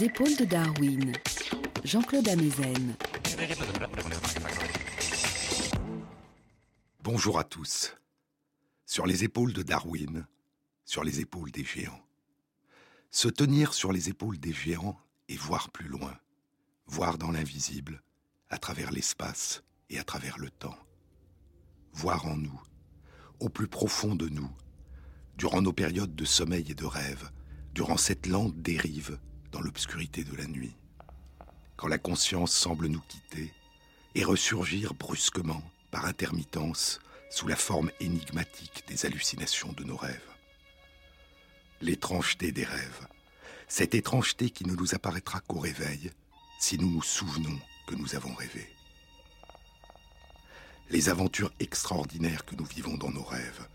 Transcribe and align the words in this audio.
Épaules 0.00 0.36
de 0.36 0.44
Darwin, 0.44 1.12
Jean-Claude 1.82 2.28
Amezen. 2.28 2.94
Bonjour 7.02 7.36
à 7.36 7.42
tous. 7.42 7.96
Sur 8.86 9.06
les 9.06 9.24
épaules 9.24 9.52
de 9.52 9.62
Darwin, 9.62 10.24
sur 10.84 11.02
les 11.02 11.18
épaules 11.18 11.50
des 11.50 11.64
géants. 11.64 12.00
Se 13.10 13.26
tenir 13.26 13.74
sur 13.74 13.90
les 13.90 14.08
épaules 14.08 14.38
des 14.38 14.52
géants 14.52 14.96
et 15.28 15.36
voir 15.36 15.70
plus 15.70 15.88
loin, 15.88 16.16
voir 16.86 17.18
dans 17.18 17.32
l'invisible, 17.32 18.00
à 18.50 18.58
travers 18.58 18.92
l'espace 18.92 19.64
et 19.90 19.98
à 19.98 20.04
travers 20.04 20.38
le 20.38 20.50
temps. 20.50 20.78
Voir 21.92 22.26
en 22.26 22.36
nous, 22.36 22.62
au 23.40 23.48
plus 23.48 23.68
profond 23.68 24.14
de 24.14 24.28
nous, 24.28 24.50
durant 25.36 25.60
nos 25.60 25.72
périodes 25.72 26.14
de 26.14 26.24
sommeil 26.24 26.70
et 26.70 26.76
de 26.76 26.86
rêve, 26.86 27.32
durant 27.74 27.96
cette 27.96 28.26
lente 28.26 28.56
dérive 28.62 29.18
dans 29.52 29.60
l'obscurité 29.60 30.24
de 30.24 30.36
la 30.36 30.46
nuit. 30.46 30.76
Quand 31.76 31.88
la 31.88 31.98
conscience 31.98 32.52
semble 32.52 32.86
nous 32.88 33.02
quitter 33.08 33.52
et 34.14 34.24
ressurgir 34.24 34.94
brusquement, 34.94 35.62
par 35.90 36.06
intermittence, 36.06 37.00
sous 37.30 37.46
la 37.46 37.56
forme 37.56 37.90
énigmatique 38.00 38.84
des 38.88 39.06
hallucinations 39.06 39.72
de 39.72 39.84
nos 39.84 39.96
rêves. 39.96 40.20
L'étrangeté 41.80 42.52
des 42.52 42.64
rêves, 42.64 43.06
cette 43.68 43.94
étrangeté 43.94 44.50
qui 44.50 44.64
ne 44.64 44.74
nous 44.74 44.94
apparaîtra 44.94 45.40
qu'au 45.40 45.58
réveil, 45.58 46.10
si 46.58 46.78
nous 46.78 46.90
nous 46.90 47.02
souvenons 47.02 47.58
que 47.86 47.94
nous 47.94 48.14
avons 48.14 48.34
rêvé. 48.34 48.66
Les 50.90 51.10
aventures 51.10 51.52
extraordinaires 51.60 52.46
que 52.46 52.56
nous 52.56 52.64
vivons 52.64 52.96
dans 52.96 53.10
nos 53.10 53.22
rêves, 53.22 53.68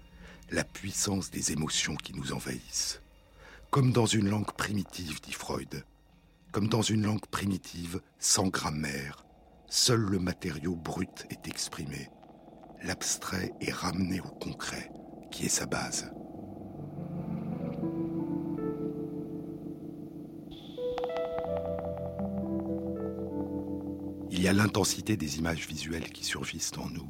la 0.49 0.63
puissance 0.63 1.29
des 1.29 1.51
émotions 1.51 1.95
qui 1.95 2.13
nous 2.13 2.33
envahissent. 2.33 3.02
Comme 3.73 3.91
dans 3.91 4.05
une 4.05 4.29
langue 4.29 4.51
primitive, 4.51 5.19
dit 5.19 5.31
Freud, 5.31 5.83
comme 6.51 6.67
dans 6.67 6.83
une 6.83 7.07
langue 7.07 7.25
primitive, 7.25 8.01
sans 8.19 8.49
grammaire, 8.49 9.25
seul 9.67 9.99
le 9.99 10.19
matériau 10.19 10.75
brut 10.75 11.25
est 11.31 11.47
exprimé. 11.47 12.07
L'abstrait 12.83 13.51
est 13.61 13.73
ramené 13.73 14.21
au 14.21 14.27
concret, 14.27 14.91
qui 15.31 15.47
est 15.47 15.49
sa 15.49 15.65
base. 15.65 16.13
Il 24.29 24.39
y 24.39 24.47
a 24.47 24.53
l'intensité 24.53 25.17
des 25.17 25.39
images 25.39 25.67
visuelles 25.67 26.11
qui 26.11 26.23
surgissent 26.23 26.77
en 26.77 26.91
nous 26.91 27.09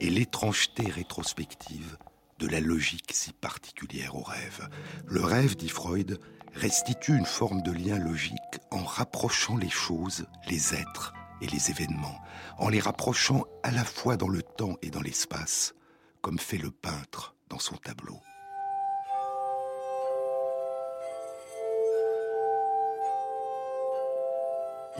et 0.00 0.10
l'étrangeté 0.10 0.86
rétrospective 0.90 1.96
de 2.38 2.46
la 2.46 2.60
logique 2.60 3.12
si 3.12 3.32
particulière 3.32 4.16
au 4.16 4.22
rêve. 4.22 4.68
Le 5.06 5.22
rêve, 5.22 5.56
dit 5.56 5.68
Freud, 5.68 6.18
restitue 6.54 7.16
une 7.16 7.26
forme 7.26 7.62
de 7.62 7.72
lien 7.72 7.98
logique 7.98 8.60
en 8.70 8.84
rapprochant 8.84 9.56
les 9.56 9.70
choses, 9.70 10.26
les 10.48 10.74
êtres 10.74 11.12
et 11.40 11.46
les 11.46 11.70
événements, 11.70 12.20
en 12.58 12.68
les 12.68 12.80
rapprochant 12.80 13.44
à 13.62 13.70
la 13.70 13.84
fois 13.84 14.16
dans 14.16 14.28
le 14.28 14.42
temps 14.42 14.76
et 14.82 14.90
dans 14.90 15.02
l'espace, 15.02 15.74
comme 16.20 16.38
fait 16.38 16.58
le 16.58 16.70
peintre 16.70 17.34
dans 17.48 17.58
son 17.58 17.76
tableau. 17.76 18.18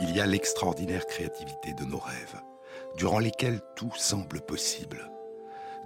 Il 0.01 0.15
y 0.15 0.21
a 0.21 0.25
l'extraordinaire 0.25 1.05
créativité 1.05 1.73
de 1.73 1.83
nos 1.83 1.99
rêves, 1.99 2.41
durant 2.95 3.19
lesquels 3.19 3.59
tout 3.75 3.91
semble 3.95 4.39
possible 4.39 5.09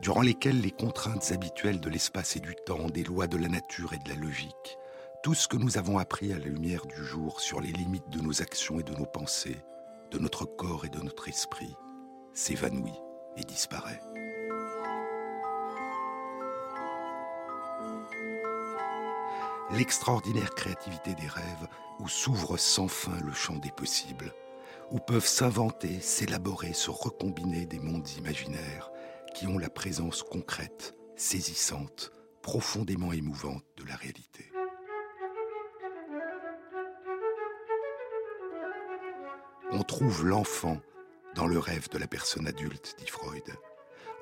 durant 0.01 0.21
lesquelles 0.21 0.61
les 0.61 0.71
contraintes 0.71 1.31
habituelles 1.31 1.79
de 1.79 1.89
l'espace 1.89 2.35
et 2.35 2.39
du 2.39 2.55
temps, 2.65 2.89
des 2.89 3.03
lois 3.03 3.27
de 3.27 3.37
la 3.37 3.47
nature 3.47 3.93
et 3.93 3.99
de 3.99 4.09
la 4.09 4.15
logique, 4.15 4.77
tout 5.23 5.33
ce 5.33 5.47
que 5.47 5.57
nous 5.57 5.77
avons 5.77 5.97
appris 5.97 6.33
à 6.33 6.37
la 6.37 6.45
lumière 6.45 6.85
du 6.85 7.03
jour 7.03 7.39
sur 7.39 7.61
les 7.61 7.71
limites 7.71 8.09
de 8.09 8.19
nos 8.19 8.41
actions 8.41 8.79
et 8.79 8.83
de 8.83 8.93
nos 8.93 9.05
pensées, 9.05 9.63
de 10.11 10.19
notre 10.19 10.45
corps 10.45 10.85
et 10.85 10.89
de 10.89 10.99
notre 10.99 11.29
esprit, 11.29 11.75
s'évanouit 12.33 12.99
et 13.37 13.43
disparaît. 13.43 14.01
L'extraordinaire 19.71 20.53
créativité 20.53 21.15
des 21.15 21.27
rêves 21.27 21.67
où 21.99 22.07
s'ouvre 22.07 22.57
sans 22.57 22.87
fin 22.87 23.17
le 23.25 23.33
champ 23.33 23.55
des 23.55 23.71
possibles, 23.71 24.33
où 24.91 24.99
peuvent 24.99 25.25
s'inventer, 25.25 25.99
s'élaborer, 25.99 26.73
se 26.73 26.91
recombiner 26.91 27.65
des 27.65 27.79
mondes 27.79 28.09
imaginaires, 28.17 28.91
qui 29.33 29.47
ont 29.47 29.57
la 29.57 29.69
présence 29.69 30.23
concrète, 30.23 30.95
saisissante, 31.15 32.11
profondément 32.41 33.13
émouvante 33.13 33.63
de 33.77 33.85
la 33.85 33.95
réalité. 33.95 34.51
On 39.71 39.81
trouve 39.83 40.27
l'enfant 40.27 40.79
dans 41.35 41.47
le 41.47 41.57
rêve 41.57 41.89
de 41.89 41.97
la 41.97 42.07
personne 42.07 42.47
adulte, 42.47 42.95
dit 42.99 43.07
Freud. 43.07 43.43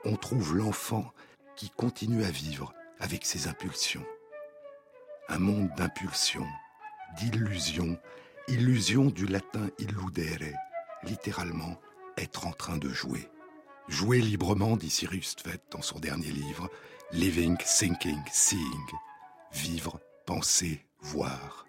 On 0.05 0.15
trouve 0.15 0.55
l'enfant 0.55 1.11
qui 1.55 1.69
continue 1.69 2.23
à 2.23 2.31
vivre 2.31 2.73
avec 2.99 3.25
ses 3.25 3.47
impulsions. 3.47 4.05
Un 5.27 5.39
monde 5.39 5.69
d'impulsions, 5.75 6.47
d'illusions, 7.17 7.99
illusion 8.47 9.05
du 9.05 9.25
latin 9.25 9.69
illudere, 9.77 10.55
littéralement 11.03 11.79
être 12.17 12.47
en 12.47 12.51
train 12.51 12.77
de 12.77 12.89
jouer. 12.89 13.30
Jouer 13.91 14.21
librement, 14.21 14.77
dit 14.77 14.89
Cyrus 14.89 15.35
Tvet 15.35 15.59
dans 15.69 15.81
son 15.81 15.99
dernier 15.99 16.31
livre, 16.31 16.69
Living, 17.11 17.57
Thinking, 17.57 18.21
Seeing. 18.31 18.87
Vivre, 19.51 19.99
penser, 20.25 20.85
voir. 21.01 21.67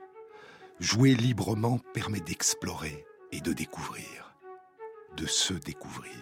Jouer 0.78 1.16
librement 1.16 1.80
permet 1.92 2.20
d'explorer 2.20 3.04
et 3.32 3.40
de 3.40 3.52
découvrir, 3.52 4.36
de 5.16 5.26
se 5.26 5.52
découvrir. 5.52 6.14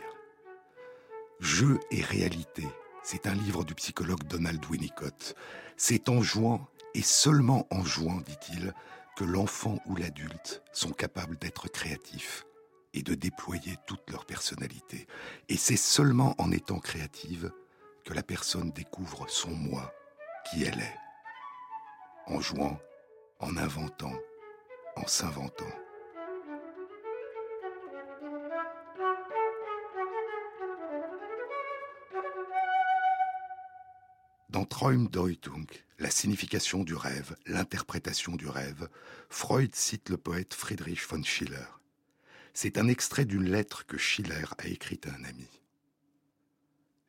Jeu 1.38 1.78
et 1.90 2.00
réalité, 2.00 2.66
c'est 3.02 3.26
un 3.26 3.34
livre 3.34 3.62
du 3.62 3.74
psychologue 3.74 4.24
Donald 4.24 4.64
Winnicott. 4.70 5.34
C'est 5.76 6.08
en 6.08 6.22
jouant, 6.22 6.66
et 6.94 7.02
seulement 7.02 7.66
en 7.70 7.84
jouant, 7.84 8.22
dit-il, 8.22 8.72
que 9.18 9.24
l'enfant 9.24 9.78
ou 9.84 9.96
l'adulte 9.96 10.62
sont 10.72 10.92
capables 10.92 11.36
d'être 11.36 11.68
créatifs 11.68 12.46
et 12.94 13.02
de 13.02 13.14
déployer 13.14 13.76
toute 13.86 14.10
leur 14.10 14.26
personnalité. 14.26 15.06
Et 15.48 15.56
c'est 15.56 15.76
seulement 15.76 16.34
en 16.38 16.50
étant 16.50 16.78
créative 16.78 17.52
que 18.04 18.14
la 18.14 18.22
personne 18.22 18.70
découvre 18.72 19.28
son 19.28 19.50
moi, 19.50 19.92
qui 20.50 20.64
elle 20.64 20.80
est, 20.80 20.96
en 22.26 22.40
jouant, 22.40 22.80
en 23.38 23.56
inventant, 23.56 24.14
en 24.96 25.06
s'inventant. 25.06 25.64
Dans 34.48 34.64
Traumdeutung, 34.64 35.66
la 36.00 36.10
signification 36.10 36.82
du 36.82 36.94
rêve, 36.94 37.36
l'interprétation 37.46 38.34
du 38.34 38.48
rêve, 38.48 38.88
Freud 39.28 39.74
cite 39.76 40.08
le 40.08 40.16
poète 40.16 40.54
Friedrich 40.54 41.06
von 41.08 41.22
Schiller. 41.22 41.79
C'est 42.54 42.78
un 42.78 42.88
extrait 42.88 43.24
d'une 43.24 43.50
lettre 43.50 43.86
que 43.86 43.98
Schiller 43.98 44.44
a 44.58 44.66
écrite 44.66 45.06
à 45.06 45.10
un 45.10 45.24
ami. 45.24 45.48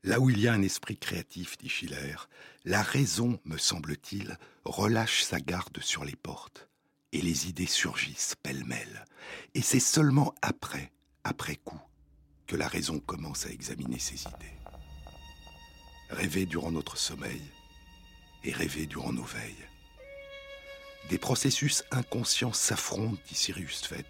Là 0.03 0.19
où 0.19 0.29
il 0.29 0.39
y 0.39 0.47
a 0.47 0.53
un 0.53 0.61
esprit 0.61 0.97
créatif, 0.97 1.57
dit 1.57 1.69
Schiller, 1.69 2.15
la 2.65 2.81
raison, 2.81 3.39
me 3.45 3.57
semble-t-il, 3.57 4.37
relâche 4.65 5.23
sa 5.23 5.39
garde 5.39 5.79
sur 5.81 6.05
les 6.05 6.15
portes, 6.15 6.67
et 7.11 7.21
les 7.21 7.47
idées 7.47 7.67
surgissent 7.67 8.35
pêle-mêle. 8.41 9.05
Et 9.53 9.61
c'est 9.61 9.79
seulement 9.79 10.33
après, 10.41 10.91
après 11.23 11.55
coup, 11.55 11.79
que 12.47 12.55
la 12.55 12.67
raison 12.67 12.99
commence 12.99 13.45
à 13.45 13.51
examiner 13.51 13.99
ses 13.99 14.21
idées. 14.21 14.57
Rêver 16.09 16.45
durant 16.45 16.71
notre 16.71 16.97
sommeil 16.97 17.41
et 18.43 18.51
rêver 18.51 18.87
durant 18.87 19.13
nos 19.13 19.23
veilles. 19.23 19.67
Des 21.09 21.17
processus 21.19 21.83
inconscients 21.91 22.53
s'affrontent, 22.53 23.21
dit 23.27 23.35
Cyrus 23.35 23.81
Tvet, 23.81 24.05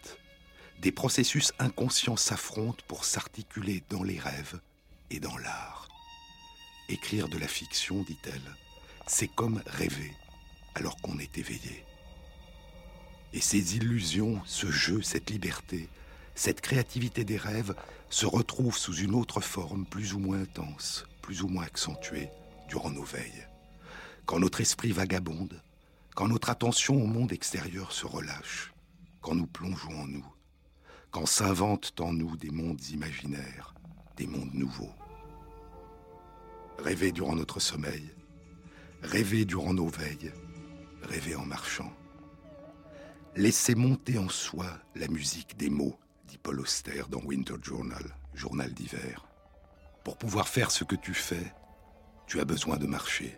des 0.82 0.92
processus 0.92 1.54
inconscients 1.60 2.18
s'affrontent 2.18 2.84
pour 2.88 3.06
s'articuler 3.06 3.84
dans 3.90 4.02
les 4.02 4.18
rêves 4.18 4.60
et 5.12 5.20
dans 5.20 5.38
l'art. 5.38 5.88
Écrire 6.90 7.30
de 7.30 7.38
la 7.38 7.48
fiction, 7.48 8.02
dit-elle, 8.02 8.56
c'est 9.06 9.28
comme 9.28 9.62
rêver 9.68 10.12
alors 10.74 10.98
qu'on 10.98 11.20
est 11.20 11.38
éveillé. 11.38 11.86
Et 13.32 13.42
ces 13.42 13.78
illusions, 13.78 14.42
ce 14.46 14.72
jeu, 14.72 15.04
cette 15.04 15.30
liberté, 15.30 15.88
cette 16.34 16.62
créativité 16.62 17.24
des 17.24 17.38
rêves 17.38 17.76
se 18.10 18.26
retrouvent 18.26 18.78
sous 18.78 18.96
une 18.96 19.14
autre 19.14 19.40
forme 19.40 19.86
plus 19.86 20.16
ou 20.16 20.20
moins 20.20 20.42
intense, 20.42 21.06
plus 21.22 21.44
ou 21.44 21.48
moins 21.48 21.66
accentuée 21.66 22.30
durant 22.68 22.90
nos 22.90 23.04
veilles. 23.04 23.48
Quand 24.26 24.40
notre 24.40 24.62
esprit 24.62 24.92
vagabonde, 24.92 25.62
quand 26.16 26.28
notre 26.28 26.50
attention 26.50 26.96
au 26.96 27.06
monde 27.06 27.34
extérieur 27.34 27.92
se 27.92 28.08
relâche, 28.08 28.74
quand 29.22 29.36
nous 29.36 29.48
plongeons 29.48 30.02
en 30.02 30.08
nous, 30.08 30.26
quand 31.12 31.26
s'inventent 31.26 32.00
en 32.00 32.14
nous 32.14 32.38
des 32.38 32.52
mondes 32.52 32.84
imaginaires, 32.88 33.76
des 34.16 34.28
mondes 34.28 34.54
nouveaux. 34.54 34.94
Rêver 36.80 37.12
durant 37.12 37.36
notre 37.36 37.60
sommeil, 37.60 38.10
rêver 39.04 39.44
durant 39.44 39.74
nos 39.74 39.90
veilles, 39.90 40.32
rêver 41.04 41.36
en 41.36 41.46
marchant. 41.46 41.92
Laissez 43.36 43.76
monter 43.76 44.18
en 44.18 44.30
soi 44.30 44.68
la 44.96 45.10
musique 45.10 45.58
des 45.58 45.70
mots, 45.70 46.00
dit 46.28 46.38
Paul 46.38 46.62
Auster 46.62 47.04
dans 47.10 47.22
Winter 47.22 47.56
Journal, 47.62 48.16
journal 48.34 48.74
d'hiver. 48.74 49.28
Pour 50.06 50.18
pouvoir 50.18 50.48
faire 50.48 50.72
ce 50.72 50.86
que 50.86 50.96
tu 50.96 51.14
fais, 51.14 51.54
tu 52.26 52.40
as 52.40 52.46
besoin 52.46 52.78
de 52.78 52.88
marcher. 52.88 53.38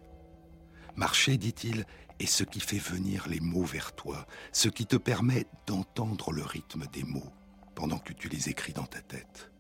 Marcher, 0.96 1.38
dit-il, 1.38 1.86
est 2.20 2.28
ce 2.28 2.44
qui 2.44 2.60
fait 2.60 2.78
venir 2.78 3.28
les 3.28 3.40
mots 3.40 3.66
vers 3.66 3.94
toi, 3.94 4.28
ce 4.52 4.70
qui 4.70 4.86
te 4.86 4.96
permet 4.96 5.48
d'entendre 5.66 6.32
le 6.32 6.44
rythme 6.44 6.86
des 6.94 7.04
mots 7.04 7.34
pendant 7.76 7.98
que 7.98 8.14
tu 8.14 8.30
les 8.30 8.50
écris 8.50 8.74
dans 8.74 8.86
ta 8.86 9.02
tête. 9.02 9.52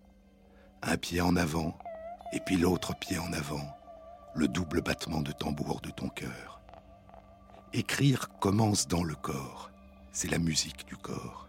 Un 0.82 0.98
pied 0.98 1.22
en 1.22 1.36
avant, 1.36 1.78
et 2.34 2.40
puis 2.40 2.58
l'autre 2.58 2.96
pied 2.98 3.18
en 3.18 3.32
avant, 3.34 3.76
le 4.36 4.48
double 4.48 4.82
battement 4.82 5.22
de 5.22 5.32
tambour 5.32 5.82
de 5.82 5.90
ton 5.90 6.10
cœur. 6.10 6.62
Écrire 7.74 8.30
commence 8.40 8.88
dans 8.88 9.04
le 9.04 9.16
corps, 9.16 9.72
c'est 10.12 10.30
la 10.30 10.40
musique 10.40 10.86
du 10.88 10.96
corps. 10.96 11.48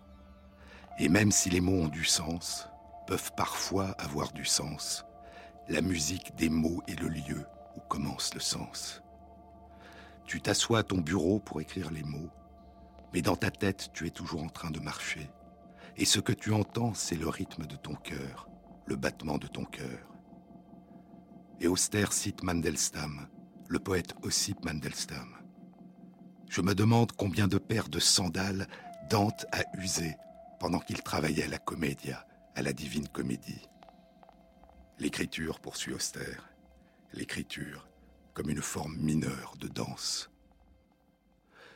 Et 0.98 1.08
même 1.08 1.32
si 1.32 1.50
les 1.50 1.60
mots 1.60 1.82
ont 1.82 1.88
du 1.88 2.04
sens, 2.04 2.68
peuvent 3.06 3.32
parfois 3.36 3.90
avoir 3.98 4.32
du 4.32 4.44
sens, 4.44 5.04
la 5.68 5.80
musique 5.80 6.34
des 6.36 6.48
mots 6.48 6.82
est 6.86 7.00
le 7.00 7.08
lieu 7.08 7.44
où 7.76 7.80
commence 7.88 8.34
le 8.34 8.40
sens. 8.40 9.02
Tu 10.26 10.40
t'assois 10.40 10.80
à 10.80 10.82
ton 10.82 10.98
bureau 10.98 11.38
pour 11.38 11.60
écrire 11.60 11.90
les 11.90 12.02
mots, 12.02 12.30
mais 13.12 13.22
dans 13.22 13.36
ta 13.36 13.50
tête, 13.50 13.90
tu 13.92 14.06
es 14.06 14.10
toujours 14.10 14.42
en 14.42 14.48
train 14.48 14.70
de 14.70 14.80
marcher. 14.80 15.28
Et 15.96 16.04
ce 16.04 16.18
que 16.18 16.32
tu 16.32 16.52
entends, 16.52 16.94
c'est 16.94 17.16
le 17.16 17.28
rythme 17.28 17.66
de 17.66 17.76
ton 17.76 17.94
cœur, 17.94 18.48
le 18.86 18.96
battement 18.96 19.38
de 19.38 19.46
ton 19.46 19.64
cœur. 19.64 20.12
Et 21.60 21.68
Auster 21.68 22.06
cite 22.10 22.42
Mandelstam, 22.42 23.28
le 23.68 23.78
poète 23.78 24.14
Ossip 24.22 24.64
Mandelstam. 24.64 25.36
Je 26.48 26.60
me 26.60 26.74
demande 26.74 27.12
combien 27.12 27.46
de 27.46 27.58
paires 27.58 27.88
de 27.88 28.00
sandales 28.00 28.68
Dante 29.08 29.46
a 29.52 29.62
usées 29.78 30.16
pendant 30.58 30.78
qu'il 30.78 31.02
travaillait 31.02 31.44
à 31.44 31.48
la 31.48 31.58
comédia, 31.58 32.26
à 32.54 32.62
la 32.62 32.72
divine 32.72 33.08
comédie. 33.08 33.68
L'écriture, 34.98 35.60
poursuit 35.60 35.92
Auster, 35.92 36.38
l'écriture 37.12 37.88
comme 38.34 38.50
une 38.50 38.62
forme 38.62 38.96
mineure 38.96 39.54
de 39.60 39.68
danse. 39.68 40.30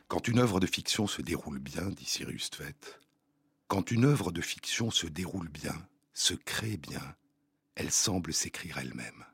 Quand 0.09 0.26
une 0.26 0.41
œuvre 0.41 0.59
de 0.59 0.67
fiction 0.67 1.06
se 1.06 1.23
déroule 1.23 1.61
bien, 1.61 1.88
dit 1.91 2.05
Cyrus 2.05 2.50
Tvet, 2.50 2.75
quand 3.69 3.91
une 3.91 4.06
œuvre 4.06 4.32
de 4.32 4.41
fiction 4.41 4.91
se 4.91 5.06
déroule 5.06 5.49
bien, 5.49 5.76
se 6.15 6.32
crée 6.32 6.79
bien, 6.79 7.15
elle 7.75 7.93
semble 7.93 8.32
s'écrire 8.32 8.79
elle-même. 8.79 9.25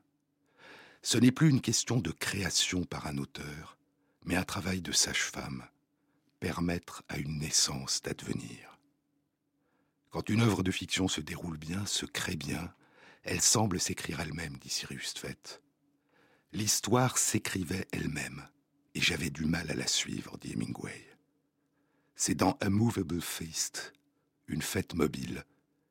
Ce 1.01 1.17
n'est 1.17 1.31
plus 1.31 1.49
une 1.49 1.61
question 1.61 1.99
de 1.99 2.11
création 2.11 2.83
par 2.83 3.07
un 3.07 3.17
auteur, 3.17 3.77
mais 4.25 4.35
un 4.35 4.43
travail 4.43 4.81
de 4.81 4.91
sage-femme, 4.91 5.65
permettre 6.41 7.03
à 7.07 7.17
une 7.17 7.39
naissance 7.39 8.01
d'advenir. 8.01 8.77
Quand 10.09 10.29
une 10.29 10.41
œuvre 10.41 10.63
de 10.63 10.71
fiction 10.71 11.07
se 11.07 11.21
déroule 11.21 11.57
bien, 11.57 11.85
se 11.85 12.05
crée 12.05 12.35
bien, 12.35 12.73
elle 13.23 13.41
semble 13.41 13.79
s'écrire 13.79 14.19
elle-même, 14.19 14.57
dit 14.57 14.69
Cyrus 14.69 15.13
Tvet. 15.13 15.61
L'histoire 16.51 17.17
s'écrivait 17.17 17.87
elle-même, 17.91 18.47
et 18.95 19.01
j'avais 19.01 19.29
du 19.29 19.45
mal 19.45 19.71
à 19.71 19.75
la 19.75 19.87
suivre, 19.87 20.37
dit 20.39 20.53
Hemingway. 20.53 21.05
C'est 22.15 22.35
dans 22.35 22.57
A 22.61 22.69
Movable 22.69 23.21
Feast, 23.21 23.93
une 24.47 24.61
fête 24.61 24.93
mobile, 24.93 25.43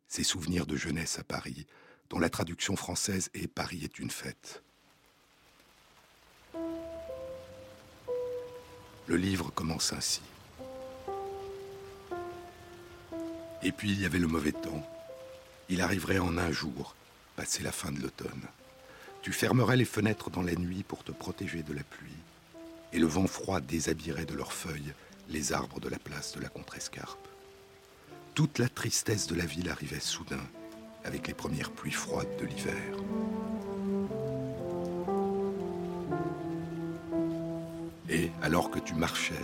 ses 0.08 0.24
souvenirs 0.24 0.66
de 0.66 0.76
jeunesse 0.76 1.18
à 1.18 1.24
Paris, 1.24 1.66
dont 2.10 2.18
la 2.18 2.30
traduction 2.30 2.76
française 2.76 3.30
est 3.34 3.48
Paris 3.48 3.80
est 3.82 3.98
une 3.98 4.10
fête. 4.10 4.62
Le 9.06 9.16
livre 9.16 9.50
commence 9.50 9.92
ainsi. 9.92 10.22
Et 13.62 13.72
puis 13.72 13.90
il 13.90 14.00
y 14.00 14.06
avait 14.06 14.18
le 14.18 14.28
mauvais 14.28 14.52
temps. 14.52 14.86
Il 15.68 15.80
arriverait 15.80 16.18
en 16.18 16.38
un 16.38 16.52
jour, 16.52 16.94
passé 17.36 17.62
la 17.62 17.72
fin 17.72 17.90
de 17.90 18.00
l'automne. 18.00 18.48
Tu 19.22 19.32
fermerais 19.32 19.76
les 19.76 19.84
fenêtres 19.84 20.30
dans 20.30 20.42
la 20.42 20.54
nuit 20.54 20.82
pour 20.82 21.02
te 21.02 21.12
protéger 21.12 21.62
de 21.62 21.72
la 21.72 21.82
pluie, 21.82 22.10
et 22.92 22.98
le 22.98 23.06
vent 23.06 23.26
froid 23.26 23.60
déshabillerait 23.60 24.26
de 24.26 24.34
leurs 24.34 24.52
feuilles 24.52 24.92
les 25.28 25.52
arbres 25.52 25.80
de 25.80 25.88
la 25.88 25.98
place 25.98 26.32
de 26.32 26.40
la 26.40 26.48
Contrescarpe. 26.48 27.33
Toute 28.34 28.58
la 28.58 28.68
tristesse 28.68 29.28
de 29.28 29.36
la 29.36 29.46
ville 29.46 29.70
arrivait 29.70 30.00
soudain, 30.00 30.42
avec 31.04 31.28
les 31.28 31.34
premières 31.34 31.70
pluies 31.70 31.92
froides 31.92 32.36
de 32.40 32.46
l'hiver. 32.46 32.74
Et 38.08 38.32
alors 38.42 38.72
que 38.72 38.80
tu 38.80 38.94
marchais, 38.94 39.34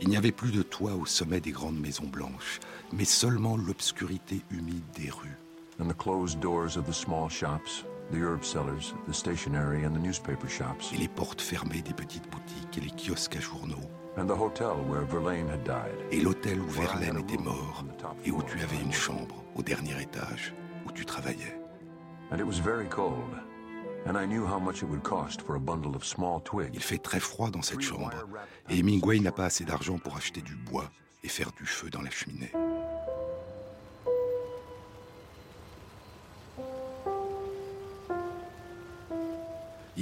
il 0.00 0.08
n'y 0.08 0.16
avait 0.16 0.32
plus 0.32 0.50
de 0.50 0.62
toit 0.62 0.94
au 0.94 1.06
sommet 1.06 1.40
des 1.40 1.52
grandes 1.52 1.78
maisons 1.78 2.08
blanches, 2.08 2.58
mais 2.92 3.04
seulement 3.04 3.56
l'obscurité 3.56 4.40
humide 4.50 4.82
des 4.96 5.10
rues. 5.10 5.38
And 5.78 5.86
the 5.86 5.96
closed 5.96 6.40
doors 6.40 6.76
of 6.76 6.86
the 6.86 6.92
small 6.92 7.30
shops, 7.30 7.84
the 8.10 8.16
herb 8.16 8.44
sellers, 8.44 8.92
the 9.06 9.14
stationery 9.14 9.86
and 9.86 9.92
the 9.92 10.02
newspaper 10.02 10.48
shops. 10.48 10.92
Et 10.92 10.96
les 10.96 11.08
portes 11.08 11.40
fermées 11.40 11.82
des 11.82 11.94
petites 11.94 12.28
boutiques 12.28 12.76
et 12.76 12.80
les 12.80 12.90
kiosques 12.90 13.36
à 13.36 13.40
journaux. 13.40 13.88
And 14.16 14.26
the 14.26 14.36
hotel 14.36 14.76
where 14.88 15.04
Verlaine 15.04 15.48
had 15.48 15.64
died. 15.64 15.94
Et 16.10 16.20
l'hôtel 16.20 16.60
où 16.60 16.68
Verlaine 16.68 17.18
était 17.18 17.38
mort 17.38 17.84
et 18.24 18.30
où 18.30 18.42
tu 18.42 18.60
avais 18.60 18.80
une 18.82 18.92
chambre 18.92 19.42
au 19.54 19.62
dernier 19.62 20.00
étage 20.02 20.52
où 20.86 20.92
tu 20.92 21.04
travaillais. 21.04 21.56
And 22.32 22.38
it 22.38 22.46
was 22.46 22.60
very 22.60 22.88
cold. 22.88 23.34
Il 26.72 26.80
fait 26.80 26.98
très 26.98 27.20
froid 27.20 27.50
dans 27.50 27.62
cette 27.62 27.80
chambre 27.80 28.10
et 28.70 28.78
Hemingway 28.78 29.20
n'a 29.20 29.32
pas 29.32 29.44
assez 29.44 29.64
d'argent 29.64 29.98
pour 29.98 30.16
acheter 30.16 30.40
du 30.40 30.54
bois 30.54 30.90
et 31.22 31.28
faire 31.28 31.52
du 31.52 31.66
feu 31.66 31.90
dans 31.90 32.00
la 32.00 32.10
cheminée. 32.10 32.50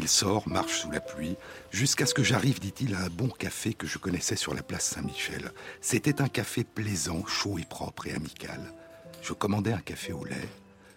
Sort, 0.09 0.49
marche 0.49 0.81
sous 0.81 0.91
la 0.91 1.01
pluie, 1.01 1.37
jusqu'à 1.71 2.07
ce 2.07 2.15
que 2.15 2.23
j'arrive, 2.23 2.61
dit-il, 2.61 2.95
à 2.95 3.05
un 3.05 3.09
bon 3.09 3.29
café 3.29 3.75
que 3.75 3.87
je 3.87 3.99
connaissais 3.99 4.37
sur 4.37 4.55
la 4.55 4.63
place 4.63 4.85
Saint-Michel. 4.85 5.53
C'était 5.81 6.21
un 6.21 6.29
café 6.29 6.65
plaisant, 6.65 7.25
chaud 7.27 7.59
et 7.59 7.65
propre 7.65 8.07
et 8.07 8.15
amical. 8.15 8.75
Je 9.23 9.33
commandais 9.33 9.73
un 9.73 9.81
café 9.81 10.13
au 10.13 10.25
lait, 10.25 10.49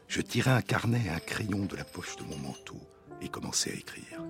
je 0.08 0.22
tirai 0.22 0.51
un 0.51 0.62
carnet 0.62 1.03
et 1.06 1.10
un 1.10 1.20
crayon 1.20 1.65
de 1.65 1.75
la 1.75 1.84
poche 1.84 2.15
de 2.15 2.24
mon 2.24 2.38
manteau 2.38 2.80
et 3.22 3.30
commençai 3.30 3.72
à 3.72 3.75
écrire. 3.75 4.24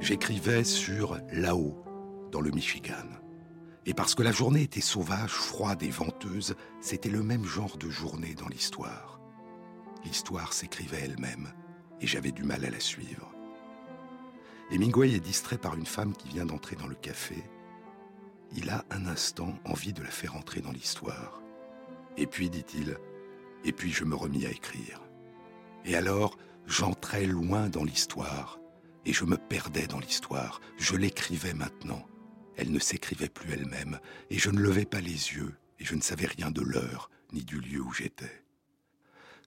J'écrivais 0.00 0.64
sur 0.64 1.18
là-haut, 1.32 1.84
dans 2.32 2.40
le 2.40 2.50
Michigan. 2.50 3.06
Et 3.86 3.94
parce 3.94 4.14
que 4.14 4.22
la 4.22 4.32
journée 4.32 4.62
était 4.62 4.80
sauvage, 4.80 5.30
froide 5.30 5.82
et 5.82 5.90
venteuse, 5.90 6.54
c'était 6.80 7.08
le 7.10 7.22
même 7.22 7.44
genre 7.44 7.76
de 7.76 7.90
journée 7.90 8.34
dans 8.34 8.48
l'histoire. 8.48 9.19
L'histoire 10.04 10.52
s'écrivait 10.52 11.02
elle-même, 11.02 11.52
et 12.00 12.06
j'avais 12.06 12.32
du 12.32 12.42
mal 12.42 12.64
à 12.64 12.70
la 12.70 12.80
suivre. 12.80 13.30
Hemingway 14.70 15.12
est 15.12 15.20
distrait 15.20 15.58
par 15.58 15.74
une 15.76 15.86
femme 15.86 16.14
qui 16.14 16.28
vient 16.28 16.46
d'entrer 16.46 16.76
dans 16.76 16.86
le 16.86 16.94
café. 16.94 17.42
Il 18.56 18.70
a 18.70 18.84
un 18.90 19.06
instant 19.06 19.54
envie 19.64 19.92
de 19.92 20.02
la 20.02 20.10
faire 20.10 20.36
entrer 20.36 20.60
dans 20.60 20.72
l'histoire. 20.72 21.42
Et 22.16 22.26
puis, 22.26 22.50
dit-il, 22.50 22.96
et 23.64 23.72
puis 23.72 23.90
je 23.90 24.04
me 24.04 24.14
remis 24.14 24.46
à 24.46 24.50
écrire. 24.50 25.02
Et 25.84 25.96
alors, 25.96 26.38
j'entrais 26.66 27.26
loin 27.26 27.68
dans 27.68 27.84
l'histoire, 27.84 28.58
et 29.04 29.12
je 29.12 29.24
me 29.24 29.36
perdais 29.36 29.86
dans 29.86 29.98
l'histoire. 29.98 30.60
Je 30.78 30.96
l'écrivais 30.96 31.54
maintenant. 31.54 32.06
Elle 32.56 32.72
ne 32.72 32.78
s'écrivait 32.78 33.28
plus 33.28 33.52
elle-même, 33.52 33.98
et 34.30 34.38
je 34.38 34.50
ne 34.50 34.60
levais 34.60 34.84
pas 34.84 35.00
les 35.00 35.10
yeux, 35.10 35.54
et 35.78 35.84
je 35.84 35.94
ne 35.94 36.02
savais 36.02 36.26
rien 36.26 36.50
de 36.50 36.62
l'heure, 36.62 37.10
ni 37.32 37.44
du 37.44 37.60
lieu 37.60 37.80
où 37.80 37.92
j'étais. 37.92 38.39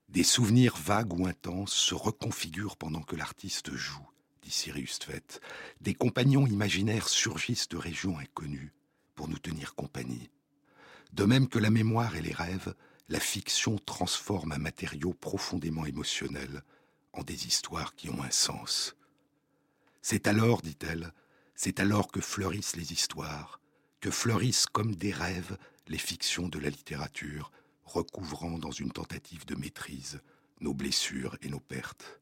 Des 0.08 0.22
souvenirs 0.22 0.76
vagues 0.76 1.12
ou 1.12 1.26
intenses 1.26 1.72
se 1.72 1.94
reconfigurent 1.94 2.76
pendant 2.76 3.02
que 3.02 3.16
l'artiste 3.16 3.74
joue, 3.74 4.08
dit 4.42 4.50
Sirius 4.50 4.98
Tvet. 4.98 5.40
Des 5.80 5.94
compagnons 5.94 6.46
imaginaires 6.46 7.08
surgissent 7.08 7.68
de 7.68 7.76
régions 7.76 8.18
inconnues 8.18 8.72
pour 9.14 9.28
nous 9.28 9.38
tenir 9.38 9.74
compagnie. 9.74 10.30
De 11.12 11.24
même 11.24 11.48
que 11.48 11.58
la 11.58 11.70
mémoire 11.70 12.16
et 12.16 12.22
les 12.22 12.32
rêves, 12.32 12.74
la 13.08 13.20
fiction 13.20 13.78
transforme 13.78 14.52
un 14.52 14.58
matériau 14.58 15.14
profondément 15.14 15.86
émotionnel 15.86 16.62
en 17.12 17.22
des 17.22 17.46
histoires 17.46 17.94
qui 17.94 18.10
ont 18.10 18.22
un 18.22 18.30
sens. 18.30 18.96
C'est 20.02 20.26
alors, 20.26 20.60
dit-elle, 20.62 21.12
c'est 21.54 21.80
alors 21.80 22.10
que 22.10 22.20
fleurissent 22.20 22.76
les 22.76 22.92
histoires, 22.92 23.60
que 24.00 24.10
fleurissent 24.10 24.66
comme 24.66 24.94
des 24.94 25.12
rêves 25.12 25.56
les 25.86 25.98
fictions 25.98 26.48
de 26.48 26.58
la 26.58 26.70
littérature, 26.70 27.50
recouvrant 27.84 28.58
dans 28.58 28.70
une 28.70 28.92
tentative 28.92 29.46
de 29.46 29.54
maîtrise 29.54 30.20
nos 30.60 30.74
blessures 30.74 31.36
et 31.42 31.48
nos 31.48 31.60
pertes. 31.60 32.20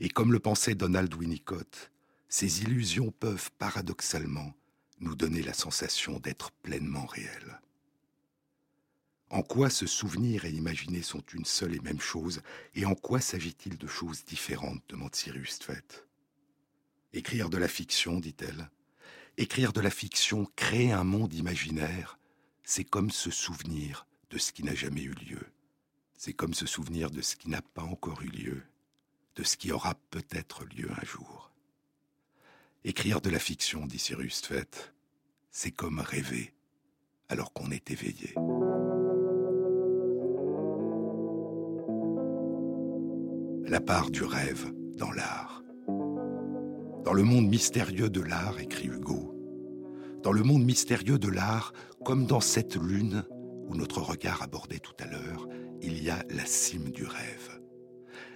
Et 0.00 0.08
comme 0.08 0.32
le 0.32 0.40
pensait 0.40 0.74
Donald 0.74 1.12
Winnicott, 1.14 1.90
ces 2.28 2.62
illusions 2.62 3.10
peuvent 3.10 3.50
paradoxalement 3.58 4.54
nous 5.00 5.14
donner 5.14 5.42
la 5.42 5.54
sensation 5.54 6.18
d'être 6.18 6.52
pleinement 6.62 7.06
réelles. 7.06 7.60
En 9.30 9.42
quoi 9.42 9.70
se 9.70 9.86
souvenir 9.86 10.44
et 10.44 10.50
imaginer 10.50 11.02
sont 11.02 11.22
une 11.32 11.44
seule 11.44 11.76
et 11.76 11.80
même 11.80 12.00
chose, 12.00 12.42
et 12.74 12.84
en 12.84 12.94
quoi 12.94 13.20
s'agit-il 13.20 13.78
de 13.78 13.86
choses 13.86 14.24
différentes 14.24 14.82
demande 14.88 15.14
Cyrus 15.14 15.58
Tvet. 15.60 15.84
Écrire 17.12 17.48
de 17.48 17.58
la 17.58 17.68
fiction, 17.68 18.18
dit-elle. 18.18 18.70
Écrire 19.36 19.72
de 19.72 19.80
la 19.80 19.90
fiction, 19.90 20.46
créer 20.56 20.92
un 20.92 21.04
monde 21.04 21.32
imaginaire, 21.32 22.18
c'est 22.64 22.84
comme 22.84 23.10
se 23.10 23.30
souvenir 23.30 24.06
de 24.30 24.38
ce 24.38 24.52
qui 24.52 24.62
n'a 24.62 24.74
jamais 24.74 25.02
eu 25.02 25.14
lieu. 25.14 25.46
C'est 26.16 26.32
comme 26.32 26.54
se 26.54 26.66
souvenir 26.66 27.10
de 27.10 27.20
ce 27.20 27.36
qui 27.36 27.50
n'a 27.50 27.62
pas 27.62 27.82
encore 27.82 28.22
eu 28.22 28.28
lieu, 28.28 28.62
de 29.36 29.42
ce 29.42 29.56
qui 29.56 29.72
aura 29.72 29.94
peut-être 30.10 30.64
lieu 30.64 30.88
un 30.90 31.04
jour. 31.04 31.50
Écrire 32.84 33.20
de 33.20 33.30
la 33.30 33.38
fiction, 33.38 33.86
dit 33.86 33.98
Cyrus 33.98 34.40
Fett, 34.40 34.94
c'est 35.50 35.72
comme 35.72 36.00
rêver 36.00 36.54
alors 37.28 37.52
qu'on 37.52 37.70
est 37.70 37.90
éveillé. 37.90 38.34
La 43.68 43.80
part 43.80 44.10
du 44.10 44.24
rêve 44.24 44.72
dans 44.96 45.12
l'art. 45.12 45.62
Dans 47.04 47.12
le 47.12 47.22
monde 47.22 47.48
mystérieux 47.48 48.10
de 48.10 48.20
l'art, 48.20 48.58
écrit 48.58 48.88
Hugo, 48.88 49.34
dans 50.22 50.32
le 50.32 50.42
monde 50.42 50.64
mystérieux 50.64 51.18
de 51.18 51.28
l'art, 51.28 51.72
comme 52.04 52.26
dans 52.26 52.40
cette 52.40 52.76
lune 52.76 53.24
où 53.70 53.76
notre 53.76 54.00
regard 54.02 54.42
abordait 54.42 54.80
tout 54.80 54.96
à 54.98 55.06
l'heure, 55.06 55.46
il 55.80 56.02
y 56.02 56.10
a 56.10 56.24
la 56.28 56.44
cime 56.44 56.90
du 56.90 57.04
rêve. 57.04 57.60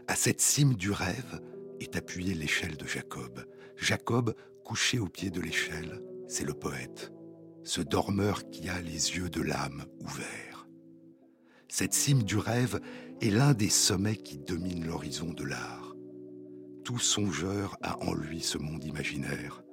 À 0.06 0.14
cette 0.14 0.40
cime 0.40 0.74
du 0.74 0.92
rêve 0.92 1.40
est 1.80 1.96
appuyée 1.96 2.34
l'échelle 2.34 2.76
de 2.76 2.86
Jacob. 2.86 3.44
Jacob, 3.76 4.34
couché 4.64 5.00
au 5.00 5.08
pied 5.08 5.30
de 5.30 5.40
l'échelle, 5.40 6.00
c'est 6.28 6.44
le 6.44 6.54
poète, 6.54 7.12
ce 7.64 7.80
dormeur 7.80 8.48
qui 8.48 8.68
a 8.68 8.80
les 8.80 9.16
yeux 9.16 9.28
de 9.28 9.40
l'âme 9.40 9.84
ouverts. 10.00 10.68
Cette 11.68 11.94
cime 11.94 12.22
du 12.22 12.38
rêve 12.38 12.80
est 13.20 13.30
l'un 13.30 13.54
des 13.54 13.70
sommets 13.70 14.16
qui 14.16 14.38
dominent 14.38 14.86
l'horizon 14.86 15.32
de 15.32 15.42
l'art. 15.42 15.96
Tout 16.84 17.00
songeur 17.00 17.76
a 17.82 18.00
en 18.04 18.14
lui 18.14 18.40
ce 18.40 18.58
monde 18.58 18.84
imaginaire. 18.84 19.64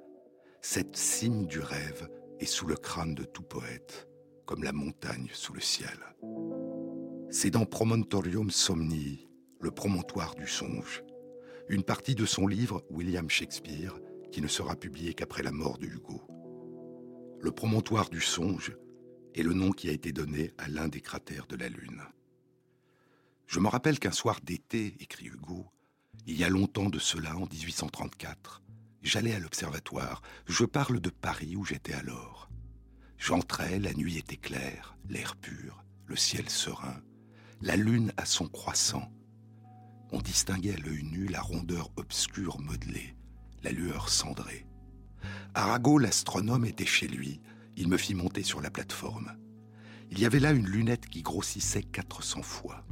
Cette 0.60 0.96
cime 0.96 1.46
du 1.46 1.60
rêve 1.60 2.08
est 2.40 2.46
sous 2.46 2.66
le 2.66 2.74
crâne 2.74 3.14
de 3.14 3.24
tout 3.24 3.42
poète, 3.42 4.08
comme 4.46 4.64
la 4.64 4.72
montagne 4.72 5.28
sous 5.32 5.52
le 5.52 5.60
ciel. 5.60 5.98
C'est 7.30 7.50
dans 7.50 7.64
Promontorium 7.64 8.50
Somnii, 8.50 9.28
le 9.60 9.70
promontoire 9.70 10.34
du 10.34 10.46
songe, 10.46 11.02
une 11.68 11.82
partie 11.82 12.14
de 12.14 12.26
son 12.26 12.46
livre 12.46 12.84
William 12.90 13.30
Shakespeare, 13.30 13.98
qui 14.30 14.42
ne 14.42 14.48
sera 14.48 14.76
publié 14.76 15.14
qu'après 15.14 15.42
la 15.42 15.52
mort 15.52 15.78
de 15.78 15.86
Hugo. 15.86 16.22
Le 17.40 17.50
promontoire 17.50 18.10
du 18.10 18.20
songe 18.20 18.76
est 19.34 19.42
le 19.42 19.54
nom 19.54 19.70
qui 19.70 19.88
a 19.88 19.92
été 19.92 20.12
donné 20.12 20.52
à 20.58 20.68
l'un 20.68 20.88
des 20.88 21.00
cratères 21.00 21.46
de 21.46 21.56
la 21.56 21.68
Lune. 21.68 22.02
Je 23.46 23.60
me 23.60 23.68
rappelle 23.68 23.98
qu'un 23.98 24.12
soir 24.12 24.40
d'été, 24.42 24.96
écrit 25.00 25.26
Hugo, 25.26 25.66
il 26.26 26.38
y 26.38 26.44
a 26.44 26.48
longtemps 26.48 26.88
de 26.88 26.98
cela, 26.98 27.36
en 27.36 27.46
1834, 27.46 28.62
j'allais 29.02 29.34
à 29.34 29.38
l'observatoire. 29.38 30.22
Je 30.46 30.64
parle 30.64 31.00
de 31.00 31.10
Paris 31.10 31.56
où 31.56 31.64
j'étais 31.64 31.94
alors. 31.94 32.51
J'entrais, 33.24 33.78
la 33.78 33.94
nuit 33.94 34.18
était 34.18 34.36
claire, 34.36 34.96
l'air 35.08 35.36
pur, 35.36 35.84
le 36.06 36.16
ciel 36.16 36.50
serein, 36.50 37.00
la 37.60 37.76
lune 37.76 38.12
à 38.16 38.24
son 38.24 38.48
croissant. 38.48 39.12
On 40.10 40.20
distinguait 40.20 40.74
à 40.74 40.78
l'œil 40.78 41.04
nu 41.04 41.28
la 41.28 41.40
rondeur 41.40 41.92
obscure 41.94 42.60
modelée, 42.60 43.14
la 43.62 43.70
lueur 43.70 44.08
cendrée. 44.08 44.66
Arago, 45.54 45.98
l'astronome, 45.98 46.64
était 46.64 46.84
chez 46.84 47.06
lui. 47.06 47.40
Il 47.76 47.86
me 47.86 47.96
fit 47.96 48.14
monter 48.14 48.42
sur 48.42 48.60
la 48.60 48.72
plateforme. 48.72 49.30
Il 50.10 50.18
y 50.18 50.26
avait 50.26 50.40
là 50.40 50.50
une 50.50 50.66
lunette 50.66 51.06
qui 51.06 51.22
grossissait 51.22 51.84
400 51.84 52.42
fois. 52.42 52.84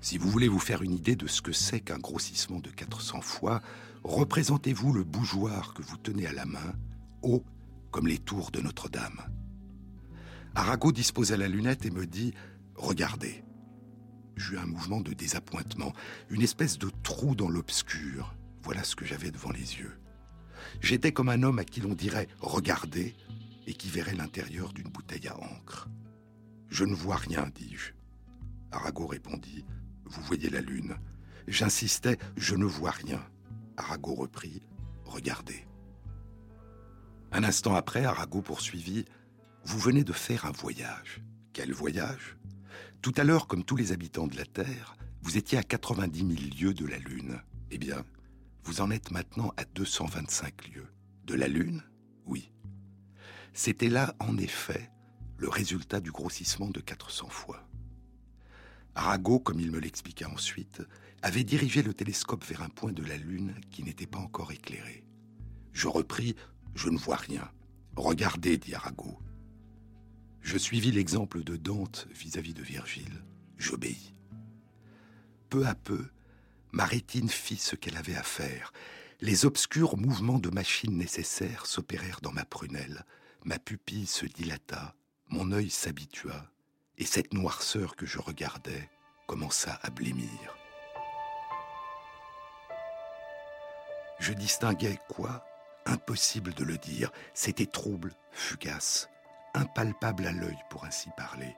Si 0.00 0.18
vous 0.18 0.30
voulez 0.30 0.48
vous 0.48 0.58
faire 0.58 0.82
une 0.82 0.94
idée 0.94 1.14
de 1.14 1.28
ce 1.28 1.42
que 1.42 1.52
c'est 1.52 1.78
qu'un 1.78 1.98
grossissement 1.98 2.58
de 2.58 2.70
400 2.70 3.20
fois, 3.20 3.62
représentez-vous 4.02 4.92
le 4.92 5.04
bougeoir 5.04 5.74
que 5.74 5.82
vous 5.82 5.96
tenez 5.96 6.26
à 6.26 6.32
la 6.32 6.44
main, 6.44 6.74
haut 7.22 7.44
comme 7.90 8.06
les 8.06 8.18
tours 8.18 8.50
de 8.50 8.60
Notre-Dame. 8.60 9.20
Arago 10.54 10.92
disposa 10.92 11.36
la 11.36 11.48
lunette 11.48 11.86
et 11.86 11.90
me 11.90 12.06
dit 12.06 12.34
Regardez. 12.74 13.44
J'eus 14.36 14.58
un 14.58 14.66
mouvement 14.66 15.00
de 15.00 15.12
désappointement, 15.12 15.92
une 16.30 16.42
espèce 16.42 16.78
de 16.78 16.90
trou 17.02 17.34
dans 17.34 17.48
l'obscur. 17.48 18.34
Voilà 18.62 18.84
ce 18.84 18.96
que 18.96 19.04
j'avais 19.04 19.30
devant 19.30 19.50
les 19.50 19.78
yeux. 19.78 19.98
J'étais 20.80 21.12
comme 21.12 21.28
un 21.28 21.42
homme 21.42 21.58
à 21.58 21.64
qui 21.64 21.80
l'on 21.80 21.94
dirait 21.94 22.28
Regardez 22.40 23.14
et 23.66 23.74
qui 23.74 23.88
verrait 23.88 24.14
l'intérieur 24.14 24.72
d'une 24.72 24.88
bouteille 24.88 25.28
à 25.28 25.36
encre. 25.36 25.88
Je 26.68 26.84
ne 26.84 26.94
vois 26.94 27.16
rien, 27.16 27.50
dis-je. 27.54 27.92
Arago 28.70 29.06
répondit 29.06 29.64
Vous 30.04 30.22
voyez 30.22 30.50
la 30.50 30.60
lune. 30.60 30.96
J'insistais 31.46 32.18
Je 32.36 32.54
ne 32.54 32.64
vois 32.64 32.90
rien. 32.90 33.22
Arago 33.76 34.14
reprit 34.14 34.62
Regardez. 35.04 35.67
Un 37.30 37.44
instant 37.44 37.74
après, 37.74 38.04
Arago 38.04 38.40
poursuivit 38.40 39.04
Vous 39.64 39.78
venez 39.78 40.02
de 40.02 40.12
faire 40.12 40.46
un 40.46 40.50
voyage. 40.50 41.20
Quel 41.52 41.72
voyage 41.72 42.38
Tout 43.02 43.12
à 43.16 43.24
l'heure, 43.24 43.46
comme 43.46 43.64
tous 43.64 43.76
les 43.76 43.92
habitants 43.92 44.26
de 44.26 44.36
la 44.36 44.46
Terre, 44.46 44.96
vous 45.20 45.36
étiez 45.36 45.58
à 45.58 45.62
90 45.62 46.18
000 46.18 46.30
lieues 46.58 46.74
de 46.74 46.86
la 46.86 46.98
Lune. 46.98 47.42
Eh 47.70 47.76
bien, 47.76 48.02
vous 48.64 48.80
en 48.80 48.90
êtes 48.90 49.10
maintenant 49.10 49.52
à 49.58 49.64
225 49.64 50.68
lieues. 50.68 50.88
De 51.24 51.34
la 51.34 51.48
Lune? 51.48 51.82
Oui. 52.24 52.50
C'était 53.52 53.90
là, 53.90 54.14
en 54.20 54.38
effet, 54.38 54.90
le 55.36 55.50
résultat 55.50 56.00
du 56.00 56.10
grossissement 56.10 56.70
de 56.70 56.80
400 56.80 57.28
fois. 57.28 57.68
Arago, 58.94 59.38
comme 59.38 59.60
il 59.60 59.70
me 59.70 59.80
l'expliqua 59.80 60.30
ensuite, 60.30 60.82
avait 61.20 61.44
dirigé 61.44 61.82
le 61.82 61.92
télescope 61.92 62.44
vers 62.44 62.62
un 62.62 62.70
point 62.70 62.92
de 62.92 63.04
la 63.04 63.18
Lune 63.18 63.54
qui 63.70 63.82
n'était 63.82 64.06
pas 64.06 64.18
encore 64.18 64.50
éclairé. 64.50 65.04
Je 65.72 65.88
repris 65.88 66.34
Je 66.78 66.90
ne 66.90 66.96
vois 66.96 67.16
rien. 67.16 67.50
Regardez, 67.96 68.56
dit 68.56 68.72
Arago. 68.72 69.18
Je 70.40 70.56
suivis 70.56 70.92
l'exemple 70.92 71.42
de 71.42 71.56
Dante 71.56 72.06
vis-à-vis 72.12 72.54
de 72.54 72.62
Virgile. 72.62 73.24
J'obéis. 73.56 74.14
Peu 75.50 75.66
à 75.66 75.74
peu, 75.74 76.06
ma 76.70 76.84
rétine 76.84 77.30
fit 77.30 77.56
ce 77.56 77.74
qu'elle 77.74 77.96
avait 77.96 78.14
à 78.14 78.22
faire. 78.22 78.72
Les 79.20 79.44
obscurs 79.44 79.96
mouvements 79.96 80.38
de 80.38 80.50
machine 80.50 80.96
nécessaires 80.96 81.66
s'opérèrent 81.66 82.20
dans 82.20 82.30
ma 82.30 82.44
prunelle, 82.44 83.04
ma 83.44 83.58
pupille 83.58 84.06
se 84.06 84.26
dilata, 84.26 84.94
mon 85.30 85.50
œil 85.50 85.70
s'habitua, 85.70 86.48
et 86.96 87.06
cette 87.06 87.34
noirceur 87.34 87.96
que 87.96 88.06
je 88.06 88.20
regardais 88.20 88.88
commença 89.26 89.80
à 89.82 89.90
blêmir. 89.90 90.56
Je 94.20 94.32
distinguais 94.32 95.00
quoi? 95.08 95.44
Impossible 95.88 96.52
de 96.52 96.64
le 96.64 96.76
dire. 96.76 97.10
C'était 97.32 97.66
trouble, 97.66 98.12
fugace, 98.30 99.08
impalpable 99.54 100.26
à 100.26 100.32
l'œil 100.32 100.58
pour 100.68 100.84
ainsi 100.84 101.08
parler. 101.16 101.56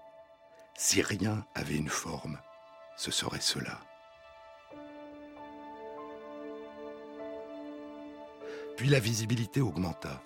Si 0.76 1.02
rien 1.02 1.44
avait 1.54 1.76
une 1.76 1.88
forme, 1.88 2.38
ce 2.96 3.10
serait 3.10 3.40
cela. 3.40 3.80
Puis 8.76 8.88
la 8.88 9.00
visibilité 9.00 9.60
augmenta. 9.60 10.22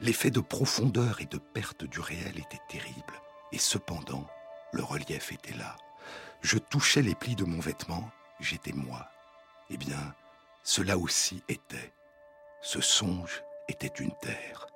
L'effet 0.00 0.30
de 0.30 0.40
profondeur 0.40 1.20
et 1.20 1.26
de 1.26 1.38
perte 1.38 1.84
du 1.84 1.98
réel 1.98 2.38
était 2.38 2.60
terrible. 2.68 3.14
Et 3.52 3.58
cependant, 3.58 4.26
le 4.72 4.82
relief 4.82 5.32
était 5.32 5.56
là. 5.56 5.76
Je 6.42 6.58
touchais 6.58 7.02
les 7.02 7.14
plis 7.14 7.36
de 7.36 7.44
mon 7.44 7.58
vêtement, 7.58 8.10
j'étais 8.38 8.72
moi. 8.72 9.08
Eh 9.70 9.76
bien, 9.76 10.14
cela 10.62 10.98
aussi 10.98 11.42
était. 11.48 11.92
Ce 12.62 12.80
songe 12.80 13.42
était 13.68 13.86
une 13.86 14.12
terre. 14.20 14.66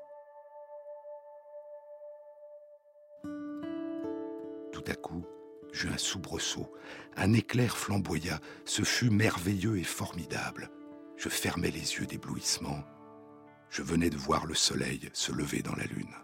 Tout 4.73 4.85
à 4.87 4.95
coup, 4.95 5.25
j'eus 5.73 5.89
un 5.89 5.99
soubresaut. 5.99 6.73
Un 7.17 7.33
éclair 7.33 7.77
flamboya. 7.77 8.41
Ce 8.65 8.83
fut 8.83 9.11
merveilleux 9.11 9.79
et 9.79 9.85
formidable. 9.85 10.71
Je 11.17 11.29
fermai 11.29 11.71
les 11.71 11.95
yeux 11.95 12.07
d'éblouissement 12.07 12.83
je 13.75 13.83
venais 13.83 14.09
de 14.09 14.17
voir 14.17 14.47
le 14.47 14.55
soleil 14.55 15.11
se 15.13 15.33
lever 15.33 15.61
dans 15.61 15.75
la 15.75 15.83
lune. 15.83 16.15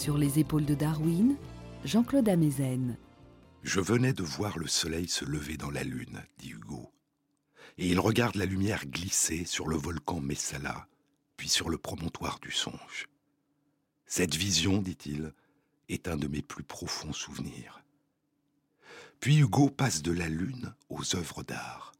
Sur 0.00 0.16
les 0.16 0.38
épaules 0.38 0.64
de 0.64 0.74
Darwin, 0.74 1.36
Jean-Claude 1.84 2.26
Amezen. 2.26 2.96
Je 3.62 3.80
venais 3.80 4.14
de 4.14 4.22
voir 4.22 4.58
le 4.58 4.66
soleil 4.66 5.06
se 5.06 5.26
lever 5.26 5.58
dans 5.58 5.70
la 5.70 5.84
lune, 5.84 6.24
dit 6.38 6.52
Hugo. 6.52 6.90
Et 7.76 7.86
il 7.86 8.00
regarde 8.00 8.36
la 8.36 8.46
lumière 8.46 8.86
glisser 8.86 9.44
sur 9.44 9.68
le 9.68 9.76
volcan 9.76 10.22
Messala, 10.22 10.86
puis 11.36 11.50
sur 11.50 11.68
le 11.68 11.76
promontoire 11.76 12.38
du 12.40 12.50
songe. 12.50 13.08
Cette 14.06 14.34
vision, 14.34 14.80
dit-il, 14.80 15.34
est 15.90 16.08
un 16.08 16.16
de 16.16 16.28
mes 16.28 16.40
plus 16.40 16.64
profonds 16.64 17.12
souvenirs. 17.12 17.82
Puis 19.20 19.36
Hugo 19.40 19.68
passe 19.68 20.00
de 20.00 20.12
la 20.12 20.30
lune 20.30 20.72
aux 20.88 21.14
œuvres 21.14 21.42
d'art, 21.42 21.92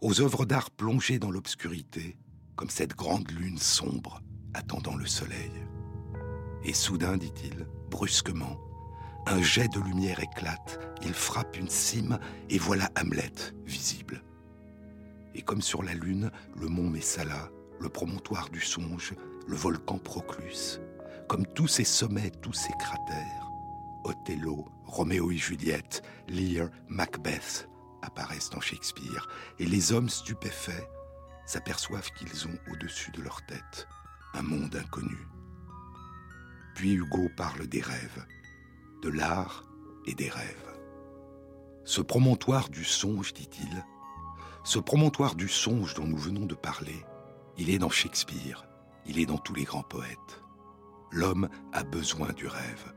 aux 0.00 0.20
œuvres 0.20 0.44
d'art 0.44 0.72
plongées 0.72 1.20
dans 1.20 1.30
l'obscurité, 1.30 2.16
comme 2.56 2.68
cette 2.68 2.96
grande 2.96 3.30
lune 3.30 3.58
sombre 3.58 4.24
attendant 4.54 4.96
le 4.96 5.06
soleil. 5.06 5.67
Et 6.64 6.72
soudain, 6.72 7.16
dit-il, 7.16 7.66
brusquement, 7.90 8.58
un 9.26 9.42
jet 9.42 9.68
de 9.68 9.80
lumière 9.80 10.20
éclate, 10.20 10.80
il 11.02 11.14
frappe 11.14 11.56
une 11.56 11.68
cime, 11.68 12.18
et 12.50 12.58
voilà 12.58 12.88
Hamlet, 12.98 13.32
visible. 13.64 14.22
Et 15.34 15.42
comme 15.42 15.62
sur 15.62 15.82
la 15.82 15.94
lune, 15.94 16.30
le 16.56 16.68
mont 16.68 16.88
Messala, 16.88 17.50
le 17.80 17.88
promontoire 17.88 18.48
du 18.48 18.60
songe, 18.60 19.14
le 19.46 19.56
volcan 19.56 19.98
Proclus, 19.98 20.80
comme 21.28 21.46
tous 21.46 21.68
ces 21.68 21.84
sommets, 21.84 22.30
tous 22.42 22.54
ces 22.54 22.72
cratères, 22.78 23.50
Othello, 24.04 24.66
Roméo 24.84 25.30
et 25.30 25.36
Juliette, 25.36 26.02
Lear, 26.28 26.70
Macbeth 26.88 27.68
apparaissent 28.02 28.50
en 28.56 28.60
Shakespeare, 28.60 29.28
et 29.58 29.66
les 29.66 29.92
hommes 29.92 30.08
stupéfaits 30.08 30.88
s'aperçoivent 31.46 32.10
qu'ils 32.12 32.46
ont 32.46 32.58
au-dessus 32.72 33.10
de 33.12 33.22
leur 33.22 33.44
tête 33.46 33.86
un 34.34 34.42
monde 34.42 34.76
inconnu. 34.76 35.26
Puis 36.78 36.92
Hugo 36.92 37.28
parle 37.36 37.66
des 37.66 37.80
rêves, 37.80 38.24
de 39.02 39.08
l'art 39.08 39.64
et 40.06 40.14
des 40.14 40.28
rêves. 40.28 40.78
Ce 41.84 42.00
promontoire 42.00 42.68
du 42.68 42.84
songe, 42.84 43.34
dit-il, 43.34 43.84
ce 44.62 44.78
promontoire 44.78 45.34
du 45.34 45.48
songe 45.48 45.94
dont 45.94 46.06
nous 46.06 46.16
venons 46.16 46.46
de 46.46 46.54
parler, 46.54 47.04
il 47.56 47.68
est 47.68 47.80
dans 47.80 47.90
Shakespeare, 47.90 48.68
il 49.06 49.18
est 49.18 49.26
dans 49.26 49.38
tous 49.38 49.54
les 49.54 49.64
grands 49.64 49.82
poètes. 49.82 50.44
L'homme 51.10 51.48
a 51.72 51.82
besoin 51.82 52.32
du 52.32 52.46
rêve. 52.46 52.94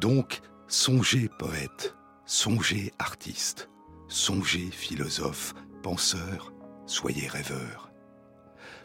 Donc, 0.00 0.40
songez 0.68 1.28
poète, 1.40 1.96
songez 2.26 2.92
artiste, 3.00 3.70
songez 4.06 4.70
philosophe, 4.70 5.52
penseur, 5.82 6.52
soyez 6.86 7.26
rêveur. 7.26 7.90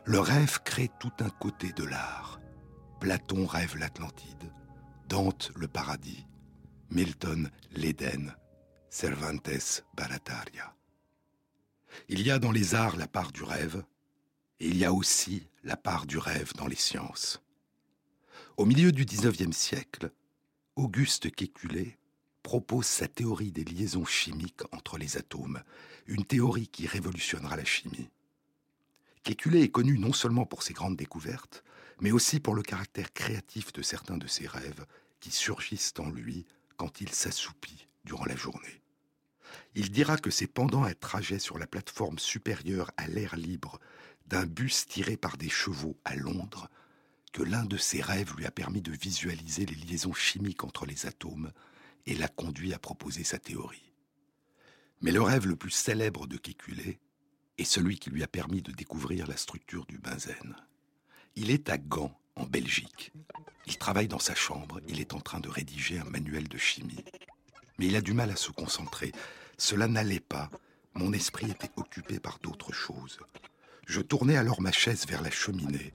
Le 0.04 0.20
rêve 0.20 0.62
crée 0.66 0.90
tout 1.00 1.14
un 1.20 1.30
côté 1.30 1.74
de 1.74 1.84
l'art. 1.84 2.39
Platon 3.00 3.46
rêve 3.46 3.78
l'Atlantide, 3.78 4.52
Dante 5.08 5.52
le 5.56 5.70
paradis, 5.70 6.26
Milton 6.90 7.50
l'Éden, 7.72 8.36
Cervantes 8.90 9.86
Barataria. 9.96 10.76
Il 12.10 12.22
y 12.22 12.30
a 12.30 12.40
dans 12.40 12.52
les 12.52 12.76
arts 12.76 12.98
la 12.98 13.08
part 13.08 13.32
du 13.32 13.44
rêve, 13.44 13.86
et 14.60 14.68
il 14.68 14.78
y 14.78 14.84
a 14.84 14.92
aussi 14.92 15.48
la 15.64 15.78
part 15.78 16.08
du 16.08 16.18
rêve 16.18 16.52
dans 16.56 16.68
les 16.68 16.76
sciences. 16.76 17.42
Au 18.58 18.66
milieu 18.66 18.92
du 18.92 19.06
XIXe 19.06 19.56
siècle, 19.56 20.12
Auguste 20.76 21.32
Kékulé 21.32 21.98
propose 22.44 22.86
sa 22.86 23.08
théorie 23.08 23.54
des 23.54 23.64
liaisons 23.64 24.06
chimiques 24.06 24.64
entre 24.74 24.98
les 24.98 25.16
atomes, 25.16 25.64
une 26.06 26.26
théorie 26.26 26.68
qui 26.68 26.86
révolutionnera 26.86 27.56
la 27.56 27.66
chimie. 27.66 28.10
Kékulé 29.24 29.62
est 29.62 29.72
connu 29.72 29.98
non 29.98 30.12
seulement 30.12 30.46
pour 30.46 30.64
ses 30.64 30.74
grandes 30.74 30.98
découvertes, 30.98 31.64
mais 32.02 32.12
aussi 32.12 32.40
pour 32.40 32.56
le 32.56 32.64
caractère 32.64 33.14
créatif 33.14 33.74
de 33.74 33.82
certains 33.82 34.18
de 34.18 34.28
ses 34.28 34.48
rêves 34.48 34.86
qui 35.20 35.32
surgissent 35.32 35.94
en 36.00 36.10
lui 36.10 36.46
quand 36.78 37.02
il 37.02 37.10
s'assoupit 37.10 37.88
durant 38.06 38.26
la 38.26 38.36
journée. 38.36 38.82
Il 39.76 39.92
dira 39.92 40.18
que 40.18 40.30
c'est 40.30 40.48
pendant 40.48 40.84
un 40.84 40.94
trajet 40.94 41.40
sur 41.40 41.58
la 41.58 41.68
plateforme 41.68 42.20
supérieure 42.20 42.92
à 42.98 43.08
l'air 43.08 43.36
libre 43.36 43.80
d'un 44.28 44.46
bus 44.46 44.86
tiré 44.86 45.18
par 45.18 45.38
des 45.38 45.50
chevaux 45.50 45.98
à 46.06 46.16
Londres 46.16 46.70
que 47.34 47.44
l'un 47.44 47.66
de 47.66 47.78
ses 47.78 48.02
rêves 48.02 48.34
lui 48.38 48.46
a 48.46 48.52
permis 48.52 48.82
de 48.82 48.92
visualiser 48.92 49.66
les 49.66 49.76
liaisons 49.76 50.14
chimiques 50.14 50.64
entre 50.64 50.86
les 50.86 51.06
atomes 51.06 51.52
et 52.06 52.16
l'a 52.16 52.28
conduit 52.28 52.74
à 52.74 52.80
proposer 52.80 53.24
sa 53.24 53.40
théorie. 53.40 53.94
Mais 55.02 55.12
le 55.12 55.22
rêve 55.22 55.48
le 55.48 55.56
plus 55.56 55.72
célèbre 55.72 56.28
de 56.28 56.38
Kekulé 56.38 57.00
est 57.58 57.64
celui 57.64 58.00
qui 58.00 58.10
lui 58.10 58.24
a 58.24 58.28
permis 58.28 58.62
de 58.62 58.72
découvrir 58.72 59.28
la 59.28 59.38
structure 59.38 59.86
du 59.86 59.98
benzène. 59.98 60.56
Il 61.36 61.52
est 61.52 61.70
à 61.70 61.78
Gand, 61.78 62.18
en 62.36 62.46
Belgique. 62.46 63.12
Il 63.66 63.78
travaille 63.78 64.08
dans 64.08 64.20
sa 64.20 64.36
chambre, 64.36 64.80
il 64.88 65.00
est 65.00 65.14
en 65.14 65.20
train 65.20 65.40
de 65.40 65.50
rédiger 65.50 66.00
un 66.00 66.06
manuel 66.06 66.48
de 66.48 66.58
chimie. 66.58 67.04
Mais 67.78 67.88
il 67.88 67.96
a 67.96 68.02
du 68.02 68.14
mal 68.14 68.32
à 68.32 68.36
se 68.36 68.52
concentrer. 68.52 69.12
Cela 69.58 69.88
n'allait 69.88 70.20
pas. 70.20 70.50
Mon 70.94 71.14
esprit 71.14 71.52
était 71.52 71.72
occupé 71.78 72.20
par 72.20 72.40
d'autres 72.40 72.74
choses. 72.74 73.20
Je 73.86 74.02
tournais 74.02 74.38
alors 74.38 74.62
ma 74.62 74.72
chaise 74.72 75.06
vers 75.08 75.22
la 75.22 75.32
cheminée 75.32 75.94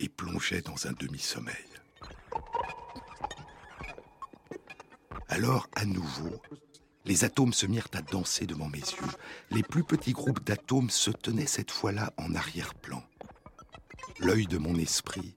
et 0.00 0.08
plongeais 0.08 0.60
dans 0.60 0.86
un 0.86 0.92
demi-sommeil. 0.92 1.54
Alors, 5.28 5.68
à 5.74 5.84
nouveau, 5.84 6.40
les 7.04 7.24
atomes 7.24 7.52
se 7.52 7.66
mirent 7.66 7.88
à 7.92 8.02
danser 8.02 8.46
devant 8.46 8.68
mes 8.68 8.78
yeux. 8.78 9.12
Les 9.50 9.62
plus 9.62 9.84
petits 9.84 10.12
groupes 10.12 10.44
d'atomes 10.44 10.90
se 10.90 11.10
tenaient 11.10 11.46
cette 11.46 11.70
fois-là 11.70 12.12
en 12.16 12.34
arrière-plan. 12.34 13.02
L'œil 14.24 14.46
de 14.46 14.56
mon 14.56 14.76
esprit, 14.76 15.36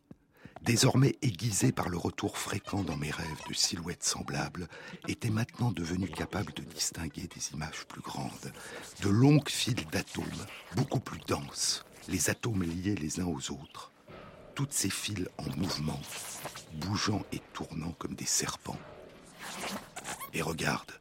désormais 0.61 1.17
aiguisé 1.21 1.73
par 1.73 1.89
le 1.89 1.97
retour 1.97 2.37
fréquent 2.37 2.83
dans 2.83 2.95
mes 2.95 3.11
rêves 3.11 3.43
de 3.49 3.53
silhouettes 3.53 4.05
semblables, 4.05 4.69
était 5.09 5.29
maintenant 5.29 5.73
devenu 5.73 6.07
capable 6.07 6.53
de 6.53 6.61
distinguer 6.61 7.27
des 7.27 7.51
images 7.51 7.85
plus 7.89 7.99
grandes, 7.99 8.53
de 9.01 9.09
longues 9.09 9.49
files 9.49 9.85
d'atomes, 9.91 10.23
beaucoup 10.77 11.01
plus 11.01 11.19
denses, 11.27 11.83
les 12.07 12.29
atomes 12.29 12.63
liés 12.63 12.95
les 12.95 13.19
uns 13.19 13.25
aux 13.25 13.51
autres, 13.51 13.91
toutes 14.55 14.71
ces 14.71 14.89
fils 14.89 15.27
en 15.37 15.49
mouvement, 15.57 15.99
bougeant 16.75 17.25
et 17.33 17.41
tournant 17.51 17.91
comme 17.99 18.15
des 18.15 18.25
serpents. 18.25 18.79
Et 20.33 20.41
regarde, 20.41 20.93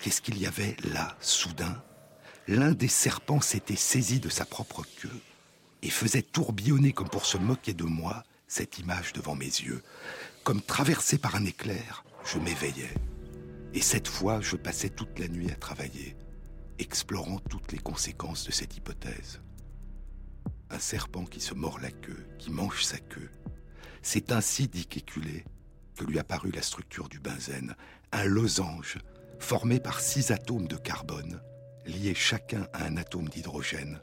qu'est-ce 0.00 0.22
qu'il 0.22 0.38
y 0.38 0.46
avait 0.46 0.78
là, 0.94 1.14
soudain? 1.20 1.82
L'un 2.46 2.72
des 2.72 2.88
serpents 2.88 3.42
s'était 3.42 3.76
saisi 3.76 4.18
de 4.18 4.30
sa 4.30 4.46
propre 4.46 4.82
queue 4.96 5.20
et 5.82 5.90
faisait 5.90 6.22
tourbillonner 6.22 6.92
comme 6.92 7.08
pour 7.08 7.26
se 7.26 7.38
moquer 7.38 7.74
de 7.74 7.84
moi 7.84 8.24
cette 8.46 8.78
image 8.78 9.12
devant 9.12 9.34
mes 9.34 9.46
yeux. 9.46 9.82
Comme 10.44 10.62
traversé 10.62 11.18
par 11.18 11.36
un 11.36 11.44
éclair, 11.44 12.04
je 12.24 12.38
m'éveillais. 12.38 12.94
Et 13.74 13.82
cette 13.82 14.08
fois, 14.08 14.40
je 14.40 14.56
passais 14.56 14.88
toute 14.88 15.18
la 15.18 15.28
nuit 15.28 15.50
à 15.50 15.54
travailler, 15.54 16.16
explorant 16.78 17.38
toutes 17.38 17.72
les 17.72 17.78
conséquences 17.78 18.44
de 18.44 18.52
cette 18.52 18.76
hypothèse. 18.76 19.40
Un 20.70 20.78
serpent 20.78 21.24
qui 21.24 21.40
se 21.40 21.54
mord 21.54 21.78
la 21.78 21.90
queue, 21.90 22.26
qui 22.38 22.50
mange 22.50 22.84
sa 22.84 22.98
queue. 22.98 23.30
C'est 24.02 24.32
ainsi, 24.32 24.68
dit 24.68 24.86
Kéculé, 24.86 25.44
que 25.96 26.04
lui 26.04 26.18
apparut 26.18 26.52
la 26.52 26.62
structure 26.62 27.08
du 27.08 27.18
benzène, 27.18 27.74
un 28.12 28.24
losange 28.24 28.98
formé 29.38 29.80
par 29.80 30.00
six 30.00 30.30
atomes 30.30 30.68
de 30.68 30.76
carbone, 30.76 31.40
liés 31.84 32.14
chacun 32.14 32.66
à 32.72 32.84
un 32.84 32.96
atome 32.96 33.28
d'hydrogène, 33.28 34.00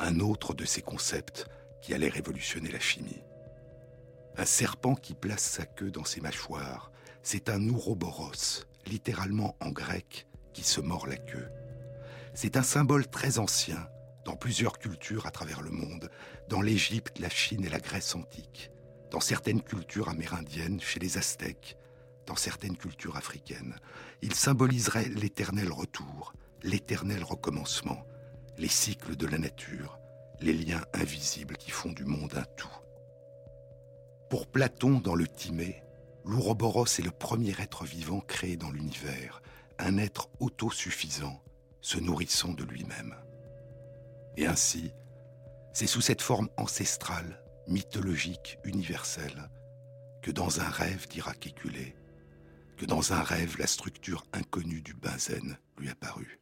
un 0.00 0.20
autre 0.20 0.54
de 0.54 0.64
ces 0.64 0.82
concepts 0.82 1.46
qui 1.82 1.94
allait 1.94 2.08
révolutionner 2.08 2.70
la 2.70 2.80
chimie. 2.80 3.22
Un 4.36 4.44
serpent 4.44 4.94
qui 4.94 5.14
place 5.14 5.42
sa 5.42 5.64
queue 5.64 5.90
dans 5.90 6.04
ses 6.04 6.20
mâchoires, 6.20 6.90
c'est 7.22 7.48
un 7.48 7.68
ouroboros, 7.68 8.64
littéralement 8.86 9.56
en 9.60 9.70
grec, 9.70 10.26
qui 10.52 10.62
se 10.62 10.80
mord 10.80 11.06
la 11.06 11.16
queue. 11.16 11.48
C'est 12.34 12.56
un 12.56 12.62
symbole 12.62 13.06
très 13.08 13.38
ancien 13.38 13.88
dans 14.24 14.36
plusieurs 14.36 14.78
cultures 14.78 15.26
à 15.26 15.30
travers 15.30 15.62
le 15.62 15.70
monde, 15.70 16.10
dans 16.48 16.60
l'Égypte, 16.60 17.18
la 17.18 17.30
Chine 17.30 17.64
et 17.64 17.70
la 17.70 17.80
Grèce 17.80 18.14
antique, 18.14 18.70
dans 19.10 19.20
certaines 19.20 19.62
cultures 19.62 20.08
amérindiennes, 20.08 20.80
chez 20.80 20.98
les 20.98 21.16
Aztèques, 21.16 21.76
dans 22.26 22.36
certaines 22.36 22.76
cultures 22.76 23.16
africaines. 23.16 23.76
Il 24.20 24.34
symboliserait 24.34 25.08
l'éternel 25.08 25.70
retour, 25.72 26.34
l'éternel 26.62 27.22
recommencement, 27.22 28.04
les 28.58 28.68
cycles 28.68 29.16
de 29.16 29.26
la 29.26 29.38
nature, 29.38 29.98
les 30.40 30.52
liens 30.52 30.84
invisibles 30.94 31.56
qui 31.56 31.70
font 31.70 31.92
du 31.92 32.04
monde 32.04 32.34
un 32.36 32.44
tout. 32.56 32.78
Pour 34.30 34.46
Platon, 34.46 34.98
dans 34.98 35.14
le 35.14 35.28
Timée, 35.28 35.82
l'Ouroboros 36.24 36.86
est 36.86 37.04
le 37.04 37.10
premier 37.10 37.54
être 37.60 37.84
vivant 37.84 38.20
créé 38.20 38.56
dans 38.56 38.70
l'univers, 38.70 39.42
un 39.78 39.98
être 39.98 40.28
autosuffisant, 40.40 41.42
se 41.80 41.98
nourrissant 41.98 42.52
de 42.52 42.64
lui-même. 42.64 43.14
Et 44.36 44.46
ainsi, 44.46 44.92
c'est 45.72 45.86
sous 45.86 46.00
cette 46.00 46.22
forme 46.22 46.48
ancestrale, 46.56 47.42
mythologique, 47.68 48.58
universelle, 48.64 49.50
que 50.22 50.30
dans 50.30 50.60
un 50.60 50.68
rêve, 50.68 51.06
dira 51.08 51.34
Kéculé, 51.34 51.94
que 52.76 52.86
dans 52.86 53.12
un 53.12 53.22
rêve 53.22 53.56
la 53.58 53.66
structure 53.66 54.26
inconnue 54.32 54.82
du 54.82 54.94
benzène 54.94 55.58
lui 55.78 55.88
apparut. 55.88 56.40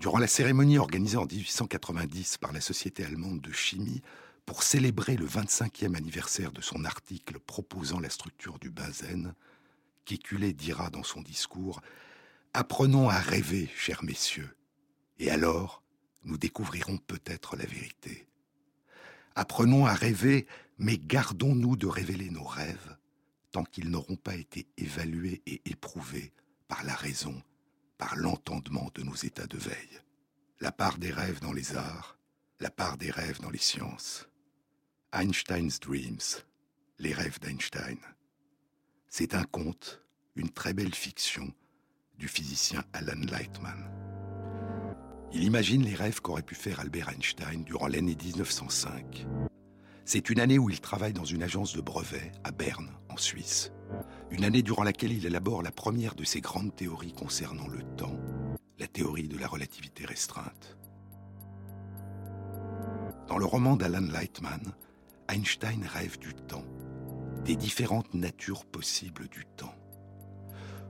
Durant 0.00 0.16
la 0.16 0.26
cérémonie 0.26 0.78
organisée 0.78 1.18
en 1.18 1.26
1890 1.26 2.38
par 2.38 2.52
la 2.52 2.62
Société 2.62 3.04
allemande 3.04 3.42
de 3.42 3.52
chimie 3.52 4.00
pour 4.46 4.62
célébrer 4.62 5.14
le 5.14 5.26
25e 5.26 5.94
anniversaire 5.94 6.52
de 6.52 6.62
son 6.62 6.86
article 6.86 7.38
proposant 7.38 8.00
la 8.00 8.08
structure 8.08 8.58
du 8.58 8.70
benzène, 8.70 9.34
Kékulé 10.06 10.54
dira 10.54 10.88
dans 10.88 11.02
son 11.02 11.20
discours 11.20 11.82
Apprenons 12.54 13.10
à 13.10 13.18
rêver, 13.18 13.68
chers 13.76 14.02
messieurs, 14.02 14.56
et 15.18 15.30
alors 15.30 15.82
nous 16.24 16.38
découvrirons 16.38 16.96
peut-être 16.96 17.56
la 17.56 17.66
vérité. 17.66 18.26
Apprenons 19.34 19.84
à 19.84 19.92
rêver, 19.92 20.46
mais 20.78 20.96
gardons-nous 20.96 21.76
de 21.76 21.86
révéler 21.86 22.30
nos 22.30 22.44
rêves 22.44 22.96
tant 23.52 23.64
qu'ils 23.64 23.90
n'auront 23.90 24.16
pas 24.16 24.36
été 24.36 24.66
évalués 24.78 25.42
et 25.44 25.60
éprouvés 25.66 26.32
par 26.68 26.84
la 26.84 26.94
raison 26.94 27.42
par 28.00 28.16
l'entendement 28.16 28.90
de 28.94 29.02
nos 29.02 29.14
états 29.14 29.46
de 29.46 29.58
veille. 29.58 30.00
La 30.58 30.72
part 30.72 30.96
des 30.96 31.12
rêves 31.12 31.40
dans 31.40 31.52
les 31.52 31.76
arts, 31.76 32.16
la 32.58 32.70
part 32.70 32.96
des 32.96 33.10
rêves 33.10 33.40
dans 33.42 33.50
les 33.50 33.58
sciences. 33.58 34.26
Einstein's 35.12 35.78
Dreams, 35.78 36.42
les 36.98 37.12
rêves 37.12 37.38
d'Einstein. 37.40 37.98
C'est 39.10 39.34
un 39.34 39.44
conte, 39.44 40.02
une 40.34 40.48
très 40.48 40.72
belle 40.72 40.94
fiction 40.94 41.52
du 42.16 42.26
physicien 42.26 42.82
Alan 42.94 43.20
Lightman. 43.30 43.90
Il 45.32 45.44
imagine 45.44 45.84
les 45.84 45.94
rêves 45.94 46.22
qu'aurait 46.22 46.42
pu 46.42 46.54
faire 46.54 46.80
Albert 46.80 47.10
Einstein 47.10 47.64
durant 47.64 47.86
l'année 47.86 48.16
1905. 48.16 49.26
C'est 50.06 50.30
une 50.30 50.40
année 50.40 50.58
où 50.58 50.70
il 50.70 50.80
travaille 50.80 51.12
dans 51.12 51.24
une 51.24 51.42
agence 51.42 51.76
de 51.76 51.82
brevets 51.82 52.32
à 52.44 52.50
Berne, 52.50 52.90
en 53.10 53.18
Suisse. 53.18 53.72
Une 54.30 54.44
année 54.44 54.62
durant 54.62 54.82
laquelle 54.82 55.12
il 55.12 55.26
élabore 55.26 55.62
la 55.62 55.70
première 55.70 56.14
de 56.14 56.24
ses 56.24 56.40
grandes 56.40 56.74
théories 56.74 57.12
concernant 57.12 57.68
le 57.68 57.82
temps, 57.96 58.18
la 58.78 58.86
théorie 58.86 59.28
de 59.28 59.38
la 59.38 59.46
relativité 59.46 60.04
restreinte. 60.04 60.76
Dans 63.28 63.38
le 63.38 63.44
roman 63.44 63.76
d'Alan 63.76 64.06
Lightman, 64.10 64.72
Einstein 65.28 65.84
rêve 65.84 66.18
du 66.18 66.34
temps, 66.34 66.64
des 67.44 67.56
différentes 67.56 68.14
natures 68.14 68.64
possibles 68.64 69.28
du 69.28 69.44
temps. 69.56 69.74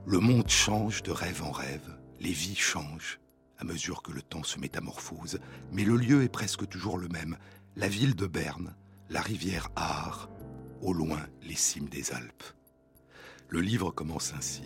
Le 0.05 0.19
monde 0.19 0.49
change 0.49 1.03
de 1.03 1.11
rêve 1.11 1.43
en 1.43 1.51
rêve, 1.51 1.97
les 2.19 2.31
vies 2.31 2.55
changent 2.55 3.19
à 3.61 3.63
mesure 3.63 4.01
que 4.01 4.11
le 4.11 4.23
temps 4.23 4.43
se 4.43 4.59
métamorphose, 4.59 5.39
mais 5.71 5.83
le 5.83 5.95
lieu 5.95 6.23
est 6.23 6.29
presque 6.29 6.67
toujours 6.67 6.97
le 6.97 7.07
même, 7.09 7.37
la 7.75 7.87
ville 7.87 8.15
de 8.15 8.25
Berne, 8.25 8.75
la 9.09 9.21
rivière 9.21 9.69
Aar, 9.75 10.29
au 10.81 10.93
loin 10.93 11.21
les 11.43 11.55
cimes 11.55 11.87
des 11.87 12.11
Alpes. 12.11 12.43
Le 13.51 13.59
livre 13.59 13.91
commence 13.91 14.31
ainsi. 14.33 14.63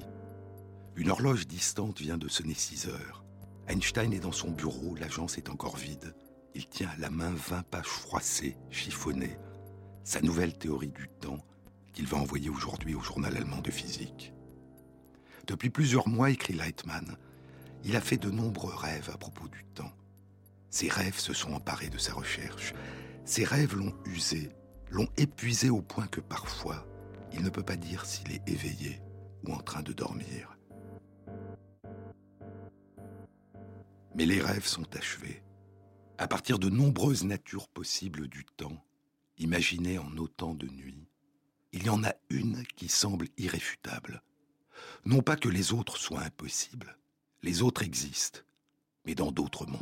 Une 0.95 1.09
horloge 1.09 1.47
distante 1.47 1.99
vient 1.99 2.19
de 2.19 2.27
sonner 2.27 2.53
6 2.53 2.87
heures. 2.89 3.23
Einstein 3.67 4.13
est 4.13 4.19
dans 4.19 4.31
son 4.31 4.51
bureau, 4.51 4.93
l'agence 4.93 5.39
est 5.39 5.49
encore 5.49 5.75
vide. 5.75 6.13
Il 6.53 6.67
tient 6.67 6.89
à 6.89 6.97
la 6.97 7.09
main 7.09 7.33
20 7.33 7.63
pages 7.63 7.87
froissées, 7.87 8.55
chiffonnées, 8.69 9.39
sa 10.03 10.21
nouvelle 10.21 10.55
théorie 10.55 10.91
du 10.91 11.07
temps 11.19 11.43
qu'il 11.93 12.05
va 12.05 12.17
envoyer 12.17 12.51
aujourd'hui 12.51 12.93
au 12.93 13.01
journal 13.01 13.35
allemand 13.35 13.61
de 13.61 13.71
physique. 13.71 14.33
Depuis 15.47 15.71
plusieurs 15.71 16.07
mois, 16.07 16.29
écrit 16.29 16.53
Leitman, 16.53 17.17
il 17.85 17.95
a 17.95 18.01
fait 18.01 18.17
de 18.17 18.29
nombreux 18.29 18.75
rêves 18.75 19.09
à 19.11 19.17
propos 19.17 19.47
du 19.47 19.65
temps. 19.73 19.93
Ses 20.69 20.89
rêves 20.89 21.17
se 21.17 21.33
sont 21.33 21.53
emparés 21.53 21.89
de 21.89 21.97
sa 21.97 22.13
recherche. 22.13 22.75
Ses 23.25 23.45
rêves 23.45 23.75
l'ont 23.75 23.95
usé, 24.05 24.51
l'ont 24.91 25.09
épuisé 25.17 25.71
au 25.71 25.81
point 25.81 26.05
que 26.05 26.21
parfois, 26.21 26.85
il 27.35 27.43
ne 27.43 27.49
peut 27.49 27.63
pas 27.63 27.75
dire 27.75 28.05
s'il 28.05 28.31
est 28.31 28.47
éveillé 28.47 29.01
ou 29.43 29.53
en 29.53 29.59
train 29.59 29.83
de 29.83 29.93
dormir. 29.93 30.57
Mais 34.15 34.25
les 34.25 34.41
rêves 34.41 34.65
sont 34.65 34.95
achevés. 34.95 35.43
À 36.17 36.27
partir 36.27 36.59
de 36.59 36.69
nombreuses 36.69 37.25
natures 37.25 37.67
possibles 37.67 38.29
du 38.29 38.45
temps, 38.45 38.81
imaginées 39.37 39.99
en 39.99 40.15
autant 40.15 40.53
de 40.53 40.67
nuits, 40.67 41.09
il 41.73 41.83
y 41.83 41.89
en 41.89 42.05
a 42.05 42.13
une 42.29 42.65
qui 42.77 42.87
semble 42.87 43.27
irréfutable. 43.37 44.23
Non 45.03 45.21
pas 45.21 45.35
que 45.35 45.49
les 45.49 45.73
autres 45.73 45.97
soient 45.97 46.21
impossibles, 46.21 46.97
les 47.43 47.61
autres 47.61 47.83
existent, 47.83 48.39
mais 49.05 49.13
dans 49.13 49.31
d'autres 49.31 49.65
mondes. 49.65 49.81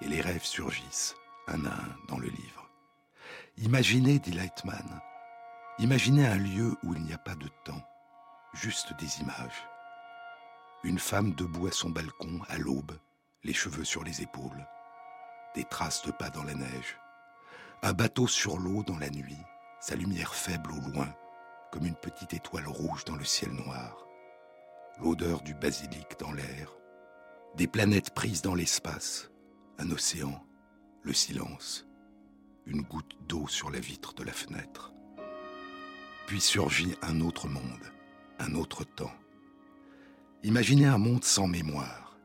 Et 0.00 0.08
les 0.08 0.20
rêves 0.20 0.44
surgissent, 0.44 1.14
un 1.46 1.64
à 1.64 1.72
un, 1.72 1.96
dans 2.08 2.18
le 2.18 2.28
livre. 2.28 2.68
Imaginez, 3.58 4.18
dit 4.18 4.32
Lightman, 4.32 5.00
Imaginez 5.78 6.26
un 6.26 6.38
lieu 6.38 6.74
où 6.82 6.94
il 6.94 7.02
n'y 7.02 7.12
a 7.12 7.18
pas 7.18 7.34
de 7.34 7.48
temps, 7.64 7.82
juste 8.54 8.94
des 8.98 9.20
images. 9.20 9.68
Une 10.84 10.98
femme 10.98 11.34
debout 11.34 11.66
à 11.66 11.70
son 11.70 11.90
balcon 11.90 12.40
à 12.48 12.56
l'aube, 12.56 12.98
les 13.44 13.52
cheveux 13.52 13.84
sur 13.84 14.02
les 14.02 14.22
épaules, 14.22 14.66
des 15.54 15.64
traces 15.64 16.02
de 16.06 16.12
pas 16.12 16.30
dans 16.30 16.44
la 16.44 16.54
neige, 16.54 16.98
un 17.82 17.92
bateau 17.92 18.26
sur 18.26 18.56
l'eau 18.56 18.84
dans 18.84 18.96
la 18.96 19.10
nuit, 19.10 19.36
sa 19.78 19.96
lumière 19.96 20.34
faible 20.34 20.72
au 20.72 20.80
loin, 20.80 21.14
comme 21.70 21.84
une 21.84 21.94
petite 21.94 22.32
étoile 22.32 22.66
rouge 22.66 23.04
dans 23.04 23.16
le 23.16 23.24
ciel 23.24 23.52
noir, 23.52 24.06
l'odeur 24.98 25.42
du 25.42 25.52
basilic 25.52 26.18
dans 26.18 26.32
l'air, 26.32 26.70
des 27.54 27.66
planètes 27.66 28.14
prises 28.14 28.40
dans 28.40 28.54
l'espace, 28.54 29.30
un 29.76 29.90
océan, 29.90 30.42
le 31.02 31.12
silence, 31.12 31.86
une 32.64 32.80
goutte 32.80 33.18
d'eau 33.28 33.46
sur 33.46 33.70
la 33.70 33.78
vitre 33.78 34.14
de 34.14 34.24
la 34.24 34.32
fenêtre. 34.32 34.94
Puis 36.26 36.40
surgit 36.40 36.96
un 37.02 37.20
autre 37.20 37.46
monde, 37.46 37.92
un 38.40 38.56
autre 38.56 38.82
temps. 38.82 39.14
Imaginez 40.42 40.86
un 40.86 40.98
monde 40.98 41.22
sans 41.22 41.46
mémoire. 41.46 42.18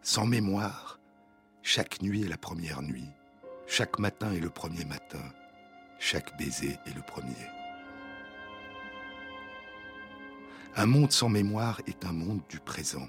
Sans 0.00 0.26
mémoire, 0.26 1.00
chaque 1.60 2.02
nuit 2.02 2.22
est 2.22 2.28
la 2.28 2.38
première 2.38 2.82
nuit, 2.82 3.10
chaque 3.66 3.98
matin 3.98 4.30
est 4.32 4.38
le 4.38 4.50
premier 4.50 4.84
matin, 4.84 5.22
chaque 5.98 6.38
baiser 6.38 6.78
est 6.86 6.94
le 6.94 7.02
premier. 7.02 7.34
Un 10.76 10.86
monde 10.86 11.10
sans 11.10 11.28
mémoire 11.28 11.80
est 11.88 12.04
un 12.04 12.12
monde 12.12 12.42
du 12.48 12.60
présent. 12.60 13.08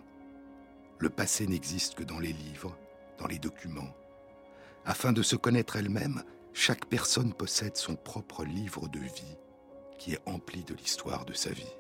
Le 0.98 1.10
passé 1.10 1.46
n'existe 1.46 1.94
que 1.94 2.04
dans 2.04 2.20
les 2.20 2.34
livres, 2.34 2.76
dans 3.20 3.28
les 3.28 3.38
documents. 3.38 3.96
Afin 4.84 5.14
de 5.14 5.22
se 5.22 5.36
connaître 5.36 5.76
elle-même, 5.76 6.24
chaque 6.54 6.88
personne 6.88 7.34
possède 7.34 7.78
son 7.78 7.96
propre 7.96 8.44
livre 8.44 8.88
de 8.88 9.00
vie 9.00 9.38
qui 9.98 10.14
est 10.14 10.22
empli 10.26 10.64
de 10.64 10.74
l'histoire 10.74 11.26
de 11.26 11.34
sa 11.34 11.52
vie. 11.52 11.76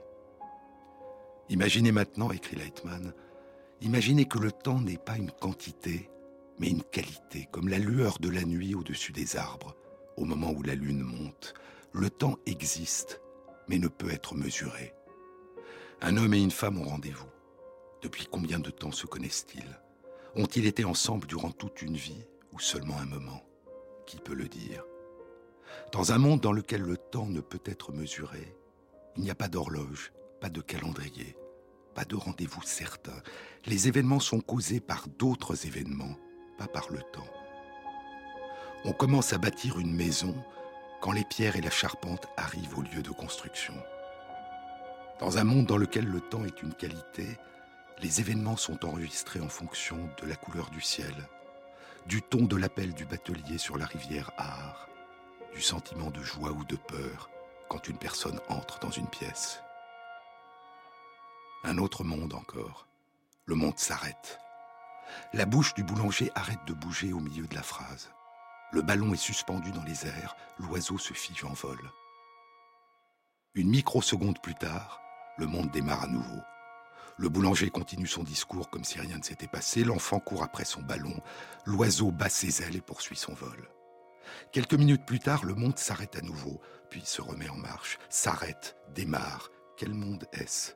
Imaginez 1.49 1.91
maintenant, 1.91 2.31
écrit 2.31 2.55
Leitman, 2.55 3.13
Imaginez 3.81 4.25
que 4.25 4.39
le 4.39 4.51
temps 4.51 4.81
n'est 4.81 4.97
pas 4.97 5.17
une 5.17 5.31
quantité, 5.31 6.09
mais 6.57 6.69
une 6.69 6.83
qualité, 6.83 7.47
comme 7.51 7.67
la 7.67 7.77
lueur 7.77 8.17
de 8.19 8.29
la 8.29 8.43
nuit 8.43 8.73
au-dessus 8.73 9.11
des 9.11 9.37
arbres, 9.37 9.75
au 10.17 10.25
moment 10.25 10.51
où 10.51 10.63
la 10.63 10.73
lune 10.73 11.03
monte. 11.03 11.53
Le 11.93 12.09
temps 12.09 12.37
existe, 12.47 13.21
mais 13.67 13.77
ne 13.77 13.87
peut 13.87 14.11
être 14.11 14.33
mesuré. 14.33 14.93
Un 16.01 16.17
homme 16.17 16.33
et 16.33 16.41
une 16.41 16.51
femme 16.51 16.79
ont 16.79 16.89
rendez-vous. 16.89 17.29
Depuis 18.01 18.25
combien 18.25 18.59
de 18.59 18.71
temps 18.71 18.91
se 18.91 19.05
connaissent-ils? 19.05 19.79
Ont-ils 20.35 20.65
été 20.65 20.83
ensemble 20.83 21.27
durant 21.27 21.51
toute 21.51 21.81
une 21.81 21.97
vie 21.97 22.25
ou 22.53 22.59
seulement 22.59 22.97
un 22.97 23.05
moment? 23.05 23.43
Qui 24.07 24.17
peut 24.17 24.35
le 24.35 24.47
dire? 24.47 24.83
Dans 25.91 26.11
un 26.11 26.17
monde 26.17 26.41
dans 26.41 26.51
lequel 26.51 26.81
le 26.81 26.97
temps 26.97 27.27
ne 27.27 27.41
peut 27.41 27.61
être 27.65 27.91
mesuré, 27.91 28.55
il 29.15 29.23
n'y 29.23 29.31
a 29.31 29.35
pas 29.35 29.47
d'horloge, 29.47 30.11
pas 30.39 30.49
de 30.49 30.61
calendrier, 30.61 31.35
pas 31.95 32.05
de 32.05 32.15
rendez-vous 32.15 32.61
certain. 32.63 33.19
Les 33.65 33.87
événements 33.87 34.19
sont 34.19 34.39
causés 34.39 34.79
par 34.79 35.07
d'autres 35.07 35.65
événements, 35.65 36.15
pas 36.57 36.67
par 36.67 36.91
le 36.91 36.99
temps. 37.11 37.27
On 38.85 38.93
commence 38.93 39.33
à 39.33 39.37
bâtir 39.37 39.79
une 39.79 39.95
maison 39.95 40.35
quand 41.01 41.11
les 41.11 41.25
pierres 41.25 41.55
et 41.55 41.61
la 41.61 41.71
charpente 41.71 42.27
arrivent 42.37 42.77
au 42.77 42.81
lieu 42.81 43.01
de 43.01 43.11
construction. 43.11 43.73
Dans 45.19 45.37
un 45.39 45.43
monde 45.43 45.65
dans 45.65 45.77
lequel 45.77 46.05
le 46.05 46.21
temps 46.21 46.45
est 46.45 46.61
une 46.61 46.73
qualité, 46.73 47.25
les 48.01 48.19
événements 48.19 48.57
sont 48.57 48.85
enregistrés 48.85 49.39
en 49.39 49.49
fonction 49.49 49.97
de 50.21 50.27
la 50.27 50.35
couleur 50.35 50.69
du 50.69 50.81
ciel, 50.81 51.13
du 52.05 52.21
ton 52.21 52.43
de 52.43 52.55
l'appel 52.55 52.93
du 52.93 53.05
batelier 53.05 53.57
sur 53.57 53.77
la 53.77 53.85
rivière 53.85 54.31
Ar, 54.37 54.86
du 55.53 55.61
sentiment 55.61 56.11
de 56.11 56.21
joie 56.21 56.51
ou 56.51 56.63
de 56.65 56.75
peur 56.75 57.29
quand 57.69 57.87
une 57.87 57.97
personne 57.97 58.39
entre 58.49 58.79
dans 58.79 58.91
une 58.91 59.07
pièce. 59.07 59.61
Un 61.63 61.77
autre 61.77 62.03
monde 62.03 62.33
encore. 62.33 62.87
Le 63.45 63.55
monde 63.55 63.77
s'arrête. 63.77 64.39
La 65.33 65.45
bouche 65.45 65.73
du 65.73 65.83
boulanger 65.83 66.31
arrête 66.35 66.63
de 66.65 66.73
bouger 66.73 67.13
au 67.13 67.19
milieu 67.19 67.47
de 67.47 67.55
la 67.55 67.63
phrase. 67.63 68.09
Le 68.71 68.81
ballon 68.81 69.13
est 69.13 69.17
suspendu 69.17 69.71
dans 69.71 69.83
les 69.83 70.05
airs, 70.05 70.35
l'oiseau 70.59 70.97
se 70.97 71.13
fige 71.13 71.45
en 71.45 71.53
vol. 71.53 71.79
Une 73.55 73.69
microseconde 73.69 74.41
plus 74.41 74.55
tard, 74.55 75.01
le 75.37 75.47
monde 75.47 75.71
démarre 75.71 76.03
à 76.03 76.07
nouveau. 76.07 76.41
Le 77.17 77.29
boulanger 77.29 77.69
continue 77.69 78.07
son 78.07 78.23
discours 78.23 78.69
comme 78.69 78.83
si 78.83 78.99
rien 78.99 79.17
ne 79.17 79.23
s'était 79.23 79.47
passé, 79.47 79.83
l'enfant 79.83 80.19
court 80.19 80.43
après 80.43 80.65
son 80.65 80.81
ballon, 80.81 81.15
l'oiseau 81.65 82.11
bat 82.11 82.29
ses 82.29 82.61
ailes 82.61 82.75
et 82.75 82.81
poursuit 82.81 83.17
son 83.17 83.33
vol. 83.33 83.69
Quelques 84.51 84.73
minutes 84.73 85.05
plus 85.05 85.19
tard, 85.19 85.45
le 85.45 85.55
monde 85.55 85.77
s'arrête 85.77 86.15
à 86.15 86.21
nouveau, 86.21 86.61
puis 86.89 87.01
se 87.05 87.21
remet 87.21 87.49
en 87.49 87.55
marche, 87.55 87.99
s'arrête, 88.09 88.75
démarre. 88.93 89.49
Quel 89.77 89.93
monde 89.93 90.25
est-ce? 90.33 90.73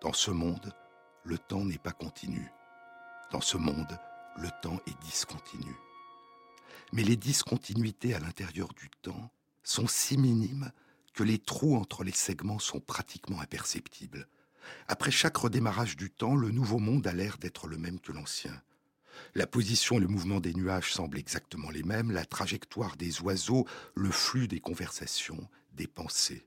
Dans 0.00 0.12
ce 0.12 0.30
monde, 0.30 0.72
le 1.24 1.38
temps 1.38 1.64
n'est 1.64 1.78
pas 1.78 1.92
continu. 1.92 2.50
Dans 3.30 3.40
ce 3.40 3.56
monde, 3.56 3.98
le 4.36 4.48
temps 4.62 4.80
est 4.86 5.00
discontinu. 5.04 5.76
Mais 6.92 7.02
les 7.02 7.16
discontinuités 7.16 8.14
à 8.14 8.18
l'intérieur 8.18 8.68
du 8.74 8.90
temps 9.02 9.30
sont 9.62 9.86
si 9.86 10.16
minimes 10.18 10.72
que 11.14 11.22
les 11.22 11.38
trous 11.38 11.76
entre 11.76 12.04
les 12.04 12.12
segments 12.12 12.58
sont 12.58 12.80
pratiquement 12.80 13.40
imperceptibles. 13.40 14.26
Après 14.88 15.10
chaque 15.10 15.36
redémarrage 15.36 15.96
du 15.96 16.10
temps, 16.10 16.36
le 16.36 16.50
nouveau 16.50 16.78
monde 16.78 17.06
a 17.06 17.12
l'air 17.12 17.38
d'être 17.38 17.66
le 17.66 17.78
même 17.78 18.00
que 18.00 18.12
l'ancien. 18.12 18.62
La 19.34 19.46
position 19.46 19.96
et 19.96 20.00
le 20.00 20.08
mouvement 20.08 20.40
des 20.40 20.54
nuages 20.54 20.92
semblent 20.92 21.18
exactement 21.18 21.70
les 21.70 21.82
mêmes, 21.82 22.10
la 22.10 22.24
trajectoire 22.24 22.96
des 22.96 23.20
oiseaux, 23.20 23.66
le 23.94 24.10
flux 24.10 24.48
des 24.48 24.60
conversations, 24.60 25.48
des 25.72 25.86
pensées. 25.86 26.46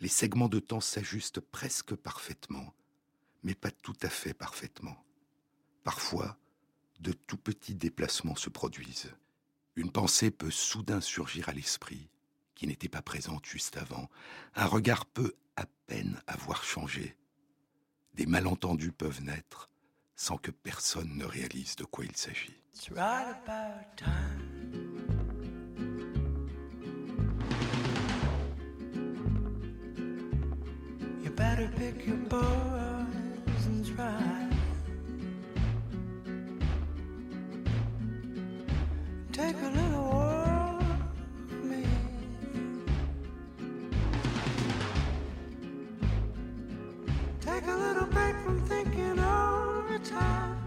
Les 0.00 0.08
segments 0.08 0.48
de 0.48 0.60
temps 0.60 0.80
s'ajustent 0.80 1.40
presque 1.40 1.94
parfaitement, 1.94 2.74
mais 3.42 3.54
pas 3.54 3.70
tout 3.70 3.96
à 4.02 4.08
fait 4.08 4.34
parfaitement. 4.34 5.04
Parfois, 5.84 6.38
de 7.00 7.12
tout 7.12 7.38
petits 7.38 7.74
déplacements 7.74 8.36
se 8.36 8.50
produisent. 8.50 9.12
Une 9.76 9.90
pensée 9.90 10.30
peut 10.30 10.50
soudain 10.50 11.00
surgir 11.00 11.48
à 11.48 11.52
l'esprit, 11.52 12.10
qui 12.54 12.66
n'était 12.66 12.88
pas 12.88 13.02
présente 13.02 13.46
juste 13.46 13.78
avant. 13.78 14.10
Un 14.54 14.66
regard 14.66 15.06
peut 15.06 15.34
à 15.56 15.64
peine 15.86 16.20
avoir 16.26 16.62
changé. 16.64 17.16
Des 18.14 18.26
malentendus 18.26 18.92
peuvent 18.92 19.22
naître 19.22 19.69
sans 20.20 20.36
que 20.36 20.50
personne 20.50 21.16
ne 21.16 21.24
réalise 21.24 21.76
de 21.76 21.84
quoi 21.84 22.04
il 22.04 22.14
s'agit. 22.14 22.54
Time. 50.10 50.59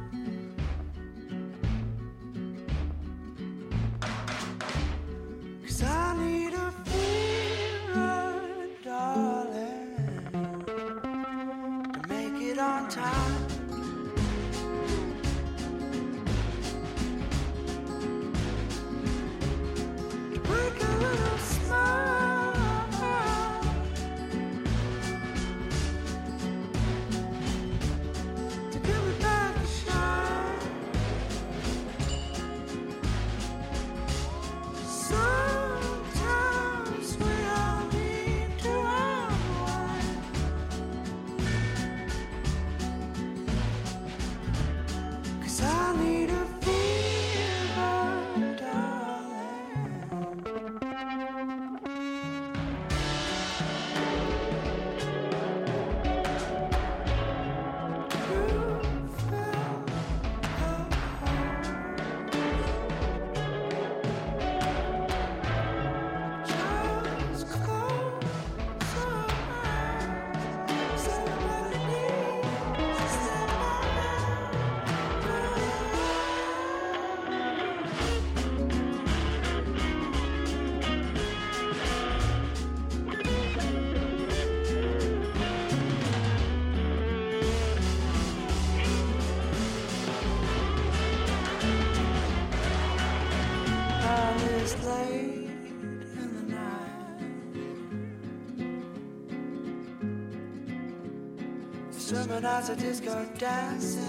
as 102.45 102.69
a 102.69 102.75
disco 102.75 103.25
dancer. 103.38 104.03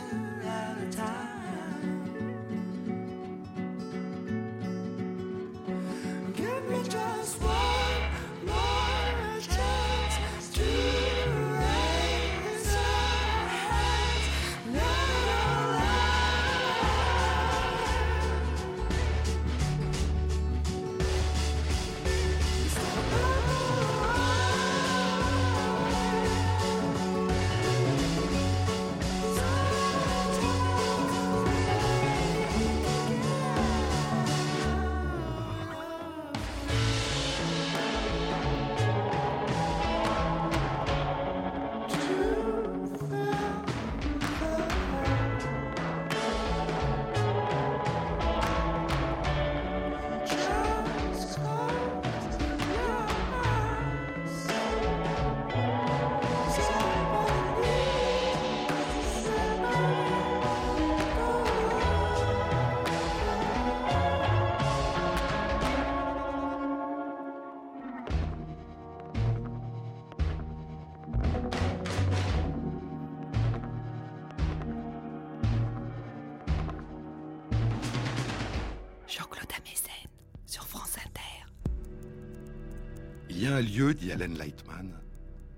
Y 83.45 83.47
a 83.47 83.57
un 83.57 83.61
lieu, 83.61 83.93
dit 83.93 84.11
Alan 84.11 84.33
Lightman, 84.39 84.91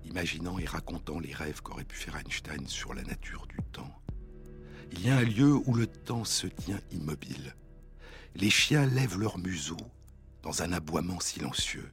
imaginant 0.03 0.59
et 0.59 0.65
racontant 0.65 1.21
les 1.21 1.33
rêves 1.33 1.61
qu'aurait 1.61 1.85
pu 1.85 1.95
faire 1.95 2.17
Einstein 2.17 2.67
sur 2.67 2.93
la 2.93 3.01
nature 3.03 3.47
du 3.47 3.59
temps. 3.71 3.95
Il 4.91 5.05
y 5.05 5.09
a 5.09 5.15
un 5.15 5.23
lieu 5.23 5.53
où 5.53 5.73
le 5.73 5.87
temps 5.87 6.25
se 6.25 6.47
tient 6.47 6.81
immobile. 6.91 7.55
Les 8.35 8.49
chiens 8.49 8.85
lèvent 8.85 9.17
leur 9.17 9.37
museau 9.37 9.77
dans 10.43 10.63
un 10.63 10.73
aboiement 10.73 11.21
silencieux. 11.21 11.89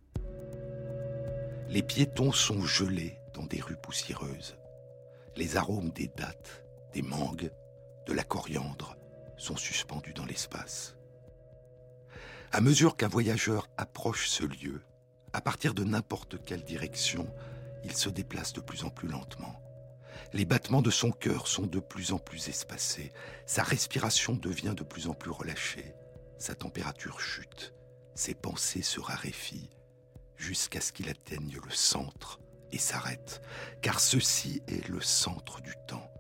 Les 1.69 1.83
piétons 1.85 2.33
sont 2.33 2.63
gelés 2.63 3.17
dans 3.33 3.47
des 3.47 3.61
rues 3.61 3.79
poussiéreuses. 3.81 4.57
Les 5.37 5.57
arômes 5.57 5.91
des 5.91 6.11
dattes, 6.17 6.65
des 6.93 7.03
mangues, 7.03 7.53
de 8.09 8.13
la 8.13 8.25
coriandre 8.25 8.97
sont 9.37 9.57
suspendus 9.57 10.13
dans 10.13 10.27
l'espace. 10.27 10.97
À 12.51 12.61
mesure 12.61 12.97
qu'un 12.97 13.07
voyageur 13.07 13.69
approche 13.77 14.29
ce 14.29 14.43
lieu, 14.43 14.83
à 15.35 15.41
partir 15.41 15.75
de 15.75 15.83
n'importe 15.83 16.43
quelle 16.45 16.63
direction, 16.63 17.27
il 17.83 17.97
se 17.97 18.09
déplace 18.09 18.53
de 18.53 18.61
plus 18.61 18.85
en 18.85 18.91
plus 18.91 19.09
lentement. 19.09 19.61
Les 20.33 20.45
battements 20.45 20.81
de 20.81 20.93
son 20.93 21.11
cœur 21.11 21.49
sont 21.49 21.67
de 21.67 21.81
plus 21.81 22.13
en 22.13 22.19
plus 22.19 22.49
espacés, 22.49 23.11
sa 23.45 23.65
respiration 23.65 24.35
devient 24.35 24.75
de 24.77 24.85
plus 24.85 25.09
en 25.09 25.13
plus 25.13 25.33
relâchée, 25.33 25.93
sa 26.39 26.55
température 26.55 27.19
chute, 27.19 27.75
ses 28.15 28.35
pensées 28.35 28.83
se 28.83 29.01
raréfient, 29.01 29.71
jusqu'à 30.37 30.81
ce 30.81 30.93
qu'il 30.93 31.09
atteigne 31.09 31.59
le 31.65 31.71
centre 31.73 32.39
et 32.71 32.79
s'arrête, 32.79 33.43
car 33.83 33.99
ceci 33.99 34.63
est 34.69 34.87
le 34.89 35.01
centre 35.01 35.61
du 35.61 35.75
temps. 35.89 36.13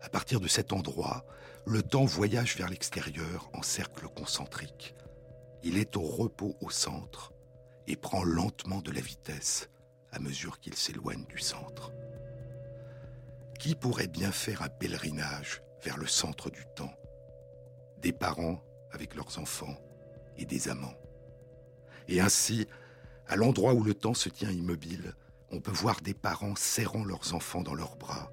À 0.00 0.08
partir 0.08 0.40
de 0.40 0.48
cet 0.48 0.72
endroit, 0.72 1.26
le 1.66 1.82
temps 1.82 2.06
voyage 2.06 2.56
vers 2.56 2.70
l'extérieur 2.70 3.50
en 3.52 3.60
cercle 3.60 4.08
concentrique. 4.08 4.94
Il 5.62 5.76
est 5.76 5.98
au 5.98 6.02
repos 6.02 6.56
au 6.62 6.70
centre 6.70 7.33
et 7.86 7.96
prend 7.96 8.24
lentement 8.24 8.80
de 8.80 8.90
la 8.90 9.00
vitesse 9.00 9.68
à 10.12 10.18
mesure 10.18 10.60
qu'il 10.60 10.74
s'éloigne 10.74 11.24
du 11.24 11.38
centre. 11.38 11.92
Qui 13.58 13.74
pourrait 13.74 14.08
bien 14.08 14.32
faire 14.32 14.62
un 14.62 14.68
pèlerinage 14.68 15.62
vers 15.82 15.96
le 15.96 16.06
centre 16.06 16.50
du 16.50 16.64
temps? 16.76 16.94
Des 17.98 18.12
parents 18.12 18.62
avec 18.92 19.14
leurs 19.14 19.38
enfants 19.38 19.76
et 20.36 20.44
des 20.44 20.68
amants. 20.68 20.94
Et 22.08 22.20
ainsi, 22.20 22.66
à 23.26 23.36
l'endroit 23.36 23.74
où 23.74 23.82
le 23.82 23.94
temps 23.94 24.14
se 24.14 24.28
tient 24.28 24.50
immobile, 24.50 25.14
on 25.50 25.60
peut 25.60 25.72
voir 25.72 26.00
des 26.00 26.14
parents 26.14 26.56
serrant 26.56 27.04
leurs 27.04 27.34
enfants 27.34 27.62
dans 27.62 27.74
leurs 27.74 27.96
bras, 27.96 28.32